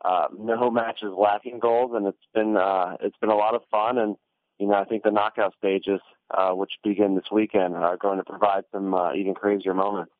uh, 0.04 0.28
no 0.38 0.70
matches 0.70 1.12
lacking 1.16 1.58
goals, 1.58 1.92
and 1.94 2.06
it's 2.06 2.18
been 2.34 2.56
uh, 2.56 2.96
it's 3.00 3.16
been 3.18 3.30
a 3.30 3.36
lot 3.36 3.54
of 3.54 3.62
fun. 3.70 3.98
And 3.98 4.16
you 4.58 4.68
know, 4.68 4.74
I 4.74 4.84
think 4.84 5.02
the 5.02 5.10
knockout 5.10 5.54
stages, 5.58 6.00
uh, 6.30 6.50
which 6.50 6.72
begin 6.82 7.14
this 7.14 7.24
weekend, 7.32 7.74
are 7.74 7.96
going 7.96 8.18
to 8.18 8.24
provide 8.24 8.64
some 8.72 8.94
uh, 8.94 9.14
even 9.14 9.34
crazier 9.34 9.74
moments. 9.74 10.12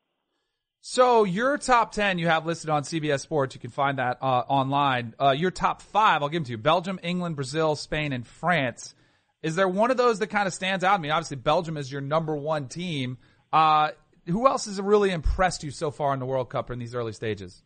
So 0.86 1.24
your 1.24 1.56
top 1.56 1.92
10 1.92 2.18
you 2.18 2.26
have 2.26 2.44
listed 2.44 2.68
on 2.68 2.82
CBS 2.82 3.20
Sports. 3.20 3.54
You 3.54 3.60
can 3.60 3.70
find 3.70 3.98
that 3.98 4.18
uh, 4.20 4.44
online. 4.48 5.14
Uh, 5.18 5.30
your 5.30 5.50
top 5.50 5.80
five, 5.80 6.22
I'll 6.22 6.28
give 6.28 6.40
them 6.40 6.44
to 6.44 6.50
you. 6.50 6.58
Belgium, 6.58 7.00
England, 7.02 7.36
Brazil, 7.36 7.74
Spain, 7.74 8.12
and 8.12 8.26
France. 8.26 8.94
Is 9.42 9.56
there 9.56 9.68
one 9.68 9.90
of 9.90 9.96
those 9.96 10.18
that 10.18 10.26
kind 10.26 10.46
of 10.46 10.52
stands 10.52 10.84
out? 10.84 10.98
I 10.98 10.98
mean, 10.98 11.10
obviously 11.10 11.38
Belgium 11.38 11.78
is 11.78 11.90
your 11.90 12.02
number 12.02 12.36
one 12.36 12.68
team. 12.68 13.16
Uh, 13.50 13.92
who 14.26 14.46
else 14.46 14.66
has 14.66 14.80
really 14.80 15.10
impressed 15.10 15.64
you 15.64 15.70
so 15.70 15.90
far 15.90 16.12
in 16.12 16.20
the 16.20 16.26
World 16.26 16.50
Cup 16.50 16.70
or 16.70 16.72
in 16.72 16.78
these 16.78 16.94
early 16.94 17.12
stages? 17.12 17.62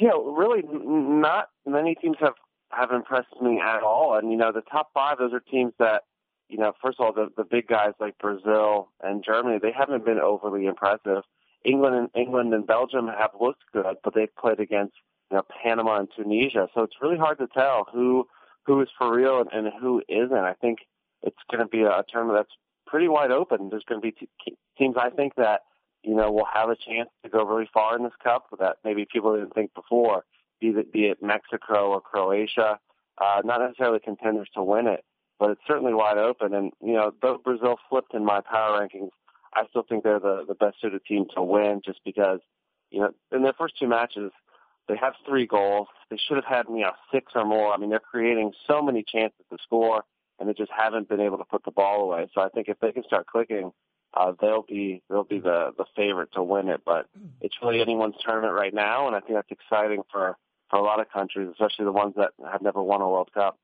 Yeah, 0.00 0.10
really 0.10 0.62
not 0.64 1.48
many 1.66 1.94
teams 1.94 2.16
have, 2.20 2.34
have 2.72 2.90
impressed 2.90 3.40
me 3.40 3.60
at 3.60 3.82
all. 3.82 4.16
And, 4.16 4.30
you 4.30 4.36
know, 4.36 4.52
the 4.52 4.62
top 4.62 4.90
five, 4.94 5.18
those 5.18 5.32
are 5.32 5.40
teams 5.40 5.72
that, 5.78 6.02
you 6.48 6.58
know, 6.58 6.72
first 6.82 6.98
of 7.00 7.06
all, 7.06 7.12
the, 7.12 7.28
the 7.36 7.44
big 7.44 7.66
guys 7.66 7.92
like 8.00 8.18
Brazil 8.18 8.88
and 9.02 9.24
Germany, 9.24 9.58
they 9.60 9.72
haven't 9.72 10.04
been 10.04 10.18
overly 10.18 10.66
impressive. 10.66 11.22
England 11.64 11.94
and 11.96 12.08
England 12.14 12.52
and 12.54 12.66
Belgium 12.66 13.08
have 13.08 13.30
looked 13.40 13.62
good, 13.72 13.96
but 14.02 14.14
they've 14.14 14.34
played 14.36 14.60
against 14.60 14.94
you 15.30 15.36
know 15.36 15.42
Panama 15.62 16.00
and 16.00 16.08
Tunisia, 16.14 16.68
so 16.74 16.82
it's 16.82 16.96
really 17.00 17.18
hard 17.18 17.38
to 17.38 17.46
tell 17.46 17.86
who 17.92 18.26
who 18.64 18.80
is 18.80 18.88
for 18.96 19.12
real 19.12 19.40
and, 19.40 19.50
and 19.52 19.72
who 19.80 20.02
isn't. 20.08 20.32
I 20.32 20.54
think 20.54 20.80
it's 21.22 21.36
going 21.50 21.62
to 21.62 21.68
be 21.68 21.82
a 21.82 22.04
tournament 22.08 22.38
that's 22.38 22.56
pretty 22.86 23.08
wide 23.08 23.30
open. 23.30 23.70
There's 23.70 23.84
going 23.84 24.00
to 24.00 24.04
be 24.04 24.12
t- 24.12 24.56
teams 24.78 24.96
I 24.98 25.10
think 25.10 25.34
that 25.36 25.62
you 26.02 26.14
know 26.14 26.30
will 26.30 26.48
have 26.52 26.68
a 26.68 26.76
chance 26.76 27.08
to 27.24 27.30
go 27.30 27.44
really 27.44 27.68
far 27.72 27.96
in 27.96 28.02
this 28.02 28.12
cup 28.22 28.46
that 28.58 28.76
maybe 28.84 29.06
people 29.10 29.34
didn't 29.34 29.54
think 29.54 29.74
before. 29.74 30.24
Be 30.62 30.68
it, 30.68 30.92
be 30.92 31.06
it 31.06 31.22
Mexico 31.22 31.90
or 31.90 32.00
Croatia, 32.00 32.78
uh, 33.18 33.42
not 33.44 33.60
necessarily 33.60 33.98
contenders 33.98 34.48
to 34.54 34.62
win 34.62 34.86
it, 34.86 35.04
but 35.38 35.50
it's 35.50 35.60
certainly 35.66 35.92
wide 35.92 36.18
open. 36.18 36.54
And 36.54 36.72
you 36.80 36.94
know, 36.94 37.12
though 37.20 37.38
Brazil 37.42 37.76
flipped 37.90 38.14
in 38.14 38.24
my 38.24 38.40
power 38.40 38.80
rankings 38.80 39.10
I 39.54 39.66
still 39.68 39.84
think 39.86 40.04
they're 40.04 40.20
the, 40.20 40.44
the 40.46 40.54
best 40.54 40.80
suited 40.80 41.04
team 41.04 41.26
to 41.34 41.42
win 41.42 41.82
just 41.84 42.00
because, 42.04 42.40
you 42.90 43.00
know, 43.00 43.10
in 43.30 43.42
their 43.42 43.52
first 43.52 43.74
two 43.78 43.86
matches, 43.86 44.32
they 44.88 44.96
have 44.96 45.14
three 45.26 45.46
goals. 45.46 45.88
They 46.10 46.16
should 46.16 46.36
have 46.36 46.44
had, 46.44 46.66
you 46.68 46.80
know, 46.80 46.92
six 47.12 47.32
or 47.34 47.44
more. 47.44 47.72
I 47.72 47.76
mean, 47.76 47.90
they're 47.90 48.00
creating 48.00 48.52
so 48.66 48.82
many 48.82 49.04
chances 49.06 49.44
to 49.50 49.58
score, 49.62 50.04
and 50.38 50.48
they 50.48 50.54
just 50.54 50.72
haven't 50.76 51.08
been 51.08 51.20
able 51.20 51.38
to 51.38 51.44
put 51.44 51.64
the 51.64 51.70
ball 51.70 52.02
away. 52.02 52.28
So 52.34 52.40
I 52.40 52.48
think 52.48 52.68
if 52.68 52.80
they 52.80 52.92
can 52.92 53.04
start 53.04 53.26
clicking, 53.26 53.72
uh, 54.14 54.32
they'll 54.40 54.64
be 54.68 55.02
they'll 55.08 55.24
be 55.24 55.38
the 55.38 55.72
the 55.76 55.84
favorite 55.96 56.32
to 56.34 56.42
win 56.42 56.68
it. 56.68 56.82
But 56.84 57.06
it's 57.40 57.54
really 57.62 57.80
anyone's 57.80 58.16
tournament 58.24 58.54
right 58.54 58.74
now, 58.74 59.06
and 59.06 59.16
I 59.16 59.20
think 59.20 59.34
that's 59.34 59.50
exciting 59.50 60.02
for 60.10 60.36
for 60.72 60.78
a 60.78 60.82
lot 60.82 61.00
of 61.00 61.10
countries, 61.10 61.48
especially 61.52 61.84
the 61.84 61.92
ones 61.92 62.14
that 62.16 62.30
have 62.50 62.62
never 62.62 62.82
won 62.82 63.02
a 63.02 63.08
World 63.08 63.28
Cup. 63.34 63.58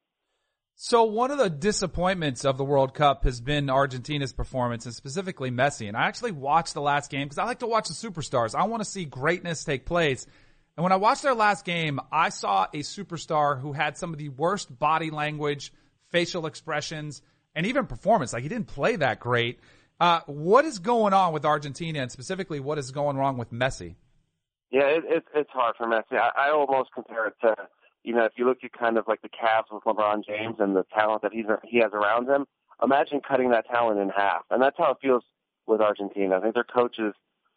So 0.74 1.04
one 1.04 1.30
of 1.30 1.38
the 1.38 1.48
disappointments 1.48 2.44
of 2.44 2.58
the 2.58 2.64
World 2.64 2.92
Cup 2.92 3.24
has 3.24 3.40
been 3.40 3.70
Argentina's 3.70 4.34
performance 4.34 4.84
and 4.84 4.94
specifically 4.94 5.50
Messi. 5.50 5.88
And 5.88 5.96
I 5.96 6.02
actually 6.02 6.32
watched 6.32 6.74
the 6.74 6.82
last 6.82 7.10
game 7.10 7.26
because 7.26 7.38
I 7.38 7.44
like 7.44 7.60
to 7.60 7.66
watch 7.66 7.88
the 7.88 7.94
superstars. 7.94 8.54
I 8.54 8.64
want 8.64 8.82
to 8.82 8.88
see 8.88 9.06
greatness 9.06 9.64
take 9.64 9.86
place. 9.86 10.26
And 10.76 10.82
when 10.84 10.92
I 10.92 10.96
watched 10.96 11.22
their 11.22 11.34
last 11.34 11.64
game, 11.64 11.98
I 12.12 12.28
saw 12.28 12.64
a 12.72 12.80
superstar 12.80 13.58
who 13.58 13.72
had 13.72 13.96
some 13.96 14.12
of 14.12 14.18
the 14.18 14.28
worst 14.28 14.78
body 14.78 15.10
language, 15.10 15.72
facial 16.10 16.44
expressions, 16.44 17.22
and 17.54 17.64
even 17.66 17.86
performance. 17.86 18.34
Like 18.34 18.42
he 18.42 18.50
didn't 18.50 18.68
play 18.68 18.96
that 18.96 19.18
great. 19.18 19.60
Uh, 19.98 20.20
what 20.26 20.66
is 20.66 20.78
going 20.78 21.14
on 21.14 21.32
with 21.32 21.46
Argentina 21.46 22.00
and 22.00 22.12
specifically 22.12 22.60
what 22.60 22.78
is 22.78 22.90
going 22.90 23.16
wrong 23.16 23.38
with 23.38 23.50
Messi? 23.50 23.94
Yeah, 24.70 24.84
it, 24.84 25.04
it, 25.06 25.24
it's 25.34 25.50
hard 25.50 25.76
for 25.76 25.86
Messi. 25.86 26.18
I, 26.18 26.48
I 26.48 26.50
almost 26.50 26.90
compare 26.94 27.26
it 27.26 27.34
to 27.42 27.54
you 28.04 28.14
know, 28.14 28.24
if 28.24 28.32
you 28.36 28.46
look 28.46 28.58
at 28.64 28.72
kind 28.72 28.96
of 28.96 29.06
like 29.06 29.22
the 29.22 29.28
Cavs 29.28 29.70
with 29.70 29.84
LeBron 29.84 30.24
James 30.24 30.56
and 30.58 30.74
the 30.74 30.84
talent 30.94 31.22
that 31.22 31.32
he's 31.32 31.44
he 31.64 31.78
has 31.78 31.92
around 31.92 32.28
him, 32.28 32.46
imagine 32.82 33.20
cutting 33.26 33.50
that 33.50 33.66
talent 33.66 34.00
in 34.00 34.08
half. 34.08 34.42
And 34.50 34.62
that's 34.62 34.76
how 34.78 34.92
it 34.92 34.98
feels 35.02 35.24
with 35.66 35.80
Argentina. 35.80 36.38
I 36.38 36.40
think 36.40 36.54
their 36.54 36.64
coaches 36.64 37.12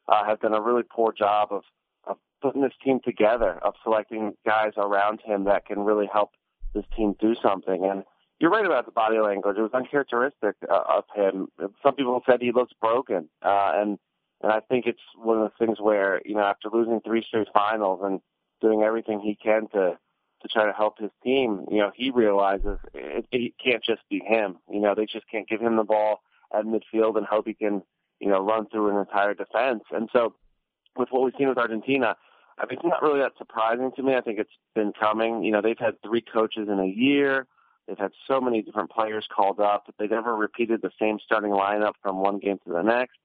uh, 0.09 0.25
have 0.25 0.41
done 0.41 0.53
a 0.53 0.61
really 0.61 0.83
poor 0.83 1.13
job 1.13 1.49
of 1.51 1.63
of 2.05 2.17
putting 2.41 2.61
this 2.61 2.73
team 2.83 2.99
together, 3.03 3.59
of 3.63 3.75
selecting 3.83 4.33
guys 4.45 4.73
around 4.75 5.21
him 5.23 5.45
that 5.45 5.65
can 5.65 5.79
really 5.79 6.09
help 6.11 6.31
this 6.73 6.85
team 6.97 7.15
do 7.19 7.35
something. 7.41 7.85
And 7.85 8.03
you're 8.39 8.49
right 8.49 8.65
about 8.65 8.85
the 8.85 8.91
body 8.91 9.19
language; 9.19 9.57
it 9.57 9.61
was 9.61 9.71
uncharacteristic 9.73 10.55
uh, 10.69 10.81
of 10.97 11.05
him. 11.15 11.47
Some 11.83 11.95
people 11.95 12.21
said 12.29 12.41
he 12.41 12.51
looks 12.51 12.73
broken, 12.81 13.29
uh, 13.41 13.71
and 13.75 13.99
and 14.41 14.51
I 14.51 14.59
think 14.59 14.85
it's 14.85 15.01
one 15.15 15.39
of 15.39 15.51
the 15.51 15.65
things 15.65 15.79
where 15.79 16.21
you 16.25 16.35
know 16.35 16.41
after 16.41 16.69
losing 16.71 17.01
three 17.01 17.23
straight 17.27 17.47
finals 17.53 18.01
and 18.03 18.19
doing 18.61 18.83
everything 18.83 19.19
he 19.19 19.35
can 19.35 19.67
to 19.69 19.97
to 20.41 20.47
try 20.47 20.65
to 20.65 20.73
help 20.73 20.97
his 20.97 21.11
team, 21.23 21.65
you 21.69 21.77
know, 21.77 21.91
he 21.95 22.09
realizes 22.09 22.79
it, 22.93 23.25
it 23.31 23.53
can't 23.63 23.83
just 23.83 24.01
be 24.09 24.19
him. 24.25 24.57
You 24.69 24.81
know, 24.81 24.95
they 24.95 25.05
just 25.05 25.29
can't 25.29 25.47
give 25.47 25.61
him 25.61 25.75
the 25.75 25.83
ball 25.83 26.21
at 26.53 26.65
midfield 26.65 27.17
and 27.17 27.25
hope 27.25 27.47
he 27.47 27.53
can, 27.53 27.83
you 28.19 28.29
know, 28.29 28.39
run 28.39 28.67
through 28.67 28.89
an 28.89 28.97
entire 28.97 29.33
defense. 29.33 29.83
And 29.91 30.09
so, 30.11 30.35
with 30.97 31.09
what 31.11 31.23
we've 31.23 31.33
seen 31.37 31.47
with 31.47 31.57
Argentina, 31.57 32.15
I 32.57 32.65
mean, 32.65 32.77
it's 32.77 32.85
not 32.85 33.01
really 33.01 33.19
that 33.19 33.33
surprising 33.37 33.91
to 33.95 34.03
me. 34.03 34.15
I 34.15 34.21
think 34.21 34.39
it's 34.39 34.51
been 34.75 34.91
coming. 34.99 35.43
You 35.43 35.51
know, 35.51 35.61
they've 35.61 35.77
had 35.77 36.01
three 36.03 36.21
coaches 36.21 36.67
in 36.69 36.79
a 36.79 36.85
year. 36.85 37.47
They've 37.87 37.97
had 37.97 38.11
so 38.27 38.41
many 38.41 38.61
different 38.61 38.91
players 38.91 39.25
called 39.33 39.59
up. 39.59 39.93
They 39.97 40.07
never 40.07 40.35
repeated 40.35 40.81
the 40.81 40.91
same 40.99 41.19
starting 41.23 41.51
lineup 41.51 41.93
from 42.01 42.21
one 42.21 42.39
game 42.39 42.57
to 42.65 42.73
the 42.73 42.81
next. 42.81 43.17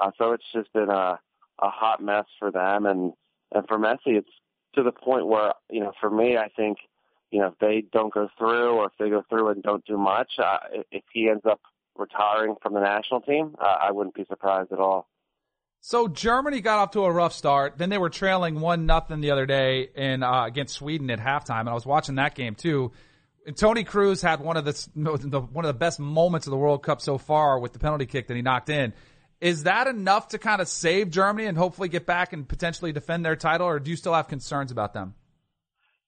Uh, 0.00 0.10
so 0.18 0.32
it's 0.32 0.44
just 0.52 0.72
been 0.72 0.90
a, 0.90 1.18
a 1.60 1.70
hot 1.70 2.02
mess 2.02 2.26
for 2.38 2.50
them. 2.50 2.86
And, 2.86 3.12
and 3.54 3.66
for 3.66 3.78
Messi, 3.78 4.16
it's 4.18 4.30
to 4.74 4.82
the 4.82 4.92
point 4.92 5.26
where, 5.26 5.54
you 5.70 5.80
know, 5.80 5.92
for 6.00 6.10
me, 6.10 6.36
I 6.36 6.48
think, 6.54 6.78
you 7.30 7.40
know, 7.40 7.48
if 7.48 7.58
they 7.58 7.84
don't 7.92 8.12
go 8.12 8.28
through 8.38 8.70
or 8.70 8.86
if 8.86 8.92
they 8.98 9.10
go 9.10 9.22
through 9.28 9.48
and 9.48 9.62
don't 9.62 9.84
do 9.84 9.98
much, 9.98 10.32
uh, 10.38 10.58
if 10.90 11.04
he 11.12 11.28
ends 11.28 11.44
up 11.44 11.60
retiring 11.96 12.54
from 12.62 12.74
the 12.74 12.80
national 12.80 13.20
team, 13.20 13.56
uh, 13.60 13.76
I 13.80 13.90
wouldn't 13.90 14.14
be 14.14 14.24
surprised 14.28 14.72
at 14.72 14.78
all. 14.78 15.08
So 15.80 16.08
Germany 16.08 16.60
got 16.60 16.78
off 16.78 16.90
to 16.92 17.04
a 17.04 17.12
rough 17.12 17.32
start. 17.32 17.78
Then 17.78 17.88
they 17.88 17.98
were 17.98 18.10
trailing 18.10 18.60
one 18.60 18.86
nothing 18.86 19.20
the 19.20 19.30
other 19.30 19.46
day 19.46 19.88
in 19.94 20.22
uh, 20.22 20.44
against 20.44 20.74
Sweden 20.74 21.10
at 21.10 21.20
halftime, 21.20 21.60
and 21.60 21.68
I 21.68 21.74
was 21.74 21.86
watching 21.86 22.16
that 22.16 22.34
game 22.34 22.54
too. 22.54 22.92
And 23.46 23.56
Toni 23.56 23.84
Kroos 23.84 24.20
had 24.20 24.40
one 24.40 24.56
of 24.56 24.64
the, 24.64 24.72
the 24.94 25.40
one 25.40 25.64
of 25.64 25.68
the 25.68 25.78
best 25.78 26.00
moments 26.00 26.46
of 26.46 26.50
the 26.50 26.56
World 26.56 26.82
Cup 26.82 27.00
so 27.00 27.16
far 27.16 27.58
with 27.58 27.72
the 27.72 27.78
penalty 27.78 28.06
kick 28.06 28.26
that 28.26 28.34
he 28.34 28.42
knocked 28.42 28.68
in. 28.68 28.92
Is 29.40 29.64
that 29.64 29.86
enough 29.86 30.28
to 30.28 30.38
kind 30.38 30.60
of 30.60 30.68
save 30.68 31.10
Germany 31.10 31.46
and 31.46 31.56
hopefully 31.56 31.88
get 31.88 32.06
back 32.06 32.32
and 32.32 32.48
potentially 32.48 32.92
defend 32.92 33.24
their 33.24 33.36
title, 33.36 33.66
or 33.66 33.78
do 33.78 33.90
you 33.90 33.96
still 33.96 34.14
have 34.14 34.28
concerns 34.28 34.72
about 34.72 34.94
them? 34.94 35.14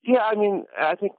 Yeah, 0.02 0.22
I 0.22 0.34
mean, 0.34 0.64
I 0.78 0.96
think 0.96 1.12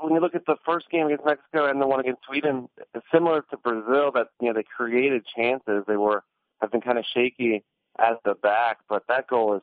when 0.00 0.14
you 0.14 0.20
look 0.20 0.34
at 0.34 0.46
the 0.46 0.56
first 0.64 0.90
game 0.90 1.06
against 1.06 1.24
Mexico 1.24 1.68
and 1.68 1.80
the 1.80 1.86
one 1.86 2.00
against 2.00 2.22
Sweden, 2.26 2.68
similar 3.12 3.42
to 3.50 3.56
Brazil, 3.56 4.12
that 4.14 4.28
you 4.40 4.48
know 4.48 4.54
they 4.54 4.64
created 4.76 5.24
chances. 5.36 5.84
They 5.86 5.96
were 5.96 6.22
have 6.60 6.72
been 6.72 6.80
kind 6.80 6.98
of 6.98 7.04
shaky 7.14 7.64
at 7.98 8.18
the 8.24 8.34
back, 8.34 8.78
but 8.88 9.04
that 9.08 9.26
goal 9.28 9.56
is 9.56 9.62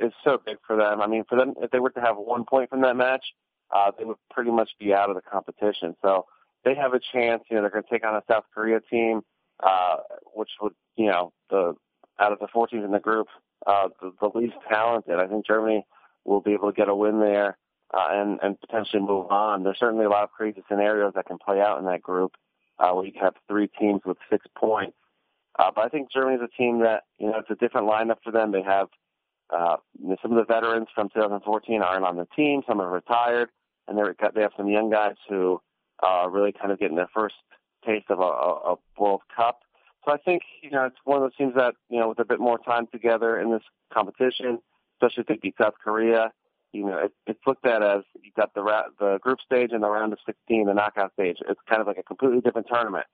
is 0.00 0.12
so 0.24 0.38
big 0.44 0.56
for 0.66 0.76
them. 0.76 1.00
I 1.00 1.06
mean, 1.06 1.24
for 1.28 1.36
them, 1.36 1.54
if 1.60 1.70
they 1.70 1.78
were 1.78 1.90
to 1.90 2.00
have 2.00 2.16
one 2.16 2.44
point 2.44 2.70
from 2.70 2.80
that 2.82 2.96
match, 2.96 3.24
uh, 3.74 3.90
they 3.96 4.04
would 4.04 4.16
pretty 4.30 4.50
much 4.50 4.70
be 4.80 4.94
out 4.94 5.10
of 5.10 5.16
the 5.16 5.22
competition. 5.22 5.94
So 6.02 6.26
they 6.64 6.74
have 6.74 6.94
a 6.94 7.00
chance. 7.12 7.42
You 7.50 7.56
know, 7.56 7.62
they're 7.62 7.70
going 7.70 7.84
to 7.84 7.90
take 7.90 8.06
on 8.06 8.14
a 8.14 8.22
South 8.30 8.44
Korea 8.54 8.80
team, 8.80 9.20
uh, 9.62 9.96
which 10.32 10.50
would, 10.60 10.74
you 10.96 11.06
know, 11.06 11.32
the 11.50 11.74
out 12.20 12.32
of 12.32 12.38
the 12.38 12.48
four 12.52 12.66
teams 12.66 12.84
in 12.84 12.92
the 12.92 13.00
group, 13.00 13.26
uh, 13.66 13.88
the, 14.00 14.12
the 14.20 14.38
least 14.38 14.54
talented. 14.68 15.18
I 15.18 15.26
think 15.26 15.46
Germany 15.46 15.86
will 16.24 16.40
be 16.40 16.52
able 16.52 16.70
to 16.70 16.76
get 16.76 16.88
a 16.88 16.94
win 16.94 17.20
there 17.20 17.58
uh, 17.92 18.08
and 18.10 18.38
and 18.42 18.60
potentially 18.60 19.02
move 19.02 19.30
on. 19.30 19.62
There's 19.62 19.78
certainly 19.78 20.04
a 20.04 20.10
lot 20.10 20.24
of 20.24 20.30
crazy 20.30 20.62
scenarios 20.68 21.12
that 21.14 21.26
can 21.26 21.38
play 21.38 21.60
out 21.60 21.78
in 21.78 21.86
that 21.86 22.02
group, 22.02 22.32
uh, 22.78 22.90
where 22.92 23.04
you 23.04 23.12
can 23.12 23.22
have 23.22 23.34
three 23.48 23.68
teams 23.68 24.00
with 24.04 24.16
six 24.30 24.46
points. 24.56 24.96
Uh, 25.58 25.70
but 25.74 25.84
I 25.84 25.88
think 25.88 26.10
Germany's 26.10 26.40
a 26.42 26.56
team 26.60 26.80
that 26.80 27.04
you 27.18 27.30
know 27.30 27.38
it's 27.38 27.50
a 27.50 27.54
different 27.54 27.88
lineup 27.88 28.18
for 28.22 28.32
them. 28.32 28.52
They 28.52 28.62
have 28.62 28.88
uh, 29.50 29.76
some 30.22 30.32
of 30.32 30.36
the 30.36 30.52
veterans 30.52 30.88
from 30.94 31.08
2014 31.10 31.82
aren't 31.82 32.04
on 32.04 32.16
the 32.16 32.26
team. 32.36 32.62
Some 32.66 32.80
are 32.80 32.90
retired, 32.90 33.50
and 33.86 33.96
they're, 33.96 34.14
they 34.34 34.42
have 34.42 34.52
some 34.56 34.68
young 34.68 34.90
guys 34.90 35.16
who 35.28 35.60
are 36.00 36.30
really 36.30 36.52
kind 36.52 36.72
of 36.72 36.78
getting 36.78 36.96
their 36.96 37.10
first 37.14 37.36
taste 37.86 38.06
of 38.10 38.20
a, 38.20 38.22
a 38.22 38.76
World 38.98 39.22
Cup. 39.34 39.60
So 40.04 40.12
I 40.12 40.18
think 40.18 40.42
you 40.62 40.70
know 40.70 40.84
it's 40.84 40.96
one 41.04 41.18
of 41.18 41.22
those 41.22 41.36
teams 41.36 41.54
that 41.56 41.74
you 41.88 41.98
know 41.98 42.08
with 42.08 42.18
a 42.18 42.24
bit 42.24 42.40
more 42.40 42.58
time 42.58 42.86
together 42.92 43.40
in 43.40 43.50
this 43.50 43.62
competition, 43.92 44.58
especially 44.96 45.22
if 45.22 45.26
they 45.26 45.38
beat 45.40 45.54
South 45.60 45.74
Korea, 45.82 46.32
you 46.72 46.84
know 46.84 46.98
it, 46.98 47.12
it's 47.26 47.40
looked 47.46 47.66
at 47.66 47.82
as 47.82 48.02
you 48.22 48.30
got 48.36 48.54
the 48.54 48.62
ra- 48.62 48.88
the 48.98 49.18
group 49.22 49.38
stage 49.40 49.70
and 49.72 49.82
the 49.82 49.88
round 49.88 50.12
of 50.12 50.18
16, 50.26 50.66
the 50.66 50.74
knockout 50.74 51.12
stage. 51.14 51.38
It's 51.48 51.60
kind 51.68 51.80
of 51.80 51.86
like 51.86 51.98
a 51.98 52.02
completely 52.02 52.40
different 52.40 52.68
tournament. 52.70 53.06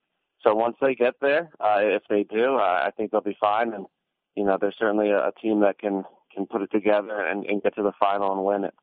So 0.42 0.54
once 0.54 0.76
they 0.80 0.94
get 0.94 1.14
there, 1.20 1.50
uh, 1.60 1.80
if 1.80 2.02
they 2.08 2.24
do, 2.24 2.56
uh, 2.56 2.82
I 2.86 2.90
think 2.96 3.10
they'll 3.10 3.20
be 3.20 3.36
fine. 3.38 3.72
And 3.72 3.86
you 4.34 4.44
know, 4.44 4.56
there's 4.60 4.76
certainly 4.78 5.10
a, 5.10 5.28
a 5.28 5.32
team 5.40 5.60
that 5.60 5.78
can 5.78 6.04
can 6.34 6.46
put 6.46 6.62
it 6.62 6.70
together 6.70 7.20
and, 7.20 7.44
and 7.44 7.62
get 7.62 7.74
to 7.74 7.82
the 7.82 7.92
final 7.98 8.32
and 8.32 8.44
win 8.44 8.64
it. 8.64 8.74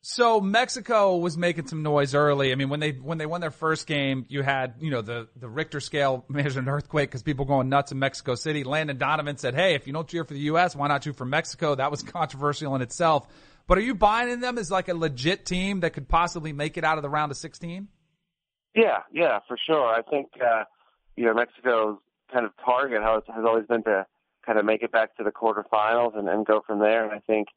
So 0.00 0.40
Mexico 0.40 1.16
was 1.16 1.36
making 1.36 1.66
some 1.66 1.82
noise 1.82 2.14
early. 2.14 2.52
I 2.52 2.54
mean, 2.54 2.68
when 2.68 2.78
they 2.78 2.92
when 2.92 3.18
they 3.18 3.26
won 3.26 3.40
their 3.40 3.50
first 3.50 3.86
game, 3.86 4.26
you 4.28 4.42
had 4.42 4.74
you 4.80 4.90
know 4.90 5.02
the 5.02 5.28
the 5.34 5.48
Richter 5.48 5.80
scale 5.80 6.24
measured 6.28 6.62
an 6.62 6.68
earthquake 6.68 7.10
because 7.10 7.22
people 7.22 7.44
going 7.44 7.68
nuts 7.68 7.90
in 7.90 7.98
Mexico 7.98 8.36
City. 8.36 8.62
Landon 8.62 8.96
Donovan 8.96 9.36
said, 9.38 9.54
"Hey, 9.54 9.74
if 9.74 9.86
you 9.86 9.92
don't 9.92 10.06
cheer 10.06 10.24
for 10.24 10.34
the 10.34 10.40
U.S., 10.40 10.76
why 10.76 10.86
not 10.86 11.02
cheer 11.02 11.12
for 11.12 11.24
Mexico?" 11.24 11.74
That 11.74 11.90
was 11.90 12.02
controversial 12.04 12.76
in 12.76 12.82
itself. 12.82 13.26
But 13.66 13.78
are 13.78 13.82
you 13.82 13.94
buying 13.94 14.30
in 14.30 14.40
them 14.40 14.56
as 14.56 14.70
like 14.70 14.88
a 14.88 14.94
legit 14.94 15.44
team 15.44 15.80
that 15.80 15.92
could 15.92 16.08
possibly 16.08 16.52
make 16.52 16.78
it 16.78 16.84
out 16.84 16.96
of 16.96 17.02
the 17.02 17.10
round 17.10 17.30
of 17.32 17.36
16? 17.36 17.88
Yeah, 18.74 19.00
yeah, 19.12 19.40
for 19.46 19.58
sure. 19.58 19.86
I 19.86 20.02
think 20.02 20.28
uh, 20.40 20.64
you 21.16 21.24
know 21.24 21.34
Mexico's 21.34 21.98
kind 22.32 22.46
of 22.46 22.52
target 22.64 23.02
has, 23.02 23.22
has 23.34 23.44
always 23.44 23.66
been 23.66 23.82
to 23.82 24.06
kind 24.46 24.58
of 24.58 24.64
make 24.64 24.82
it 24.82 24.92
back 24.92 25.16
to 25.16 25.24
the 25.24 25.32
quarterfinals 25.32 26.16
and, 26.16 26.28
and 26.28 26.46
go 26.46 26.62
from 26.66 26.78
there. 26.78 27.04
And 27.04 27.12
I 27.12 27.18
think 27.18 27.48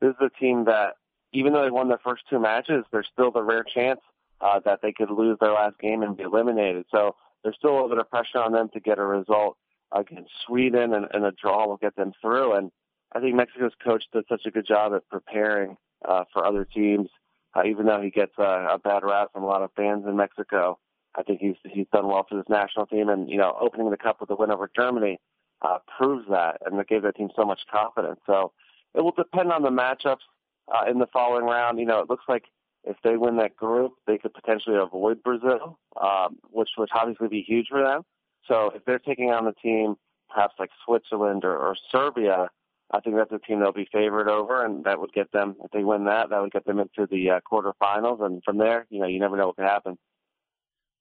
this 0.00 0.10
is 0.10 0.16
a 0.20 0.40
team 0.40 0.64
that 0.64 0.94
even 1.34 1.52
though 1.52 1.62
they 1.62 1.70
won 1.70 1.88
their 1.88 2.00
first 2.02 2.22
two 2.30 2.38
matches, 2.38 2.84
there's 2.90 3.08
still 3.12 3.30
the 3.30 3.42
rare 3.42 3.64
chance 3.64 4.00
uh, 4.40 4.60
that 4.64 4.80
they 4.82 4.92
could 4.92 5.10
lose 5.10 5.36
their 5.40 5.52
last 5.52 5.78
game 5.78 6.02
and 6.02 6.16
be 6.16 6.22
eliminated. 6.22 6.86
So 6.90 7.16
there's 7.42 7.56
still 7.56 7.72
a 7.72 7.74
little 7.74 7.88
bit 7.88 7.98
of 7.98 8.10
pressure 8.10 8.38
on 8.38 8.52
them 8.52 8.68
to 8.74 8.80
get 8.80 8.98
a 8.98 9.04
result 9.04 9.56
against 9.92 10.30
Sweden, 10.46 10.94
and, 10.94 11.06
and 11.12 11.24
a 11.24 11.32
draw 11.32 11.66
will 11.66 11.76
get 11.76 11.96
them 11.96 12.12
through. 12.20 12.54
And 12.54 12.70
I 13.12 13.20
think 13.20 13.34
Mexico's 13.34 13.72
coach 13.82 14.04
does 14.12 14.24
such 14.28 14.46
a 14.46 14.50
good 14.50 14.66
job 14.66 14.92
at 14.94 15.08
preparing 15.08 15.76
uh, 16.06 16.24
for 16.32 16.44
other 16.44 16.64
teams, 16.64 17.08
uh, 17.54 17.62
even 17.64 17.86
though 17.86 18.00
he 18.00 18.10
gets 18.10 18.32
a, 18.38 18.68
a 18.72 18.78
bad 18.78 19.02
rap 19.04 19.28
from 19.32 19.44
a 19.44 19.46
lot 19.46 19.62
of 19.62 19.70
fans 19.76 20.04
in 20.06 20.16
Mexico. 20.16 20.78
I 21.16 21.22
think 21.22 21.40
he's 21.40 21.54
he's 21.64 21.86
done 21.92 22.08
well 22.08 22.26
for 22.28 22.36
this 22.36 22.48
national 22.48 22.86
team, 22.86 23.08
and 23.08 23.30
you 23.30 23.38
know, 23.38 23.56
opening 23.60 23.88
the 23.90 23.96
cup 23.96 24.20
with 24.20 24.30
a 24.30 24.34
win 24.34 24.50
over 24.50 24.68
Germany 24.74 25.20
uh, 25.62 25.78
proves 25.96 26.26
that, 26.28 26.58
and 26.66 26.78
it 26.78 26.88
gave 26.88 27.02
that 27.02 27.14
team 27.14 27.28
so 27.36 27.44
much 27.44 27.60
confidence. 27.70 28.18
So 28.26 28.50
it 28.94 29.02
will 29.02 29.12
depend 29.12 29.52
on 29.52 29.62
the 29.62 29.70
matchups 29.70 30.26
uh, 30.68 30.90
in 30.90 30.98
the 30.98 31.06
following 31.12 31.44
round. 31.44 31.78
You 31.78 31.86
know, 31.86 32.00
it 32.00 32.10
looks 32.10 32.24
like 32.28 32.44
if 32.84 32.96
they 33.02 33.16
win 33.16 33.36
that 33.36 33.56
group, 33.56 33.92
they 34.06 34.18
could 34.18 34.34
potentially 34.34 34.76
avoid 34.76 35.22
Brazil, 35.22 35.78
um, 36.00 36.38
which 36.50 36.70
would 36.78 36.90
obviously 36.94 37.28
be 37.28 37.42
huge 37.42 37.68
for 37.68 37.82
them. 37.82 38.02
So 38.46 38.70
if 38.74 38.84
they're 38.84 38.98
taking 38.98 39.30
on 39.30 39.46
a 39.46 39.52
team 39.54 39.96
perhaps 40.28 40.54
like 40.58 40.70
Switzerland 40.84 41.44
or, 41.44 41.56
or 41.56 41.76
Serbia, 41.90 42.48
I 42.90 43.00
think 43.00 43.16
that's 43.16 43.32
a 43.32 43.38
team 43.38 43.60
they'll 43.60 43.72
be 43.72 43.88
favored 43.90 44.28
over, 44.28 44.64
and 44.64 44.84
that 44.84 45.00
would 45.00 45.12
get 45.12 45.32
them. 45.32 45.56
If 45.64 45.70
they 45.70 45.84
win 45.84 46.04
that, 46.04 46.30
that 46.30 46.40
would 46.40 46.52
get 46.52 46.66
them 46.66 46.78
into 46.78 47.06
the 47.10 47.30
uh, 47.30 47.40
quarterfinals, 47.50 48.22
and 48.22 48.42
from 48.44 48.58
there, 48.58 48.86
you 48.90 49.00
know, 49.00 49.06
you 49.06 49.18
never 49.20 49.36
know 49.36 49.48
what 49.48 49.56
could 49.56 49.64
happen. 49.64 49.96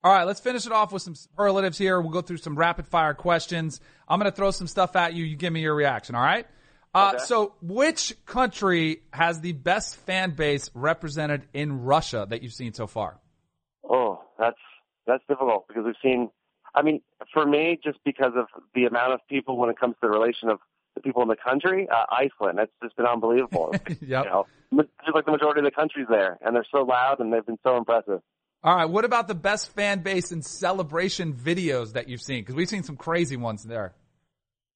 All 0.04 0.12
right, 0.12 0.24
let's 0.26 0.40
finish 0.40 0.66
it 0.66 0.72
off 0.72 0.92
with 0.92 1.02
some 1.02 1.16
superlatives 1.16 1.78
here. 1.78 2.00
We'll 2.02 2.12
go 2.12 2.22
through 2.22 2.38
some 2.38 2.58
rapid 2.58 2.88
fire 2.88 3.14
questions. 3.14 3.80
I'm 4.08 4.20
going 4.20 4.30
to 4.30 4.36
throw 4.36 4.52
some 4.52 4.68
stuff 4.68 4.96
at 4.96 5.14
you. 5.14 5.24
You 5.24 5.36
give 5.36 5.54
me 5.54 5.62
your 5.62 5.76
reaction. 5.76 6.16
All 6.16 6.22
right. 6.22 6.46
Uh, 6.94 7.14
Okay. 7.16 7.24
So, 7.26 7.54
which 7.62 8.14
country 8.26 9.02
has 9.12 9.42
the 9.42 9.54
best 9.54 9.96
fan 9.96 10.32
base 10.32 10.70
represented 10.74 11.48
in 11.54 11.84
Russia 11.84 12.28
that 12.30 12.44
you've 12.44 12.54
seen 12.54 12.74
so 12.74 12.88
far? 12.88 13.20
Oh, 13.90 14.22
that's 14.38 14.58
that's 15.08 15.24
difficult 15.28 15.68
because 15.68 15.84
we've 15.86 15.96
seen. 16.04 16.30
I 16.76 16.82
mean, 16.82 17.02
for 17.34 17.46
me, 17.46 17.80
just 17.84 18.00
because 18.04 18.34
of 18.36 18.46
the 18.74 18.86
amount 18.86 19.14
of 19.14 19.20
people 19.30 19.58
when 19.58 19.70
it 19.70 19.80
comes 19.80 19.94
to 19.96 20.00
the 20.04 20.10
relation 20.10 20.50
of 20.50 20.60
the 20.96 21.02
people 21.02 21.22
in 21.22 21.28
the 21.28 21.36
country, 21.36 21.88
uh, 21.90 22.06
Iceland. 22.10 22.58
That's 22.58 22.72
just 22.82 22.96
been 22.96 23.06
unbelievable. 23.06 23.74
Yep. 24.02 24.26
You 24.26 24.30
know, 24.30 24.46
just 25.06 25.16
like 25.16 25.26
the 25.26 25.32
majority 25.32 25.60
of 25.60 25.66
the 25.66 25.72
countries 25.72 26.08
there, 26.10 26.38
and 26.42 26.56
they're 26.56 26.66
so 26.72 26.84
loud 26.84 27.20
and 27.20 27.32
they've 27.32 27.46
been 27.46 27.60
so 27.64 27.78
impressive. 27.78 28.22
All 28.64 28.76
right. 28.76 28.86
What 28.86 29.06
about 29.06 29.28
the 29.28 29.36
best 29.36 29.72
fan 29.74 30.00
base 30.00 30.32
and 30.32 30.44
celebration 30.44 31.34
videos 31.34 31.94
that 31.94 32.08
you've 32.10 32.22
seen? 32.22 32.42
Because 32.42 32.56
we've 32.56 32.70
seen 32.70 32.84
some 32.84 32.96
crazy 32.96 33.38
ones 33.38 33.64
there. 33.64 33.94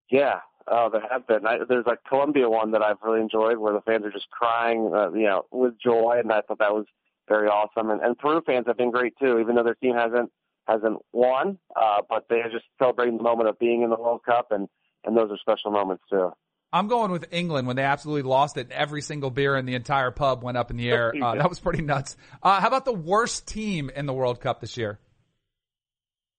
Yeah, 0.10 0.40
oh, 0.68 0.90
there 0.92 1.02
have 1.10 1.28
been. 1.28 1.46
I, 1.46 1.58
there's 1.68 1.86
a 1.88 1.98
Colombia 2.08 2.50
one 2.50 2.72
that 2.72 2.82
I've 2.82 2.98
really 3.04 3.22
enjoyed 3.22 3.58
where 3.58 3.74
the 3.74 3.82
fans 3.82 4.06
are 4.06 4.12
just 4.12 4.30
crying, 4.30 4.92
uh, 4.94 5.12
you 5.12 5.24
know, 5.24 5.46
with 5.52 5.80
joy, 5.80 6.18
and 6.20 6.32
I 6.32 6.42
thought 6.42 6.60
that 6.60 6.74
was 6.74 6.86
very 7.28 7.48
awesome. 7.48 7.90
And, 7.90 8.02
and 8.02 8.18
Peru 8.18 8.42
fans 8.46 8.66
have 8.68 8.78
been 8.78 8.92
great 8.92 9.14
too, 9.20 9.40
even 9.40 9.56
though 9.56 9.64
their 9.64 9.76
team 9.76 9.96
hasn't 9.96 10.32
hasn't 10.68 10.98
won, 11.14 11.58
uh, 11.76 12.02
but 12.10 12.26
they 12.30 12.38
are 12.38 12.52
just 12.52 12.66
celebrating 12.78 13.18
the 13.18 13.24
moment 13.24 13.50
of 13.50 13.58
being 13.58 13.84
in 13.84 13.90
the 13.90 13.96
World 13.96 14.22
Cup, 14.26 14.52
and 14.52 14.68
and 15.06 15.16
those 15.16 15.32
are 15.32 15.38
special 15.38 15.72
moments 15.72 16.04
too. 16.10 16.32
I'm 16.74 16.88
going 16.88 17.12
with 17.12 17.26
England 17.32 17.66
when 17.66 17.78
they 17.78 17.84
absolutely 17.84 18.24
lost 18.24 18.58
it. 18.58 18.72
Every 18.72 19.02
single 19.02 19.32
beer 19.32 19.56
in 19.56 19.66
the 19.66 19.76
entire 19.76 20.12
pub 20.12 20.44
went 20.44 20.58
up 20.58 20.70
in 20.70 20.78
the 20.78 20.90
air. 20.92 21.14
Uh, 21.22 21.36
that 21.36 21.50
was 21.50 21.60
pretty 21.60 21.82
nuts. 21.82 22.18
Uh, 22.44 22.60
how 22.60 22.68
about 22.68 22.86
the 22.86 22.94
worst 22.94 23.48
team 23.48 23.90
in 23.90 24.06
the 24.06 24.14
World 24.14 24.42
Cup 24.42 24.60
this 24.60 24.78
year? 24.78 25.00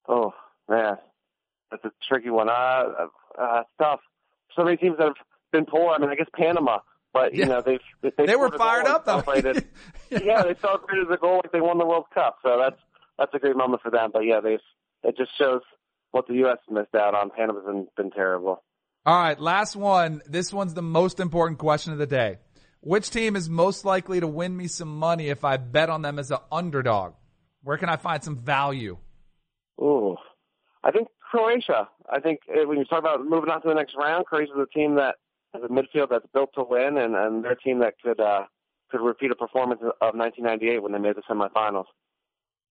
Oh 0.06 0.32
man, 0.68 0.96
that's 1.70 1.84
a 1.84 1.90
tricky 2.08 2.30
one. 2.30 2.48
Uh, 2.48 3.06
uh, 3.38 3.62
tough. 3.80 4.00
So 4.58 4.64
many 4.64 4.76
teams 4.76 4.98
that 4.98 5.04
have 5.06 5.16
been 5.52 5.64
poor. 5.64 5.92
I 5.94 5.98
mean, 5.98 6.10
I 6.10 6.16
guess 6.16 6.26
Panama, 6.34 6.80
but 7.14 7.32
you 7.32 7.40
Yeah. 7.44 7.46
know 7.46 7.62
they've 7.64 7.80
they, 8.02 8.26
They 8.26 8.36
were 8.36 8.46
a 8.46 8.50
goal 8.50 8.58
fired 8.58 8.86
up, 8.86 9.04
though. 9.06 9.22
Celebrated. 9.22 9.68
yeah, 10.10 10.42
they 10.42 10.54
celebrated 10.60 11.08
the 11.08 11.16
goal 11.18 11.40
like 11.44 11.52
they 11.52 11.60
won 11.60 11.78
the 11.78 11.86
World 11.86 12.06
Cup. 12.12 12.38
So 12.42 12.58
that's 12.60 12.80
that's 13.18 13.32
a 13.34 13.38
great 13.38 13.56
moment 13.56 13.80
for 13.82 13.90
them. 13.90 14.10
But 14.12 14.20
yeah, 14.26 14.40
they've 14.40 14.58
it 15.04 15.16
just 15.16 15.30
shows 15.38 15.62
what 16.10 16.26
the 16.26 16.34
U.S. 16.34 16.58
missed 16.68 16.94
out 16.94 17.14
on. 17.14 17.30
Panama's 17.30 17.64
been, 17.64 17.86
been 17.96 18.10
terrible. 18.10 18.62
All 19.06 19.14
right, 19.22 19.38
last 19.40 19.76
one. 19.76 20.20
This 20.26 20.52
one's 20.52 20.74
the 20.74 20.82
most 20.82 21.20
important 21.20 21.58
question 21.58 21.92
of 21.92 21.98
the 21.98 22.06
day. 22.06 22.38
Which 22.80 23.10
team 23.10 23.36
is 23.36 23.48
most 23.48 23.84
likely 23.84 24.20
to 24.20 24.26
win 24.26 24.56
me 24.56 24.66
some 24.66 24.98
money 24.98 25.28
if 25.28 25.44
I 25.44 25.56
bet 25.56 25.88
on 25.88 26.02
them 26.02 26.18
as 26.18 26.30
an 26.30 26.38
underdog? 26.52 27.14
Where 27.62 27.76
can 27.78 27.88
I 27.88 27.96
find 27.96 28.22
some 28.22 28.36
value? 28.36 28.98
Ooh, 29.80 30.16
I 30.84 30.90
think 30.90 31.08
Croatia. 31.30 31.88
I 32.10 32.20
think 32.20 32.40
uh, 32.48 32.66
when 32.66 32.78
you 32.78 32.84
talk 32.84 33.00
about 33.00 33.24
moving 33.24 33.50
on 33.50 33.60
to 33.62 33.68
the 33.68 33.74
next 33.74 33.94
round, 33.96 34.26
Croatia's 34.26 34.56
a 34.56 34.66
team 34.66 34.96
that 34.96 35.16
has 35.52 35.62
a 35.62 35.68
midfield 35.68 36.10
that's 36.10 36.26
built 36.32 36.50
to 36.54 36.64
win, 36.68 36.98
and, 36.98 37.14
and 37.14 37.44
they're 37.44 37.52
a 37.52 37.60
team 37.60 37.80
that 37.80 37.94
could 38.02 38.20
uh, 38.20 38.44
could 38.90 39.00
repeat 39.00 39.30
a 39.30 39.34
performance 39.34 39.80
of 39.82 40.14
1998 40.14 40.82
when 40.82 40.92
they 40.92 40.98
made 40.98 41.16
the 41.16 41.22
semifinals. 41.30 41.84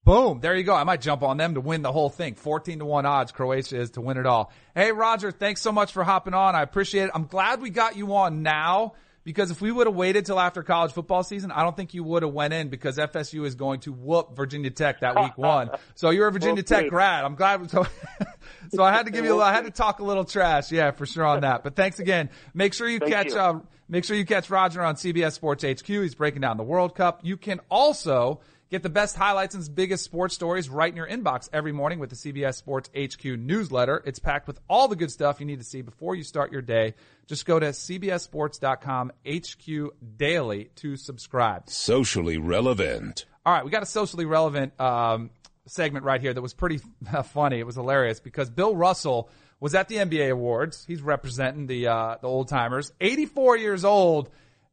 Boom. 0.03 0.39
There 0.39 0.55
you 0.55 0.63
go. 0.63 0.73
I 0.73 0.85
might 0.85 1.01
jump 1.01 1.21
on 1.21 1.37
them 1.37 1.55
to 1.55 1.61
win 1.61 1.81
the 1.81 1.91
whole 1.91 2.09
thing. 2.09 2.35
14 2.35 2.79
to 2.79 2.85
1 2.85 3.05
odds 3.05 3.33
Croatia 3.33 3.77
is 3.77 3.91
to 3.91 4.01
win 4.01 4.17
it 4.17 4.25
all. 4.25 4.53
Hey, 4.73 4.93
Roger, 4.93 5.31
thanks 5.31 5.61
so 5.61 5.71
much 5.71 5.91
for 5.91 6.03
hopping 6.03 6.33
on. 6.33 6.55
I 6.55 6.61
appreciate 6.61 7.05
it. 7.05 7.11
I'm 7.13 7.25
glad 7.25 7.61
we 7.61 7.69
got 7.69 7.97
you 7.97 8.15
on 8.15 8.41
now 8.41 8.93
because 9.27 9.51
if 9.51 9.59
we 9.59 9.73
would 9.73 9.87
have 9.87 9.95
waited 9.95 10.25
till 10.25 10.39
after 10.39 10.63
college 10.63 10.93
football 10.93 11.21
season, 11.21 11.51
I 11.51 11.61
don't 11.61 11.75
think 11.75 11.93
you 11.93 12.01
would 12.01 12.23
have 12.23 12.31
went 12.31 12.53
in 12.53 12.69
because 12.69 12.97
FSU 12.97 13.45
is 13.45 13.55
going 13.55 13.81
to 13.81 13.91
whoop 13.91 14.37
Virginia 14.37 14.69
Tech 14.69 15.01
that 15.01 15.21
week 15.21 15.37
one. 15.37 15.69
So 15.95 16.11
you're 16.11 16.27
a 16.27 16.31
Virginia 16.31 16.55
We'll 16.55 16.63
Tech 16.63 16.89
grad. 16.89 17.25
I'm 17.25 17.35
glad. 17.35 17.69
So, 17.69 17.85
so 18.69 18.83
I 18.83 18.93
had 18.93 19.07
to 19.07 19.11
give 19.11 19.25
you, 19.25 19.41
a, 19.41 19.43
I 19.43 19.51
had 19.51 19.65
to 19.65 19.71
talk 19.71 19.99
a 19.99 20.03
little 20.03 20.23
trash. 20.23 20.71
Yeah, 20.71 20.91
for 20.91 21.05
sure 21.05 21.25
on 21.25 21.41
that. 21.41 21.63
But 21.63 21.75
thanks 21.75 21.99
again. 21.99 22.29
Make 22.53 22.73
sure 22.73 22.87
you 22.87 22.99
Thank 22.99 23.11
catch, 23.11 23.27
you. 23.31 23.37
uh, 23.37 23.59
make 23.89 24.05
sure 24.05 24.15
you 24.15 24.25
catch 24.25 24.49
Roger 24.49 24.81
on 24.81 24.95
CBS 24.95 25.33
Sports 25.33 25.65
HQ. 25.65 25.87
He's 25.87 26.15
breaking 26.15 26.41
down 26.41 26.55
the 26.55 26.63
World 26.63 26.95
Cup. 26.95 27.19
You 27.23 27.35
can 27.35 27.59
also 27.69 28.39
get 28.69 28.83
the 28.83 28.89
best 28.89 29.15
highlights 29.15 29.55
and 29.55 29.75
biggest 29.75 30.03
sports 30.03 30.35
stories 30.35 30.69
right 30.69 30.89
in 30.89 30.97
your 30.97 31.07
inbox 31.07 31.49
every 31.53 31.71
morning 31.71 31.99
with 31.99 32.09
the 32.09 32.15
CBS 32.15 32.55
Sports 32.55 32.89
HQ 32.97 33.23
newsletter. 33.25 34.01
It's 34.05 34.19
packed 34.19 34.47
with 34.47 34.59
all 34.69 34.87
the 34.87 34.95
good 34.95 35.11
stuff 35.11 35.39
you 35.39 35.45
need 35.45 35.59
to 35.59 35.65
see 35.65 35.81
before 35.81 36.15
you 36.15 36.23
start 36.23 36.51
your 36.51 36.61
day. 36.61 36.95
Just 37.27 37.45
go 37.45 37.59
to 37.59 37.67
cbssports.com 37.67 39.11
HQ 39.27 39.93
daily 40.17 40.69
to 40.75 40.97
subscribe. 40.97 41.69
Socially 41.69 42.37
relevant. 42.37 43.25
All 43.45 43.53
right, 43.53 43.63
we 43.63 43.71
got 43.71 43.83
a 43.83 43.87
socially 43.87 44.25
relevant 44.25 44.79
um, 44.79 45.29
segment 45.67 46.05
right 46.05 46.19
here 46.19 46.33
that 46.33 46.41
was 46.41 46.53
pretty 46.53 46.79
funny. 47.25 47.59
It 47.59 47.65
was 47.65 47.75
hilarious 47.75 48.19
because 48.19 48.49
Bill 48.49 48.75
Russell 48.75 49.29
was 49.59 49.73
at 49.73 49.87
the 49.87 49.95
NBA 49.95 50.31
Awards. 50.31 50.85
He's 50.85 51.01
representing 51.01 51.67
the 51.67 51.87
uh, 51.87 52.17
the 52.21 52.27
old 52.27 52.47
timers. 52.47 52.91
84 52.99 53.57
years 53.57 53.85
old, 53.85 54.29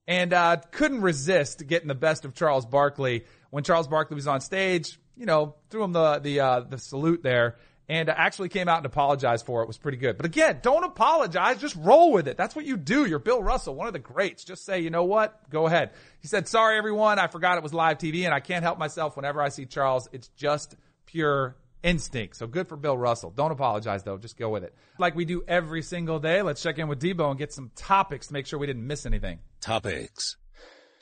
and 0.06 0.32
uh, 0.32 0.56
couldn't 0.72 1.00
resist 1.00 1.66
getting 1.66 1.88
the 1.88 1.94
best 1.94 2.24
of 2.24 2.34
Charles 2.34 2.66
Barkley 2.66 3.24
when 3.54 3.62
Charles 3.62 3.86
Barkley 3.86 4.16
was 4.16 4.26
on 4.26 4.40
stage. 4.40 4.98
You 5.16 5.26
know, 5.26 5.54
threw 5.70 5.84
him 5.84 5.92
the 5.92 6.18
the 6.18 6.40
uh, 6.40 6.60
the 6.60 6.76
salute 6.76 7.22
there 7.22 7.56
and 7.88 8.08
actually 8.08 8.48
came 8.48 8.68
out 8.68 8.78
and 8.78 8.86
apologized 8.86 9.46
for 9.46 9.60
it. 9.60 9.64
it. 9.64 9.68
was 9.68 9.78
pretty 9.78 9.98
good. 9.98 10.16
But 10.16 10.26
again, 10.26 10.58
don't 10.60 10.82
apologize. 10.82 11.58
Just 11.60 11.76
roll 11.76 12.10
with 12.12 12.26
it. 12.26 12.36
That's 12.36 12.56
what 12.56 12.64
you 12.64 12.76
do. 12.76 13.04
You're 13.04 13.20
Bill 13.20 13.40
Russell, 13.40 13.76
one 13.76 13.86
of 13.86 13.92
the 13.92 14.00
greats. 14.00 14.42
Just 14.42 14.64
say, 14.64 14.80
you 14.80 14.90
know 14.90 15.04
what? 15.04 15.48
Go 15.50 15.66
ahead. 15.66 15.92
He 16.20 16.26
said, 16.26 16.48
sorry 16.48 16.78
everyone. 16.78 17.20
I 17.20 17.28
forgot 17.28 17.56
it 17.56 17.62
was 17.62 17.72
live 17.72 17.98
TV 17.98 18.24
and 18.24 18.34
I 18.34 18.40
can't 18.40 18.64
help 18.64 18.76
myself 18.78 19.16
whenever 19.16 19.40
I 19.40 19.50
see 19.50 19.66
Charles. 19.66 20.08
It's 20.12 20.28
just 20.28 20.74
pure 21.06 21.54
instinct. 21.84 22.36
So 22.36 22.48
good 22.48 22.66
for 22.68 22.76
Bill 22.76 22.98
Russell. 22.98 23.30
Don't 23.30 23.52
apologize 23.52 24.02
though. 24.02 24.18
Just 24.18 24.36
go 24.36 24.48
with 24.48 24.64
it. 24.64 24.74
Like 24.98 25.14
we 25.14 25.26
do 25.26 25.44
every 25.46 25.82
single 25.82 26.18
day. 26.18 26.42
Let's 26.42 26.60
check 26.60 26.78
in 26.78 26.88
with 26.88 27.00
Debo 27.00 27.30
and 27.30 27.38
get 27.38 27.52
some 27.52 27.70
topics 27.76 28.28
to 28.28 28.32
make 28.32 28.46
sure 28.46 28.58
we 28.58 28.66
didn't 28.66 28.86
miss 28.86 29.06
anything. 29.06 29.38
Topics. 29.60 30.38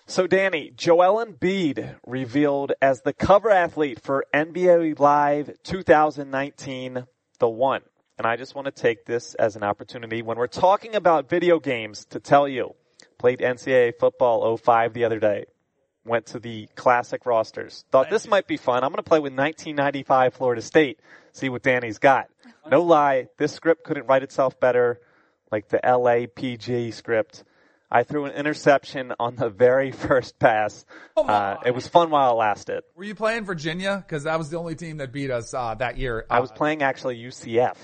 So 0.06 0.26
Danny, 0.26 0.72
Joel 0.76 1.24
Embiid 1.24 1.96
revealed 2.06 2.72
as 2.82 3.02
the 3.02 3.12
cover 3.12 3.50
athlete 3.50 4.00
for 4.00 4.26
NBA 4.34 4.98
Live 4.98 5.50
2019, 5.62 7.06
the 7.38 7.48
one. 7.48 7.82
And 8.18 8.26
I 8.26 8.36
just 8.36 8.54
want 8.54 8.66
to 8.66 8.72
take 8.72 9.04
this 9.06 9.34
as 9.34 9.54
an 9.54 9.62
opportunity 9.62 10.20
when 10.20 10.38
we're 10.38 10.48
talking 10.48 10.96
about 10.96 11.28
video 11.28 11.60
games 11.60 12.04
to 12.06 12.20
tell 12.20 12.48
you, 12.48 12.74
played 13.16 13.38
NCAA 13.38 13.92
football 13.98 14.56
05 14.56 14.92
the 14.92 15.04
other 15.04 15.20
day. 15.20 15.46
Went 16.04 16.26
to 16.26 16.40
the 16.40 16.68
classic 16.74 17.24
rosters. 17.24 17.84
Thought 17.92 18.10
this 18.10 18.26
might 18.26 18.48
be 18.48 18.56
fun. 18.56 18.82
I'm 18.82 18.90
going 18.90 18.96
to 18.96 19.08
play 19.08 19.20
with 19.20 19.32
1995 19.32 20.34
Florida 20.34 20.62
State. 20.62 20.98
See 21.30 21.48
what 21.48 21.62
Danny's 21.62 21.98
got. 21.98 22.28
No 22.68 22.82
lie, 22.82 23.28
this 23.38 23.52
script 23.52 23.84
couldn't 23.84 24.08
write 24.08 24.24
itself 24.24 24.58
better 24.58 25.00
like 25.52 25.68
the 25.68 25.78
LAPG 25.82 26.92
script. 26.92 27.44
I 27.94 28.04
threw 28.04 28.24
an 28.24 28.32
interception 28.32 29.12
on 29.20 29.36
the 29.36 29.50
very 29.50 29.92
first 29.92 30.38
pass. 30.38 30.86
Uh, 31.14 31.56
it 31.66 31.74
was 31.74 31.86
fun 31.86 32.08
while 32.10 32.32
it 32.32 32.36
lasted. 32.36 32.84
Were 32.96 33.04
you 33.04 33.14
playing 33.14 33.44
Virginia? 33.44 34.02
Because 34.04 34.24
that 34.24 34.38
was 34.38 34.48
the 34.48 34.56
only 34.58 34.74
team 34.76 34.96
that 34.96 35.12
beat 35.12 35.30
us 35.30 35.52
uh, 35.52 35.74
that 35.74 35.98
year. 35.98 36.24
I 36.30 36.40
was 36.40 36.50
playing 36.50 36.82
actually 36.82 37.18
UCF. 37.22 37.76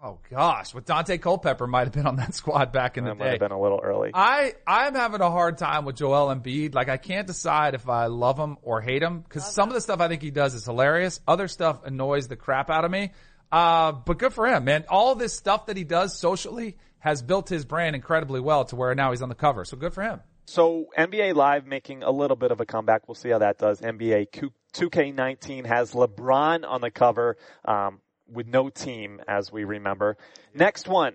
Oh 0.00 0.18
gosh, 0.30 0.72
with 0.72 0.84
Daunte 0.84 1.20
Culpepper 1.20 1.66
might 1.66 1.84
have 1.84 1.92
been 1.92 2.06
on 2.06 2.16
that 2.16 2.34
squad 2.34 2.70
back 2.70 2.96
in 2.96 3.04
the 3.04 3.10
That 3.10 3.18
day. 3.18 3.24
might 3.24 3.30
have 3.30 3.40
been 3.40 3.50
a 3.50 3.60
little 3.60 3.80
early. 3.82 4.12
I 4.14 4.52
I'm 4.66 4.94
having 4.94 5.20
a 5.20 5.30
hard 5.30 5.58
time 5.58 5.84
with 5.84 5.96
Joel 5.96 6.32
Embiid. 6.32 6.74
Like 6.74 6.88
I 6.88 6.96
can't 6.98 7.26
decide 7.26 7.74
if 7.74 7.88
I 7.88 8.06
love 8.06 8.38
him 8.38 8.58
or 8.62 8.80
hate 8.80 9.02
him 9.02 9.20
because 9.20 9.52
some 9.52 9.68
of 9.68 9.74
the 9.74 9.80
stuff 9.80 10.00
I 10.00 10.06
think 10.06 10.22
he 10.22 10.30
does 10.30 10.54
is 10.54 10.64
hilarious. 10.64 11.20
Other 11.26 11.48
stuff 11.48 11.84
annoys 11.84 12.28
the 12.28 12.36
crap 12.36 12.70
out 12.70 12.84
of 12.84 12.90
me. 12.90 13.10
Uh, 13.50 13.92
but 13.92 14.18
good 14.18 14.32
for 14.32 14.46
him, 14.46 14.64
man. 14.64 14.84
All 14.88 15.14
this 15.14 15.34
stuff 15.34 15.66
that 15.66 15.76
he 15.76 15.84
does 15.84 16.18
socially 16.18 16.76
has 16.98 17.22
built 17.22 17.48
his 17.48 17.64
brand 17.64 17.94
incredibly 17.94 18.40
well 18.40 18.64
to 18.66 18.76
where 18.76 18.94
now 18.94 19.12
he's 19.12 19.22
on 19.22 19.28
the 19.28 19.34
cover. 19.34 19.64
So 19.64 19.76
good 19.76 19.94
for 19.94 20.02
him. 20.02 20.20
So 20.46 20.86
NBA 20.96 21.34
Live 21.34 21.66
making 21.66 22.02
a 22.02 22.10
little 22.10 22.36
bit 22.36 22.52
of 22.52 22.60
a 22.60 22.66
comeback. 22.66 23.08
We'll 23.08 23.16
see 23.16 23.30
how 23.30 23.38
that 23.38 23.58
does. 23.58 23.80
NBA 23.80 24.28
2K19 24.74 25.66
has 25.66 25.92
LeBron 25.92 26.64
on 26.68 26.80
the 26.80 26.90
cover 26.90 27.36
um, 27.64 28.00
with 28.28 28.46
no 28.46 28.68
team, 28.68 29.20
as 29.26 29.50
we 29.50 29.64
remember. 29.64 30.16
Next 30.54 30.88
one, 30.88 31.14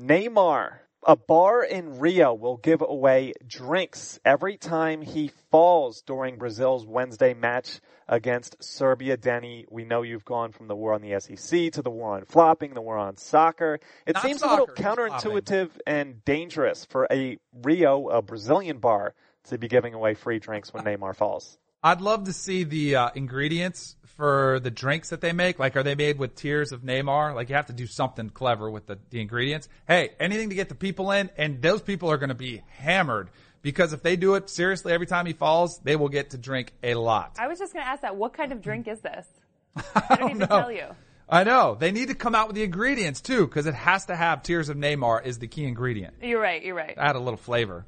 Neymar. 0.00 0.78
A 1.06 1.16
bar 1.16 1.64
in 1.64 1.98
Rio 1.98 2.34
will 2.34 2.58
give 2.58 2.82
away 2.82 3.32
drinks 3.46 4.20
every 4.22 4.58
time 4.58 5.00
he 5.00 5.30
falls 5.50 6.02
during 6.02 6.36
Brazil's 6.36 6.84
Wednesday 6.84 7.32
match 7.32 7.80
against 8.06 8.62
Serbia. 8.62 9.16
Denny, 9.16 9.64
we 9.70 9.86
know 9.86 10.02
you've 10.02 10.26
gone 10.26 10.52
from 10.52 10.68
the 10.68 10.76
war 10.76 10.92
on 10.92 11.00
the 11.00 11.18
SEC 11.18 11.72
to 11.72 11.80
the 11.80 11.90
war 11.90 12.16
on 12.16 12.26
flopping, 12.26 12.74
the 12.74 12.82
war 12.82 12.98
on 12.98 13.16
soccer. 13.16 13.80
It 14.04 14.12
Not 14.12 14.22
seems 14.22 14.42
a 14.42 14.48
little 14.48 14.66
counterintuitive 14.66 15.70
and 15.86 16.22
dangerous 16.26 16.84
for 16.84 17.08
a 17.10 17.38
Rio, 17.62 18.08
a 18.10 18.20
Brazilian 18.20 18.78
bar, 18.78 19.14
to 19.44 19.56
be 19.56 19.68
giving 19.68 19.94
away 19.94 20.12
free 20.12 20.38
drinks 20.38 20.74
when 20.74 20.84
Neymar 20.84 21.16
falls. 21.16 21.58
I'd 21.82 22.00
love 22.00 22.24
to 22.24 22.32
see 22.32 22.64
the 22.64 22.96
uh, 22.96 23.10
ingredients 23.14 23.96
for 24.16 24.60
the 24.62 24.70
drinks 24.70 25.08
that 25.10 25.22
they 25.22 25.32
make. 25.32 25.58
Like, 25.58 25.76
are 25.76 25.82
they 25.82 25.94
made 25.94 26.18
with 26.18 26.34
tears 26.34 26.72
of 26.72 26.82
Neymar? 26.82 27.34
Like, 27.34 27.48
you 27.48 27.54
have 27.54 27.66
to 27.66 27.72
do 27.72 27.86
something 27.86 28.28
clever 28.28 28.70
with 28.70 28.86
the, 28.86 28.98
the 29.08 29.20
ingredients. 29.20 29.66
Hey, 29.88 30.10
anything 30.20 30.50
to 30.50 30.54
get 30.54 30.68
the 30.68 30.74
people 30.74 31.10
in, 31.10 31.30
and 31.38 31.62
those 31.62 31.80
people 31.80 32.10
are 32.10 32.18
going 32.18 32.28
to 32.28 32.34
be 32.34 32.62
hammered 32.68 33.30
because 33.62 33.94
if 33.94 34.02
they 34.02 34.16
do 34.16 34.34
it 34.34 34.50
seriously 34.50 34.92
every 34.92 35.06
time 35.06 35.24
he 35.24 35.32
falls, 35.32 35.78
they 35.78 35.96
will 35.96 36.10
get 36.10 36.30
to 36.30 36.38
drink 36.38 36.72
a 36.82 36.94
lot. 36.94 37.36
I 37.38 37.48
was 37.48 37.58
just 37.58 37.72
going 37.72 37.84
to 37.84 37.88
ask 37.88 38.02
that. 38.02 38.16
What 38.16 38.34
kind 38.34 38.52
of 38.52 38.60
drink 38.60 38.86
is 38.86 39.00
this? 39.00 39.26
I 39.94 40.16
don't 40.16 40.30
even 40.30 40.38
know. 40.40 40.46
tell 40.46 40.72
you. 40.72 40.86
I 41.26 41.44
know 41.44 41.76
they 41.76 41.92
need 41.92 42.08
to 42.08 42.14
come 42.14 42.34
out 42.34 42.48
with 42.48 42.56
the 42.56 42.64
ingredients 42.64 43.22
too, 43.22 43.46
because 43.46 43.64
it 43.64 43.74
has 43.74 44.06
to 44.06 44.16
have 44.16 44.42
tears 44.42 44.68
of 44.68 44.76
Neymar 44.76 45.24
is 45.24 45.38
the 45.38 45.46
key 45.46 45.64
ingredient. 45.64 46.14
You're 46.20 46.40
right. 46.40 46.62
You're 46.62 46.74
right. 46.74 46.94
Add 46.98 47.16
a 47.16 47.20
little 47.20 47.38
flavor. 47.38 47.86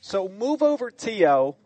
So 0.00 0.28
move 0.28 0.62
over 0.62 0.90
T.O. 0.90 1.56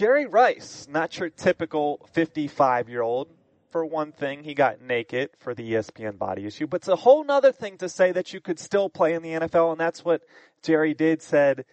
Jerry 0.00 0.24
Rice, 0.24 0.86
not 0.88 1.18
your 1.18 1.28
typical 1.28 2.08
55 2.14 2.88
year 2.88 3.02
old. 3.02 3.28
For 3.68 3.84
one 3.84 4.12
thing, 4.12 4.44
he 4.44 4.54
got 4.54 4.80
naked 4.80 5.28
for 5.36 5.54
the 5.54 5.72
ESPN 5.72 6.16
body 6.16 6.46
issue, 6.46 6.66
but 6.66 6.76
it's 6.76 6.88
a 6.88 6.96
whole 6.96 7.22
nother 7.22 7.52
thing 7.52 7.76
to 7.76 7.88
say 7.90 8.10
that 8.12 8.32
you 8.32 8.40
could 8.40 8.58
still 8.58 8.88
play 8.88 9.12
in 9.12 9.22
the 9.22 9.32
NFL, 9.32 9.72
and 9.72 9.78
that's 9.78 10.02
what 10.02 10.22
Jerry 10.62 10.94
did 10.94 11.20
said. 11.20 11.66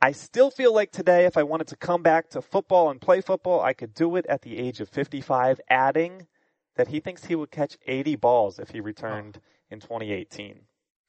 I 0.00 0.12
still 0.12 0.52
feel 0.52 0.72
like 0.72 0.92
today, 0.92 1.24
if 1.24 1.36
I 1.36 1.42
wanted 1.42 1.66
to 1.66 1.76
come 1.76 2.00
back 2.00 2.30
to 2.30 2.42
football 2.42 2.90
and 2.90 3.00
play 3.00 3.20
football, 3.20 3.60
I 3.60 3.72
could 3.72 3.92
do 3.92 4.14
it 4.14 4.26
at 4.26 4.42
the 4.42 4.56
age 4.56 4.80
of 4.80 4.88
55, 4.88 5.60
adding 5.68 6.28
that 6.76 6.86
he 6.86 7.00
thinks 7.00 7.24
he 7.24 7.34
would 7.34 7.50
catch 7.50 7.76
80 7.88 8.14
balls 8.14 8.60
if 8.60 8.70
he 8.70 8.78
returned 8.78 9.40
in 9.68 9.80
2018. 9.80 10.60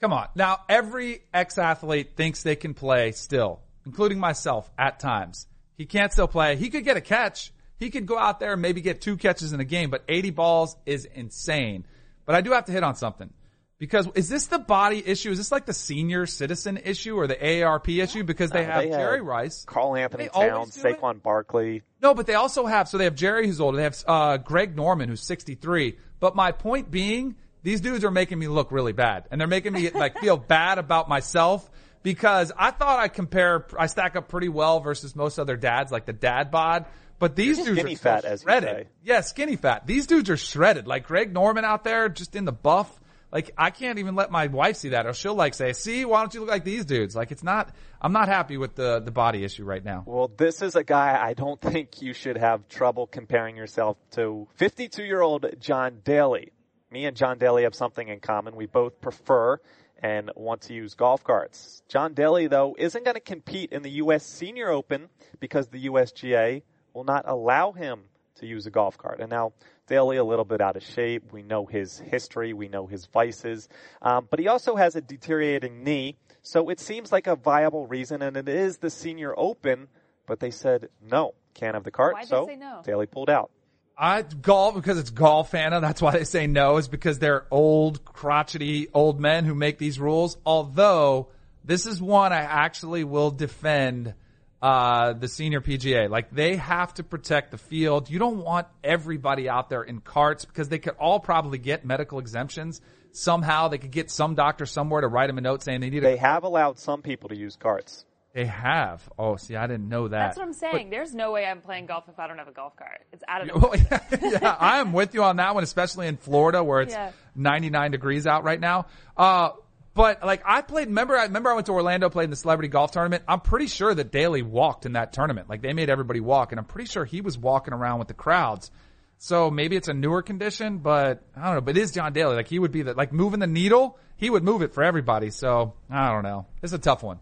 Come 0.02 0.14
on. 0.14 0.30
Now, 0.34 0.62
every 0.68 1.26
ex-athlete 1.32 2.18
thinks 2.18 2.42
they 2.42 2.56
can 2.56 2.74
play 2.74 3.12
still, 3.12 3.62
including 3.86 4.18
myself 4.18 4.72
at 4.80 5.00
times. 5.00 5.46
He 5.78 5.86
can't 5.86 6.12
still 6.12 6.28
play. 6.28 6.56
He 6.56 6.70
could 6.70 6.84
get 6.84 6.98
a 6.98 7.02
catch. 7.02 7.52
He 7.78 7.90
could 7.90 8.06
go 8.06 8.18
out 8.18 8.40
there 8.40 8.54
and 8.54 8.62
maybe 8.62 8.82
get 8.82 9.02
two 9.02 9.18
catches 9.18 9.52
in 9.54 9.60
a 9.60 9.66
game, 9.66 9.90
but 9.90 10.04
80 10.08 10.30
balls 10.32 10.78
is 10.86 11.06
insane. 11.06 11.86
But 12.26 12.36
I 12.36 12.42
do 12.42 12.52
have 12.52 12.66
to 12.66 12.72
hit 12.72 12.84
on 12.84 12.96
something. 12.96 13.32
Because 13.78 14.08
is 14.16 14.30
this 14.30 14.48
the 14.48 14.58
body 14.58 15.04
issue? 15.06 15.32
Is 15.32 15.38
this 15.38 15.52
like 15.52 15.66
the 15.66 15.74
senior 15.74 16.26
citizen 16.26 16.78
issue 16.78 17.18
or 17.18 17.28
the 17.28 17.36
AARP 17.36 18.02
issue? 18.02 18.24
Because 18.24 18.50
they 18.52 18.64
Uh, 18.64 18.72
have 18.72 18.84
they 18.84 18.90
have 18.90 19.00
Jerry 19.00 19.20
Rice. 19.22 19.66
Karl-Anthony 19.66 20.30
Towns, 20.30 20.76
do 20.76 20.88
it? 20.88 21.02
Saquon 21.02 21.22
Barkley. 21.22 21.84
No, 22.02 22.14
but 22.14 22.26
they 22.26 22.36
also 22.36 22.66
have, 22.66 22.88
so 22.88 22.98
they 22.98 23.04
have 23.04 23.16
Jerry 23.16 23.46
who's 23.48 23.60
older. 23.60 23.76
They 23.78 23.84
have, 23.84 24.02
uh, 24.08 24.38
Greg 24.38 24.78
Norman 24.78 25.10
who's 25.10 25.22
63. 25.22 25.98
But 26.22 26.38
my 26.38 26.54
point 26.54 26.90
being, 26.90 27.36
these 27.64 27.82
dudes 27.82 28.06
are 28.06 28.12
making 28.12 28.40
me 28.40 28.48
look 28.48 28.72
really 28.72 28.94
bad. 28.94 29.26
And 29.30 29.42
they're 29.42 29.48
making 29.48 29.74
me 29.74 29.90
like 29.90 30.20
feel 30.20 30.38
bad 30.56 30.78
about 30.78 31.10
myself 31.10 31.70
because 32.06 32.52
I 32.56 32.70
thought 32.70 33.00
I 33.00 33.08
compare, 33.08 33.66
I 33.78 33.88
stack 33.88 34.16
up 34.16 34.28
pretty 34.28 34.48
well 34.48 34.80
versus 34.80 35.16
most 35.16 35.40
other 35.40 35.58
dads, 35.58 35.92
like 35.92 36.06
the 36.06 36.14
dad 36.14 36.52
bod. 36.52 36.86
But 37.18 37.36
these 37.36 37.58
dudes 37.58 37.80
Skinny 37.80 37.96
are 37.96 37.98
fat, 37.98 38.26
as 38.26 38.44
shredded. 38.44 38.90
Yeah, 39.04 39.22
skinny 39.22 39.56
fat. 39.56 39.88
These 39.88 40.06
dudes 40.06 40.30
are 40.30 40.38
shredded. 40.38 40.86
Like 40.86 41.08
Greg 41.08 41.34
Norman 41.34 41.66
out 41.66 41.84
there, 41.84 42.08
just 42.08 42.36
in 42.36 42.46
the 42.46 42.52
buff. 42.52 43.02
Like 43.32 43.52
I 43.58 43.72
can't 43.72 43.98
even 43.98 44.14
let 44.14 44.30
my 44.30 44.48
wife 44.48 44.76
see 44.76 44.90
that, 44.90 45.08
or 45.08 45.14
she'll 45.14 45.34
like 45.34 45.56
say, 45.56 45.74
"See, 45.74 46.06
why 46.06 46.20
don't 46.20 46.34
you 46.36 46.42
look 46.42 46.50
like 46.50 46.64
these 46.64 46.86
dudes?" 46.86 47.16
Like 47.16 47.32
it's 47.32 47.44
not. 47.44 47.74
I'm 48.00 48.14
not 48.14 48.28
happy 48.28 48.58
with 48.58 48.76
the 48.76 49.00
the 49.00 49.12
body 49.12 49.44
issue 49.44 49.64
right 49.64 49.84
now. 49.84 50.04
Well, 50.06 50.30
this 50.38 50.62
is 50.62 50.76
a 50.76 50.84
guy 50.84 51.20
I 51.20 51.34
don't 51.34 51.60
think 51.74 52.04
you 52.04 52.14
should 52.14 52.38
have 52.38 52.68
trouble 52.68 53.08
comparing 53.08 53.58
yourself 53.58 53.98
to 54.12 54.48
52 54.58 55.04
year 55.04 55.22
old 55.22 55.48
John 55.60 56.02
Daly. 56.04 56.52
Me 56.92 57.06
and 57.06 57.18
John 57.18 57.38
Daly 57.38 57.64
have 57.64 57.76
something 57.76 58.08
in 58.08 58.20
common. 58.20 58.56
We 58.56 58.68
both 58.68 59.02
prefer 59.02 59.60
and 60.02 60.32
want 60.36 60.62
to 60.64 60.74
use 60.74 60.94
golf 60.94 61.24
carts. 61.24 61.82
John 61.88 62.14
Daly, 62.14 62.48
though, 62.48 62.76
isn't 62.78 63.04
going 63.04 63.16
to 63.16 63.22
compete 63.22 63.72
in 63.72 63.82
the 63.82 63.92
U.S. 63.92 64.26
Senior 64.26 64.70
Open 64.70 65.10
because 65.40 65.68
the 65.68 65.88
USGA 65.88 66.64
will 66.94 67.04
not 67.04 67.24
allow 67.28 67.72
him 67.72 68.02
to 68.36 68.46
use 68.46 68.66
a 68.66 68.72
golf 68.72 68.98
cart. 68.98 69.20
And 69.20 69.30
now, 69.30 69.54
Daly 69.88 70.18
a 70.18 70.24
little 70.24 70.46
bit 70.46 70.62
out 70.62 70.76
of 70.76 70.84
shape. 70.84 71.32
We 71.32 71.42
know 71.42 71.66
his 71.66 72.00
history. 72.00 72.54
We 72.54 72.68
know 72.68 72.88
his 72.88 73.06
vices. 73.06 73.70
Um, 74.02 74.28
but 74.30 74.40
he 74.40 74.48
also 74.48 74.76
has 74.76 74.96
a 74.96 75.02
deteriorating 75.02 75.84
knee. 75.84 76.18
So 76.42 76.70
it 76.70 76.80
seems 76.80 77.12
like 77.12 77.28
a 77.28 77.36
viable 77.36 77.88
reason, 77.88 78.22
and 78.22 78.38
it 78.38 78.48
is 78.48 78.78
the 78.78 78.90
Senior 78.90 79.34
Open, 79.38 79.88
but 80.28 80.40
they 80.40 80.52
said 80.52 80.90
no, 81.02 81.34
can't 81.54 81.76
have 81.76 81.84
the 81.84 81.92
cart. 81.92 82.14
Why'd 82.14 82.26
they 82.26 82.30
so 82.30 82.46
no? 82.58 82.82
Daly 82.84 83.08
pulled 83.08 83.30
out. 83.30 83.52
I 83.98 84.22
golf 84.24 84.76
because 84.76 84.98
it's 84.98 85.10
golf, 85.10 85.54
Anna. 85.54 85.80
That's 85.80 86.02
why 86.02 86.12
they 86.12 86.24
say 86.24 86.48
no. 86.48 86.78
Is 86.78 86.88
because 86.88 87.20
they're 87.20 87.46
old, 87.50 88.04
crotchety 88.04 88.90
old 88.94 89.20
men 89.20 89.46
who 89.46 89.56
make 89.56 89.78
these 89.78 90.00
rules. 90.00 90.38
Although 90.46 91.30
this 91.64 91.86
is 91.86 92.02
one 92.02 92.34
I 92.34 92.42
actually 92.42 93.04
will 93.04 93.32
defend. 93.32 94.14
Uh, 94.62 95.14
the 95.14 95.28
senior 95.28 95.62
PGA, 95.62 96.10
like 96.10 96.32
they 96.32 96.56
have 96.56 96.92
to 96.96 97.04
protect 97.04 97.52
the 97.52 97.58
field. 97.58 98.10
You 98.10 98.18
don't 98.18 98.38
want 98.38 98.66
everybody 98.84 99.48
out 99.48 99.70
there 99.70 99.84
in 99.84 100.00
carts 100.00 100.44
because 100.44 100.70
they 100.70 100.80
could 100.80 100.96
all 100.98 101.20
probably 101.20 101.60
get 101.60 101.86
medical 101.86 102.18
exemptions 102.18 102.82
somehow. 103.12 103.68
They 103.68 103.78
could 103.78 103.92
get 103.92 104.10
some 104.10 104.34
doctor 104.34 104.66
somewhere 104.66 105.02
to 105.02 105.08
write 105.08 105.28
them 105.28 105.38
a 105.38 105.42
note 105.42 105.62
saying 105.62 105.82
they 105.82 105.92
need 105.92 106.02
They 106.02 106.18
have 106.18 106.46
allowed 106.46 106.80
some 106.80 107.04
people 107.04 107.30
to 107.30 107.36
use 107.36 107.56
carts. 107.58 108.06
They 108.36 108.46
have. 108.48 109.02
Oh, 109.18 109.38
see, 109.38 109.56
I 109.56 109.66
didn't 109.66 109.88
know 109.88 110.10
that. 110.10 110.20
That's 110.20 110.38
what 110.38 110.46
I'm 110.46 110.52
saying. 110.52 110.90
There's 110.90 111.16
no 111.16 111.32
way 111.32 111.46
I'm 111.46 111.62
playing 111.62 111.86
golf 111.86 112.04
if 112.10 112.20
I 112.20 112.28
don't 112.28 112.38
have 112.38 112.50
a 112.50 112.52
golf 112.52 112.76
cart. 112.76 113.00
It's 113.14 113.24
out 113.30 113.50
of 113.50 113.62
the 113.62 113.88
yeah, 114.22 114.40
yeah, 114.42 114.58
I 114.60 114.82
am 114.82 114.92
with 114.92 115.14
you 115.14 115.24
on 115.24 115.38
that 115.38 115.56
one, 115.56 115.64
especially 115.64 116.08
in 116.08 116.18
Florida 116.18 116.62
where 116.62 116.82
it's 116.82 116.94
Yeah. 116.94 117.14
99 117.36 117.92
degrees 117.92 118.28
out 118.28 118.44
right 118.44 118.60
now. 118.60 118.88
Uh, 119.16 119.52
but 119.94 120.22
like 120.22 120.42
I 120.46 120.62
played, 120.64 120.90
remember, 120.90 121.18
I 121.18 121.24
remember 121.24 121.50
I 121.50 121.54
went 121.54 121.68
to 121.68 121.72
Orlando, 121.72 122.10
played 122.10 122.26
in 122.26 122.30
the 122.30 122.36
celebrity 122.36 122.68
golf 122.68 122.92
tournament. 122.92 123.24
I'm 123.26 123.40
pretty 123.40 123.68
sure 123.68 123.96
that 123.96 124.12
Daly 124.12 124.42
walked 124.42 124.86
in 124.86 124.92
that 124.94 125.14
tournament. 125.14 125.50
Like 125.50 125.62
they 125.62 125.72
made 125.72 125.90
everybody 125.90 126.20
walk 126.20 126.52
and 126.52 126.60
I'm 126.60 126.66
pretty 126.66 126.90
sure 126.90 127.06
he 127.06 127.22
was 127.22 127.38
walking 127.38 127.74
around 127.74 128.00
with 128.00 128.10
the 128.10 128.14
crowds. 128.14 128.70
So 129.18 129.50
maybe 129.50 129.78
it's 129.78 129.88
a 129.88 129.94
newer 129.94 130.22
condition, 130.22 130.80
but 130.80 131.24
I 131.38 131.46
don't 131.46 131.56
know. 131.56 131.62
But 131.62 131.78
it 131.78 131.82
is 131.82 131.94
John 131.94 132.12
Daly. 132.12 132.36
Like 132.36 132.50
he 132.50 132.60
would 132.60 132.74
be 132.74 132.82
the, 132.82 132.96
like 132.96 133.14
moving 133.14 133.40
the 133.40 133.48
needle. 133.48 133.98
He 134.18 134.30
would 134.30 134.44
move 134.44 134.62
it 134.62 134.74
for 134.74 134.84
everybody. 134.84 135.30
So 135.30 135.76
I 135.90 136.12
don't 136.12 136.24
know. 136.24 136.48
It's 136.62 136.74
a 136.74 136.78
tough 136.78 137.02
one. 137.02 137.20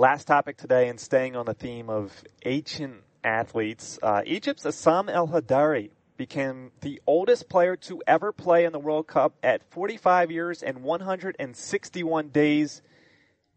Last 0.00 0.28
topic 0.28 0.56
today, 0.56 0.88
and 0.88 1.00
staying 1.00 1.34
on 1.34 1.46
the 1.46 1.54
theme 1.54 1.90
of 1.90 2.12
ancient 2.44 3.02
athletes, 3.24 3.98
uh, 4.00 4.22
Egypt's 4.24 4.62
Essam 4.62 5.10
El 5.10 5.26
Hadary 5.26 5.90
became 6.16 6.70
the 6.82 7.02
oldest 7.04 7.48
player 7.48 7.74
to 7.74 8.00
ever 8.06 8.30
play 8.30 8.64
in 8.64 8.70
the 8.70 8.78
World 8.78 9.08
Cup 9.08 9.34
at 9.42 9.68
45 9.72 10.30
years 10.30 10.62
and 10.62 10.84
161 10.84 12.28
days. 12.28 12.80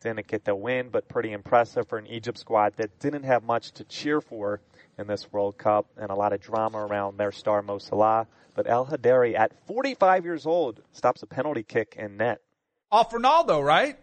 Didn't 0.01 0.25
get 0.25 0.43
the 0.43 0.55
win, 0.55 0.89
but 0.89 1.07
pretty 1.07 1.31
impressive 1.31 1.87
for 1.87 1.99
an 1.99 2.07
Egypt 2.07 2.39
squad 2.39 2.73
that 2.77 2.99
didn't 2.99 3.21
have 3.21 3.43
much 3.43 3.73
to 3.73 3.83
cheer 3.83 4.19
for 4.19 4.61
in 4.97 5.05
this 5.05 5.31
World 5.31 5.59
Cup 5.59 5.85
and 5.95 6.09
a 6.09 6.15
lot 6.15 6.33
of 6.33 6.41
drama 6.41 6.79
around 6.79 7.17
their 7.17 7.31
star 7.31 7.61
Mo 7.61 7.77
Salah. 7.77 8.25
But 8.55 8.67
El 8.67 8.87
Hadari, 8.87 9.37
at 9.37 9.53
45 9.67 10.25
years 10.25 10.47
old, 10.47 10.81
stops 10.91 11.21
a 11.21 11.27
penalty 11.27 11.61
kick 11.61 11.97
in 11.99 12.17
net. 12.17 12.41
Off 12.91 13.11
Ronaldo, 13.11 13.63
right? 13.63 13.99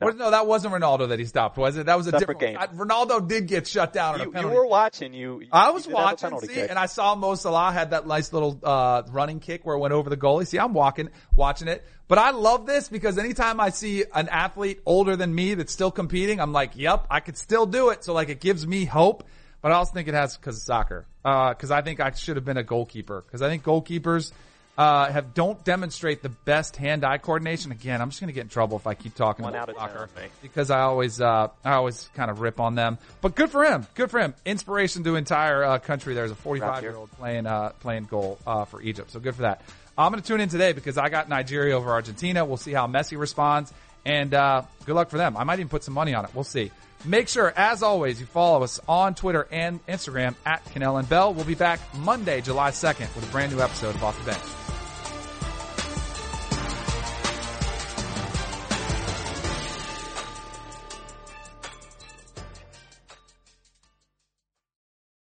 No. 0.00 0.08
no, 0.10 0.30
that 0.30 0.46
wasn't 0.46 0.72
Ronaldo 0.74 1.08
that 1.10 1.18
he 1.18 1.24
stopped, 1.26 1.58
was 1.58 1.76
it? 1.76 1.86
That 1.86 1.96
was 1.96 2.06
a 2.06 2.10
Separate 2.10 2.38
different 2.38 2.40
game. 2.40 2.56
I- 2.58 2.84
Ronaldo 2.84 3.26
did 3.28 3.46
get 3.46 3.66
shut 3.66 3.92
down 3.92 4.14
on 4.14 4.20
a 4.22 4.24
You, 4.24 4.48
you 4.48 4.54
were 4.54 4.66
watching. 4.66 5.12
You, 5.12 5.42
I 5.52 5.70
was 5.70 5.86
you 5.86 5.90
have 5.94 6.00
a 6.00 6.02
watching, 6.04 6.40
see, 6.40 6.54
kick. 6.54 6.70
and 6.70 6.78
I 6.78 6.86
saw 6.86 7.14
Mo 7.14 7.34
Salah 7.34 7.70
had 7.72 7.90
that 7.90 8.06
nice 8.06 8.32
little 8.32 8.58
uh, 8.62 9.02
running 9.10 9.40
kick 9.40 9.64
where 9.66 9.76
it 9.76 9.78
went 9.78 9.92
over 9.92 10.08
the 10.08 10.16
goalie. 10.16 10.46
See, 10.46 10.58
I'm 10.58 10.72
walking, 10.72 11.10
watching 11.34 11.68
it. 11.68 11.84
But 12.08 12.18
I 12.18 12.30
love 12.30 12.66
this 12.66 12.88
because 12.88 13.18
anytime 13.18 13.60
I 13.60 13.70
see 13.70 14.04
an 14.14 14.28
athlete 14.28 14.80
older 14.86 15.16
than 15.16 15.34
me 15.34 15.54
that's 15.54 15.72
still 15.72 15.90
competing, 15.90 16.40
I'm 16.40 16.52
like, 16.52 16.72
yep, 16.76 17.06
I 17.10 17.20
could 17.20 17.36
still 17.36 17.66
do 17.66 17.90
it. 17.90 18.02
So 18.02 18.14
like, 18.14 18.30
it 18.30 18.40
gives 18.40 18.66
me 18.66 18.84
hope. 18.84 19.24
But 19.62 19.72
I 19.72 19.74
also 19.74 19.92
think 19.92 20.08
it 20.08 20.14
has 20.14 20.36
because 20.36 20.56
of 20.56 20.62
soccer. 20.62 21.06
Because 21.22 21.70
I 21.70 21.82
think 21.82 22.00
I 22.00 22.10
should 22.12 22.36
have 22.36 22.44
been 22.46 22.56
a 22.56 22.62
goalkeeper. 22.62 23.20
Because 23.26 23.42
I 23.42 23.48
think 23.48 23.62
goalkeepers 23.62 24.32
uh, 24.80 25.12
have 25.12 25.34
don't 25.34 25.62
demonstrate 25.62 26.22
the 26.22 26.30
best 26.30 26.74
hand-eye 26.74 27.18
coordination. 27.18 27.70
Again, 27.70 28.00
I'm 28.00 28.08
just 28.08 28.18
going 28.18 28.28
to 28.28 28.34
get 28.34 28.44
in 28.44 28.48
trouble 28.48 28.78
if 28.78 28.86
I 28.86 28.94
keep 28.94 29.14
talking 29.14 29.42
One 29.42 29.54
about 29.54 29.68
out 29.68 29.76
soccer 29.76 30.08
because 30.40 30.70
I 30.70 30.80
always 30.80 31.20
uh, 31.20 31.48
I 31.62 31.72
always 31.72 32.08
kind 32.14 32.30
of 32.30 32.40
rip 32.40 32.58
on 32.58 32.76
them. 32.76 32.96
But 33.20 33.34
good 33.34 33.50
for 33.50 33.62
him. 33.62 33.86
Good 33.94 34.10
for 34.10 34.20
him. 34.20 34.32
Inspiration 34.46 35.04
to 35.04 35.16
entire 35.16 35.62
uh, 35.62 35.78
country. 35.80 36.14
There's 36.14 36.30
a 36.30 36.34
45 36.34 36.82
year 36.82 36.96
old 36.96 37.10
playing 37.12 37.46
uh, 37.46 37.72
playing 37.80 38.04
goal 38.04 38.38
uh, 38.46 38.64
for 38.64 38.80
Egypt. 38.80 39.10
So 39.10 39.20
good 39.20 39.34
for 39.34 39.42
that. 39.42 39.60
I'm 39.98 40.10
going 40.12 40.22
to 40.22 40.26
tune 40.26 40.40
in 40.40 40.48
today 40.48 40.72
because 40.72 40.96
I 40.96 41.10
got 41.10 41.28
Nigeria 41.28 41.76
over 41.76 41.90
Argentina. 41.90 42.46
We'll 42.46 42.56
see 42.56 42.72
how 42.72 42.86
Messi 42.86 43.18
responds, 43.18 43.74
and 44.06 44.32
uh, 44.32 44.62
good 44.86 44.94
luck 44.94 45.10
for 45.10 45.18
them. 45.18 45.36
I 45.36 45.44
might 45.44 45.58
even 45.58 45.68
put 45.68 45.84
some 45.84 45.92
money 45.92 46.14
on 46.14 46.24
it. 46.24 46.30
We'll 46.34 46.44
see. 46.44 46.70
Make 47.04 47.28
sure, 47.28 47.52
as 47.56 47.82
always, 47.82 48.20
you 48.20 48.26
follow 48.26 48.62
us 48.62 48.78
on 48.86 49.14
Twitter 49.14 49.48
and 49.50 49.84
Instagram 49.86 50.34
at 50.44 50.64
Kanell 50.66 50.98
and 50.98 51.08
Bell. 51.08 51.32
We'll 51.32 51.46
be 51.46 51.54
back 51.54 51.80
Monday, 51.94 52.42
July 52.42 52.72
2nd, 52.72 53.14
with 53.14 53.26
a 53.26 53.32
brand 53.32 53.52
new 53.52 53.60
episode 53.60 53.94
of 53.94 54.04
Off 54.04 54.18
the 54.18 54.30
Bench. 54.30 54.79